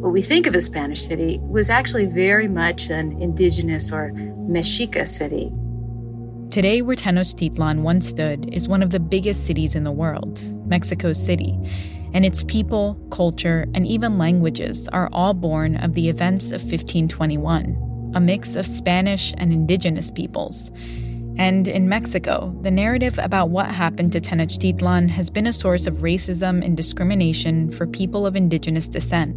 what 0.00 0.12
we 0.12 0.20
think 0.20 0.46
of 0.46 0.54
as 0.54 0.64
a 0.64 0.66
Spanish 0.66 1.06
city 1.06 1.40
was 1.42 1.70
actually 1.70 2.06
very 2.06 2.48
much 2.48 2.90
an 2.90 3.20
indigenous 3.20 3.90
or 3.90 4.10
Mexica 4.10 5.06
city. 5.06 5.50
Today, 6.50 6.80
where 6.80 6.96
Tenochtitlan 6.96 7.82
once 7.82 8.08
stood 8.08 8.48
is 8.54 8.68
one 8.68 8.82
of 8.82 8.88
the 8.88 8.98
biggest 8.98 9.44
cities 9.44 9.74
in 9.74 9.84
the 9.84 9.92
world, 9.92 10.40
Mexico 10.66 11.12
City, 11.12 11.58
and 12.14 12.24
its 12.24 12.42
people, 12.44 12.98
culture, 13.10 13.66
and 13.74 13.86
even 13.86 14.16
languages 14.16 14.88
are 14.88 15.10
all 15.12 15.34
born 15.34 15.76
of 15.76 15.92
the 15.92 16.08
events 16.08 16.46
of 16.46 16.62
1521 16.62 17.84
a 18.14 18.20
mix 18.20 18.56
of 18.56 18.66
Spanish 18.66 19.34
and 19.36 19.52
indigenous 19.52 20.10
peoples. 20.10 20.70
And 21.36 21.68
in 21.68 21.90
Mexico, 21.90 22.56
the 22.62 22.70
narrative 22.70 23.18
about 23.18 23.50
what 23.50 23.66
happened 23.66 24.12
to 24.12 24.20
Tenochtitlan 24.20 25.10
has 25.10 25.28
been 25.28 25.46
a 25.46 25.52
source 25.52 25.86
of 25.86 25.98
racism 25.98 26.64
and 26.64 26.74
discrimination 26.74 27.70
for 27.70 27.86
people 27.86 28.26
of 28.26 28.34
indigenous 28.34 28.88
descent. 28.88 29.36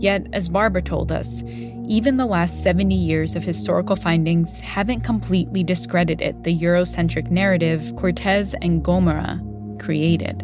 Yet, 0.00 0.28
as 0.32 0.48
Barbara 0.48 0.82
told 0.82 1.10
us, 1.10 1.42
even 1.88 2.18
the 2.18 2.26
last 2.26 2.62
70 2.62 2.94
years 2.94 3.34
of 3.34 3.42
historical 3.42 3.96
findings 3.96 4.60
haven't 4.60 5.00
completely 5.00 5.64
discredited 5.64 6.44
the 6.44 6.54
Eurocentric 6.54 7.30
narrative 7.30 7.94
Cortez 7.96 8.54
and 8.60 8.84
Gomara 8.84 9.40
created. 9.80 10.42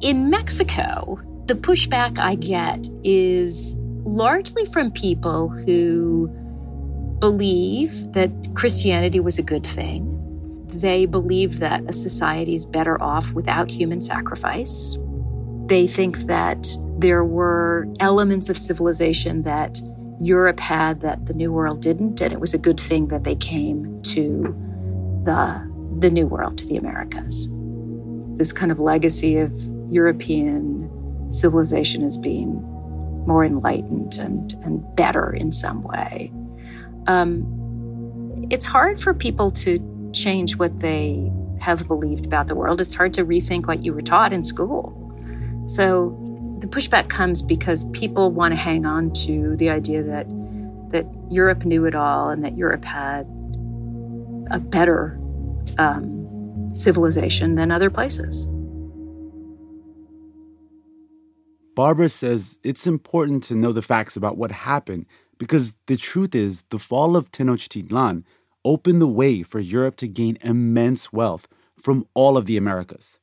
In 0.00 0.30
Mexico, 0.30 1.20
the 1.44 1.54
pushback 1.54 2.18
I 2.18 2.36
get 2.36 2.88
is 3.04 3.76
largely 4.04 4.64
from 4.64 4.90
people 4.90 5.50
who 5.50 6.28
believe 7.18 8.12
that 8.12 8.30
Christianity 8.54 9.20
was 9.20 9.38
a 9.38 9.42
good 9.42 9.66
thing. 9.66 10.12
They 10.68 11.04
believe 11.04 11.58
that 11.58 11.82
a 11.86 11.92
society 11.92 12.54
is 12.54 12.64
better 12.64 13.00
off 13.02 13.30
without 13.32 13.70
human 13.70 14.00
sacrifice. 14.00 14.96
They 15.66 15.86
think 15.86 16.18
that 16.20 16.66
there 16.98 17.24
were 17.24 17.86
elements 18.00 18.48
of 18.48 18.56
civilization 18.56 19.42
that 19.42 19.80
Europe 20.20 20.60
had 20.60 21.00
that 21.00 21.26
the 21.26 21.34
New 21.34 21.52
World 21.52 21.82
didn't, 21.82 22.20
and 22.20 22.32
it 22.32 22.40
was 22.40 22.54
a 22.54 22.58
good 22.58 22.80
thing 22.80 23.08
that 23.08 23.24
they 23.24 23.34
came 23.34 24.00
to 24.02 24.54
the, 25.24 25.98
the 25.98 26.10
New 26.10 26.26
World, 26.26 26.58
to 26.58 26.66
the 26.66 26.76
Americas. 26.76 27.48
This 28.36 28.52
kind 28.52 28.72
of 28.72 28.78
legacy 28.78 29.38
of 29.38 29.52
European 29.90 30.90
civilization 31.30 32.02
as 32.04 32.16
being 32.16 32.62
more 33.26 33.44
enlightened 33.44 34.16
and, 34.18 34.52
and 34.64 34.84
better 34.96 35.32
in 35.32 35.52
some 35.52 35.82
way 35.82 36.32
um, 37.06 38.46
it's 38.50 38.66
hard 38.66 39.00
for 39.00 39.14
people 39.14 39.50
to 39.50 40.10
change 40.12 40.56
what 40.56 40.78
they 40.78 41.30
have 41.60 41.86
believed 41.86 42.26
about 42.26 42.46
the 42.46 42.54
world. 42.54 42.80
It's 42.80 42.94
hard 42.94 43.14
to 43.14 43.24
rethink 43.24 43.66
what 43.66 43.84
you 43.84 43.92
were 43.92 44.02
taught 44.02 44.32
in 44.32 44.44
school. 44.44 45.02
So 45.66 46.16
the 46.58 46.66
pushback 46.66 47.08
comes 47.08 47.42
because 47.42 47.84
people 47.90 48.30
want 48.30 48.52
to 48.52 48.56
hang 48.56 48.86
on 48.86 49.12
to 49.12 49.56
the 49.56 49.70
idea 49.70 50.02
that 50.02 50.26
that 50.90 51.06
Europe 51.30 51.64
knew 51.64 51.84
it 51.84 51.94
all 51.94 52.28
and 52.28 52.44
that 52.44 52.56
Europe 52.56 52.84
had 52.84 53.26
a 54.50 54.58
better 54.58 55.18
um, 55.78 56.70
civilization 56.74 57.56
than 57.56 57.70
other 57.70 57.90
places. 57.90 58.46
Barbara 61.74 62.08
says 62.08 62.58
it's 62.62 62.86
important 62.86 63.42
to 63.44 63.54
know 63.54 63.72
the 63.72 63.82
facts 63.82 64.16
about 64.16 64.38
what 64.38 64.50
happened 64.50 65.06
because 65.38 65.76
the 65.86 65.96
truth 65.96 66.34
is, 66.34 66.62
the 66.70 66.78
fall 66.78 67.16
of 67.16 67.30
Tenochtitlan 67.30 68.24
opened 68.64 69.02
the 69.02 69.06
way 69.06 69.42
for 69.42 69.60
Europe 69.60 69.96
to 69.96 70.08
gain 70.08 70.38
immense 70.40 71.12
wealth 71.12 71.46
from 71.76 72.06
all 72.14 72.36
of 72.38 72.46
the 72.46 72.56
Americas. 72.56 73.18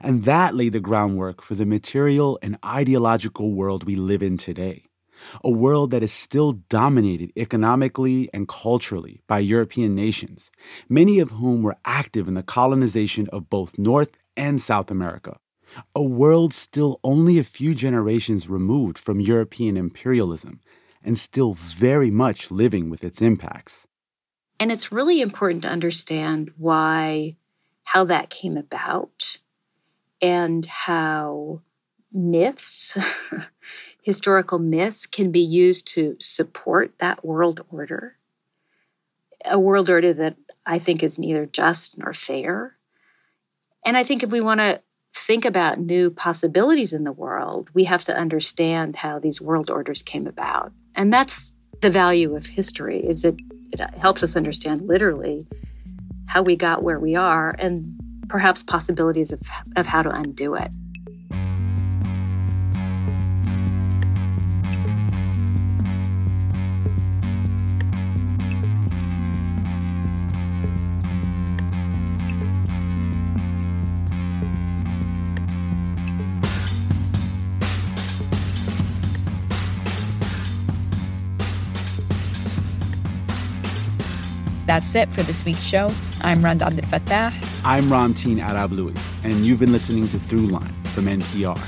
And 0.00 0.24
that 0.24 0.54
laid 0.54 0.72
the 0.72 0.80
groundwork 0.80 1.42
for 1.42 1.54
the 1.54 1.66
material 1.66 2.38
and 2.42 2.58
ideological 2.64 3.52
world 3.52 3.84
we 3.84 3.96
live 3.96 4.22
in 4.22 4.36
today. 4.36 4.84
A 5.44 5.50
world 5.50 5.90
that 5.90 6.02
is 6.02 6.12
still 6.12 6.52
dominated 6.52 7.32
economically 7.36 8.30
and 8.32 8.48
culturally 8.48 9.20
by 9.26 9.38
European 9.38 9.94
nations, 9.94 10.50
many 10.88 11.18
of 11.20 11.32
whom 11.32 11.62
were 11.62 11.76
active 11.84 12.26
in 12.26 12.34
the 12.34 12.42
colonization 12.42 13.28
of 13.28 13.50
both 13.50 13.78
North 13.78 14.16
and 14.36 14.60
South 14.60 14.90
America. 14.90 15.38
A 15.94 16.02
world 16.02 16.52
still 16.52 16.98
only 17.04 17.38
a 17.38 17.44
few 17.44 17.74
generations 17.74 18.48
removed 18.48 18.98
from 18.98 19.20
European 19.20 19.76
imperialism 19.76 20.60
and 21.02 21.16
still 21.16 21.54
very 21.54 22.10
much 22.10 22.50
living 22.50 22.90
with 22.90 23.04
its 23.04 23.22
impacts. 23.22 23.86
And 24.58 24.70
it's 24.70 24.92
really 24.92 25.20
important 25.20 25.62
to 25.62 25.70
understand 25.70 26.52
why, 26.58 27.36
how 27.84 28.04
that 28.04 28.28
came 28.28 28.56
about, 28.56 29.38
and 30.20 30.64
how 30.66 31.62
myths, 32.12 32.96
historical 34.02 34.58
myths, 34.58 35.06
can 35.06 35.30
be 35.30 35.40
used 35.40 35.86
to 35.88 36.16
support 36.18 36.92
that 36.98 37.24
world 37.24 37.64
order. 37.70 38.16
A 39.44 39.58
world 39.58 39.88
order 39.88 40.12
that 40.12 40.36
I 40.66 40.78
think 40.78 41.02
is 41.02 41.18
neither 41.18 41.46
just 41.46 41.96
nor 41.98 42.12
fair. 42.12 42.76
And 43.84 43.96
I 43.96 44.04
think 44.04 44.22
if 44.22 44.30
we 44.30 44.40
want 44.40 44.60
to 44.60 44.82
think 45.14 45.44
about 45.44 45.80
new 45.80 46.10
possibilities 46.10 46.92
in 46.92 47.04
the 47.04 47.12
world, 47.12 47.70
we 47.74 47.84
have 47.84 48.04
to 48.04 48.16
understand 48.16 48.96
how 48.96 49.18
these 49.18 49.40
world 49.40 49.70
orders 49.70 50.02
came 50.02 50.26
about. 50.26 50.72
And 50.94 51.12
that's 51.12 51.54
the 51.80 51.90
value 51.90 52.36
of 52.36 52.46
history 52.46 53.00
is 53.00 53.24
it, 53.24 53.36
it 53.72 53.80
helps 53.98 54.22
us 54.22 54.36
understand 54.36 54.86
literally 54.86 55.46
how 56.26 56.42
we 56.42 56.56
got 56.56 56.82
where 56.82 57.00
we 57.00 57.16
are 57.16 57.54
and 57.58 57.98
perhaps 58.30 58.62
possibilities 58.62 59.32
of, 59.32 59.40
of 59.76 59.86
how 59.86 60.02
to 60.02 60.10
undo 60.10 60.54
it. 60.54 60.72
That's 84.70 84.94
it 84.94 85.12
for 85.12 85.24
this 85.24 85.44
week's 85.44 85.64
show. 85.64 85.90
I'm 86.20 86.44
Rand 86.44 86.62
Abdel 86.62 86.84
Fattah. 86.84 87.34
I'm 87.64 87.86
Ramteen 87.86 88.38
Arablouei, 88.38 88.96
and 89.24 89.44
you've 89.44 89.58
been 89.58 89.72
listening 89.72 90.06
to 90.06 90.16
Throughline 90.16 90.72
from 90.86 91.06
NPR. 91.06 91.58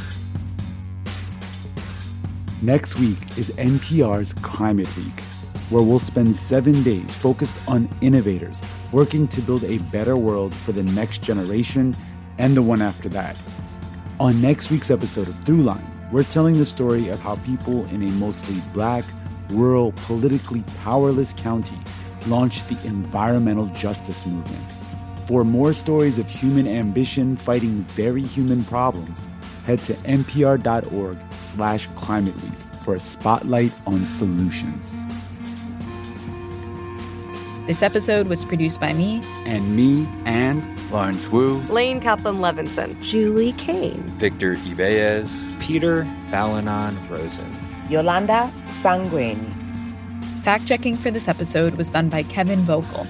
Next 2.62 3.00
week 3.00 3.18
is 3.36 3.50
NPR's 3.56 4.34
Climate 4.34 4.96
Week, 4.96 5.20
where 5.70 5.82
we'll 5.82 5.98
spend 5.98 6.36
seven 6.36 6.84
days 6.84 7.12
focused 7.16 7.56
on 7.66 7.88
innovators 8.02 8.62
working 8.92 9.26
to 9.26 9.40
build 9.40 9.64
a 9.64 9.78
better 9.78 10.16
world 10.16 10.54
for 10.54 10.70
the 10.70 10.84
next 10.84 11.24
generation 11.24 11.96
and 12.38 12.56
the 12.56 12.62
one 12.62 12.80
after 12.80 13.08
that. 13.08 13.36
On 14.20 14.40
next 14.40 14.70
week's 14.70 14.92
episode 14.92 15.26
of 15.26 15.40
Throughline, 15.40 16.12
we're 16.12 16.22
telling 16.22 16.56
the 16.56 16.64
story 16.64 17.08
of 17.08 17.18
how 17.18 17.34
people 17.34 17.84
in 17.86 18.00
a 18.04 18.12
mostly 18.12 18.62
black, 18.72 19.04
rural, 19.50 19.90
politically 20.06 20.62
powerless 20.84 21.32
county 21.32 21.80
launched 22.26 22.68
the 22.68 22.86
environmental 22.86 23.66
justice 23.66 24.26
movement. 24.26 24.72
For 25.26 25.44
more 25.44 25.72
stories 25.72 26.18
of 26.18 26.28
human 26.28 26.66
ambition 26.66 27.36
fighting 27.36 27.84
very 27.84 28.22
human 28.22 28.64
problems, 28.64 29.28
head 29.64 29.78
to 29.84 29.94
npr.org 29.94 31.18
slash 31.40 31.86
climate 31.94 32.34
week 32.42 32.52
for 32.82 32.94
a 32.94 32.98
spotlight 33.00 33.72
on 33.86 34.04
solutions. 34.04 35.06
This 37.66 37.80
episode 37.82 38.26
was 38.26 38.44
produced 38.44 38.80
by 38.80 38.92
me. 38.92 39.22
And 39.46 39.76
me 39.76 40.08
and 40.24 40.66
Lawrence 40.90 41.28
Wu. 41.28 41.58
Lane 41.70 42.00
Kaplan 42.00 42.38
Levenson. 42.38 43.00
Julie 43.00 43.52
Caine. 43.52 44.02
Victor 44.18 44.56
Yvellez. 44.56 45.44
Peter 45.60 46.02
Balonon 46.30 46.98
Rosen. 47.08 47.50
Yolanda 47.88 48.52
Sangweni. 48.82 49.61
Fact 50.42 50.66
checking 50.66 50.96
for 50.96 51.12
this 51.12 51.28
episode 51.28 51.74
was 51.74 51.88
done 51.88 52.08
by 52.08 52.24
Kevin 52.24 52.58
Vogel. 52.60 53.06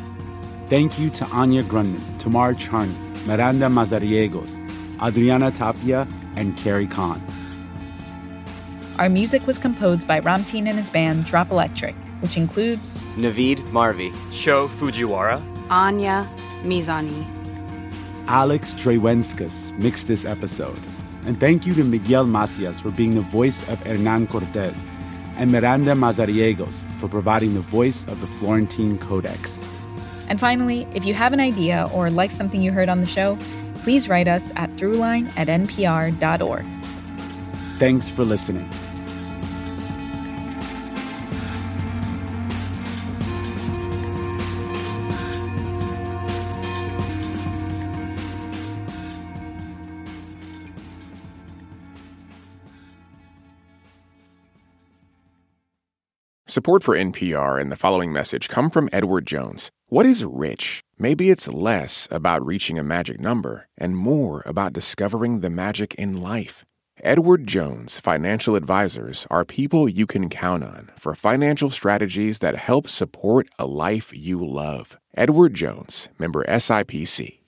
Thank 0.66 0.98
you 0.98 1.08
to 1.10 1.24
Anya 1.28 1.62
Grundmann, 1.62 2.18
Tamar 2.18 2.52
Charney, 2.52 2.94
Miranda 3.24 3.66
Mazariegos, 3.66 4.58
Adriana 5.02 5.50
Tapia, 5.50 6.06
and 6.36 6.56
Carrie 6.58 6.86
Kahn. 6.86 7.22
Our 8.98 9.08
music 9.08 9.46
was 9.46 9.56
composed 9.56 10.06
by 10.06 10.20
Ramteen 10.20 10.66
and 10.66 10.76
his 10.76 10.90
band 10.90 11.24
Drop 11.24 11.50
Electric, 11.50 11.94
which 12.20 12.36
includes 12.36 13.06
Navid 13.16 13.56
Marvi, 13.72 14.12
Sho 14.32 14.68
Fujiwara, 14.68 15.40
Anya 15.70 16.30
Mizani. 16.62 17.26
Alex 18.28 18.74
Drewenskas 18.74 19.76
mixed 19.78 20.06
this 20.06 20.26
episode. 20.26 20.78
And 21.24 21.40
thank 21.40 21.66
you 21.66 21.74
to 21.74 21.84
Miguel 21.84 22.26
Macias 22.26 22.80
for 22.80 22.90
being 22.90 23.14
the 23.14 23.22
voice 23.22 23.66
of 23.68 23.80
Hernan 23.86 24.26
Cortez, 24.26 24.84
and 25.36 25.50
Miranda 25.50 25.92
Mazariegos 25.92 26.82
for 26.98 27.08
providing 27.08 27.54
the 27.54 27.60
voice 27.60 28.04
of 28.06 28.20
the 28.20 28.26
Florentine 28.26 28.98
Codex. 28.98 29.66
And 30.28 30.40
finally, 30.40 30.86
if 30.94 31.04
you 31.04 31.14
have 31.14 31.32
an 31.32 31.40
idea 31.40 31.88
or 31.92 32.10
like 32.10 32.30
something 32.30 32.62
you 32.62 32.72
heard 32.72 32.88
on 32.88 33.00
the 33.00 33.06
show, 33.06 33.38
please 33.76 34.08
write 34.08 34.28
us 34.28 34.52
at 34.56 34.70
throughline 34.70 35.30
at 35.36 35.48
npr.org. 35.48 36.64
Thanks 37.78 38.08
for 38.08 38.24
listening. 38.24 38.68
Support 56.52 56.82
for 56.82 56.94
NPR 56.94 57.58
and 57.58 57.72
the 57.72 57.76
following 57.76 58.12
message 58.12 58.50
come 58.50 58.68
from 58.68 58.90
Edward 58.92 59.24
Jones. 59.24 59.70
What 59.86 60.04
is 60.04 60.22
rich? 60.22 60.82
Maybe 60.98 61.30
it's 61.30 61.48
less 61.48 62.06
about 62.10 62.44
reaching 62.44 62.78
a 62.78 62.82
magic 62.82 63.18
number 63.18 63.68
and 63.78 63.96
more 63.96 64.42
about 64.44 64.74
discovering 64.74 65.40
the 65.40 65.48
magic 65.48 65.94
in 65.94 66.20
life. 66.20 66.62
Edward 67.02 67.46
Jones 67.46 67.98
Financial 68.00 68.54
Advisors 68.54 69.26
are 69.30 69.46
people 69.46 69.88
you 69.88 70.06
can 70.06 70.28
count 70.28 70.62
on 70.62 70.90
for 70.98 71.14
financial 71.14 71.70
strategies 71.70 72.40
that 72.40 72.56
help 72.56 72.86
support 72.86 73.48
a 73.58 73.64
life 73.64 74.12
you 74.14 74.46
love. 74.46 74.98
Edward 75.16 75.54
Jones, 75.54 76.10
member 76.18 76.44
SIPC. 76.44 77.38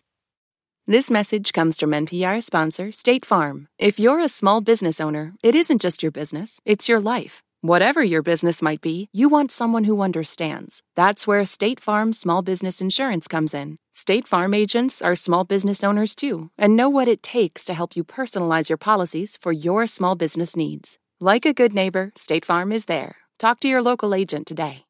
This 0.87 1.11
message 1.11 1.53
comes 1.53 1.79
from 1.79 1.91
NPR 1.91 2.43
sponsor 2.43 2.91
State 2.91 3.27
Farm. 3.27 3.69
If 3.79 3.99
you're 3.99 4.21
a 4.21 4.31
small 4.31 4.63
business 4.63 4.99
owner, 4.99 5.35
it 5.43 5.55
isn't 5.55 5.83
just 5.83 6.03
your 6.03 6.13
business, 6.13 6.59
it's 6.65 6.89
your 6.89 7.01
life. 7.01 7.43
Whatever 7.65 8.05
your 8.05 8.21
business 8.21 8.61
might 8.61 8.83
be, 8.83 9.09
you 9.15 9.27
want 9.31 9.51
someone 9.51 9.85
who 9.85 10.03
understands. 10.03 10.83
That's 10.97 11.27
where 11.27 11.47
State 11.47 11.81
Farm 11.81 12.13
Small 12.13 12.43
Business 12.43 12.83
Insurance 12.83 13.27
comes 13.27 13.55
in. 13.55 13.79
State 13.95 14.29
Farm 14.29 14.53
agents 14.53 15.01
are 15.01 15.17
small 15.17 15.45
business 15.45 15.83
owners 15.83 16.15
too 16.15 16.51
and 16.59 16.77
know 16.77 16.91
what 16.91 17.09
it 17.09 17.23
takes 17.23 17.65
to 17.65 17.73
help 17.73 17.97
you 17.97 18.05
personalize 18.05 18.69
your 18.69 18.77
policies 18.77 19.39
for 19.41 19.51
your 19.51 19.87
small 19.87 20.15
business 20.15 20.55
needs. 20.55 20.99
Like 21.21 21.47
a 21.47 21.55
good 21.55 21.73
neighbor, 21.73 22.13
State 22.19 22.45
Farm 22.45 22.71
is 22.71 22.85
there. 22.85 23.17
Talk 23.39 23.61
to 23.61 23.69
your 23.69 23.81
local 23.81 24.15
agent 24.15 24.47
today. 24.47 24.85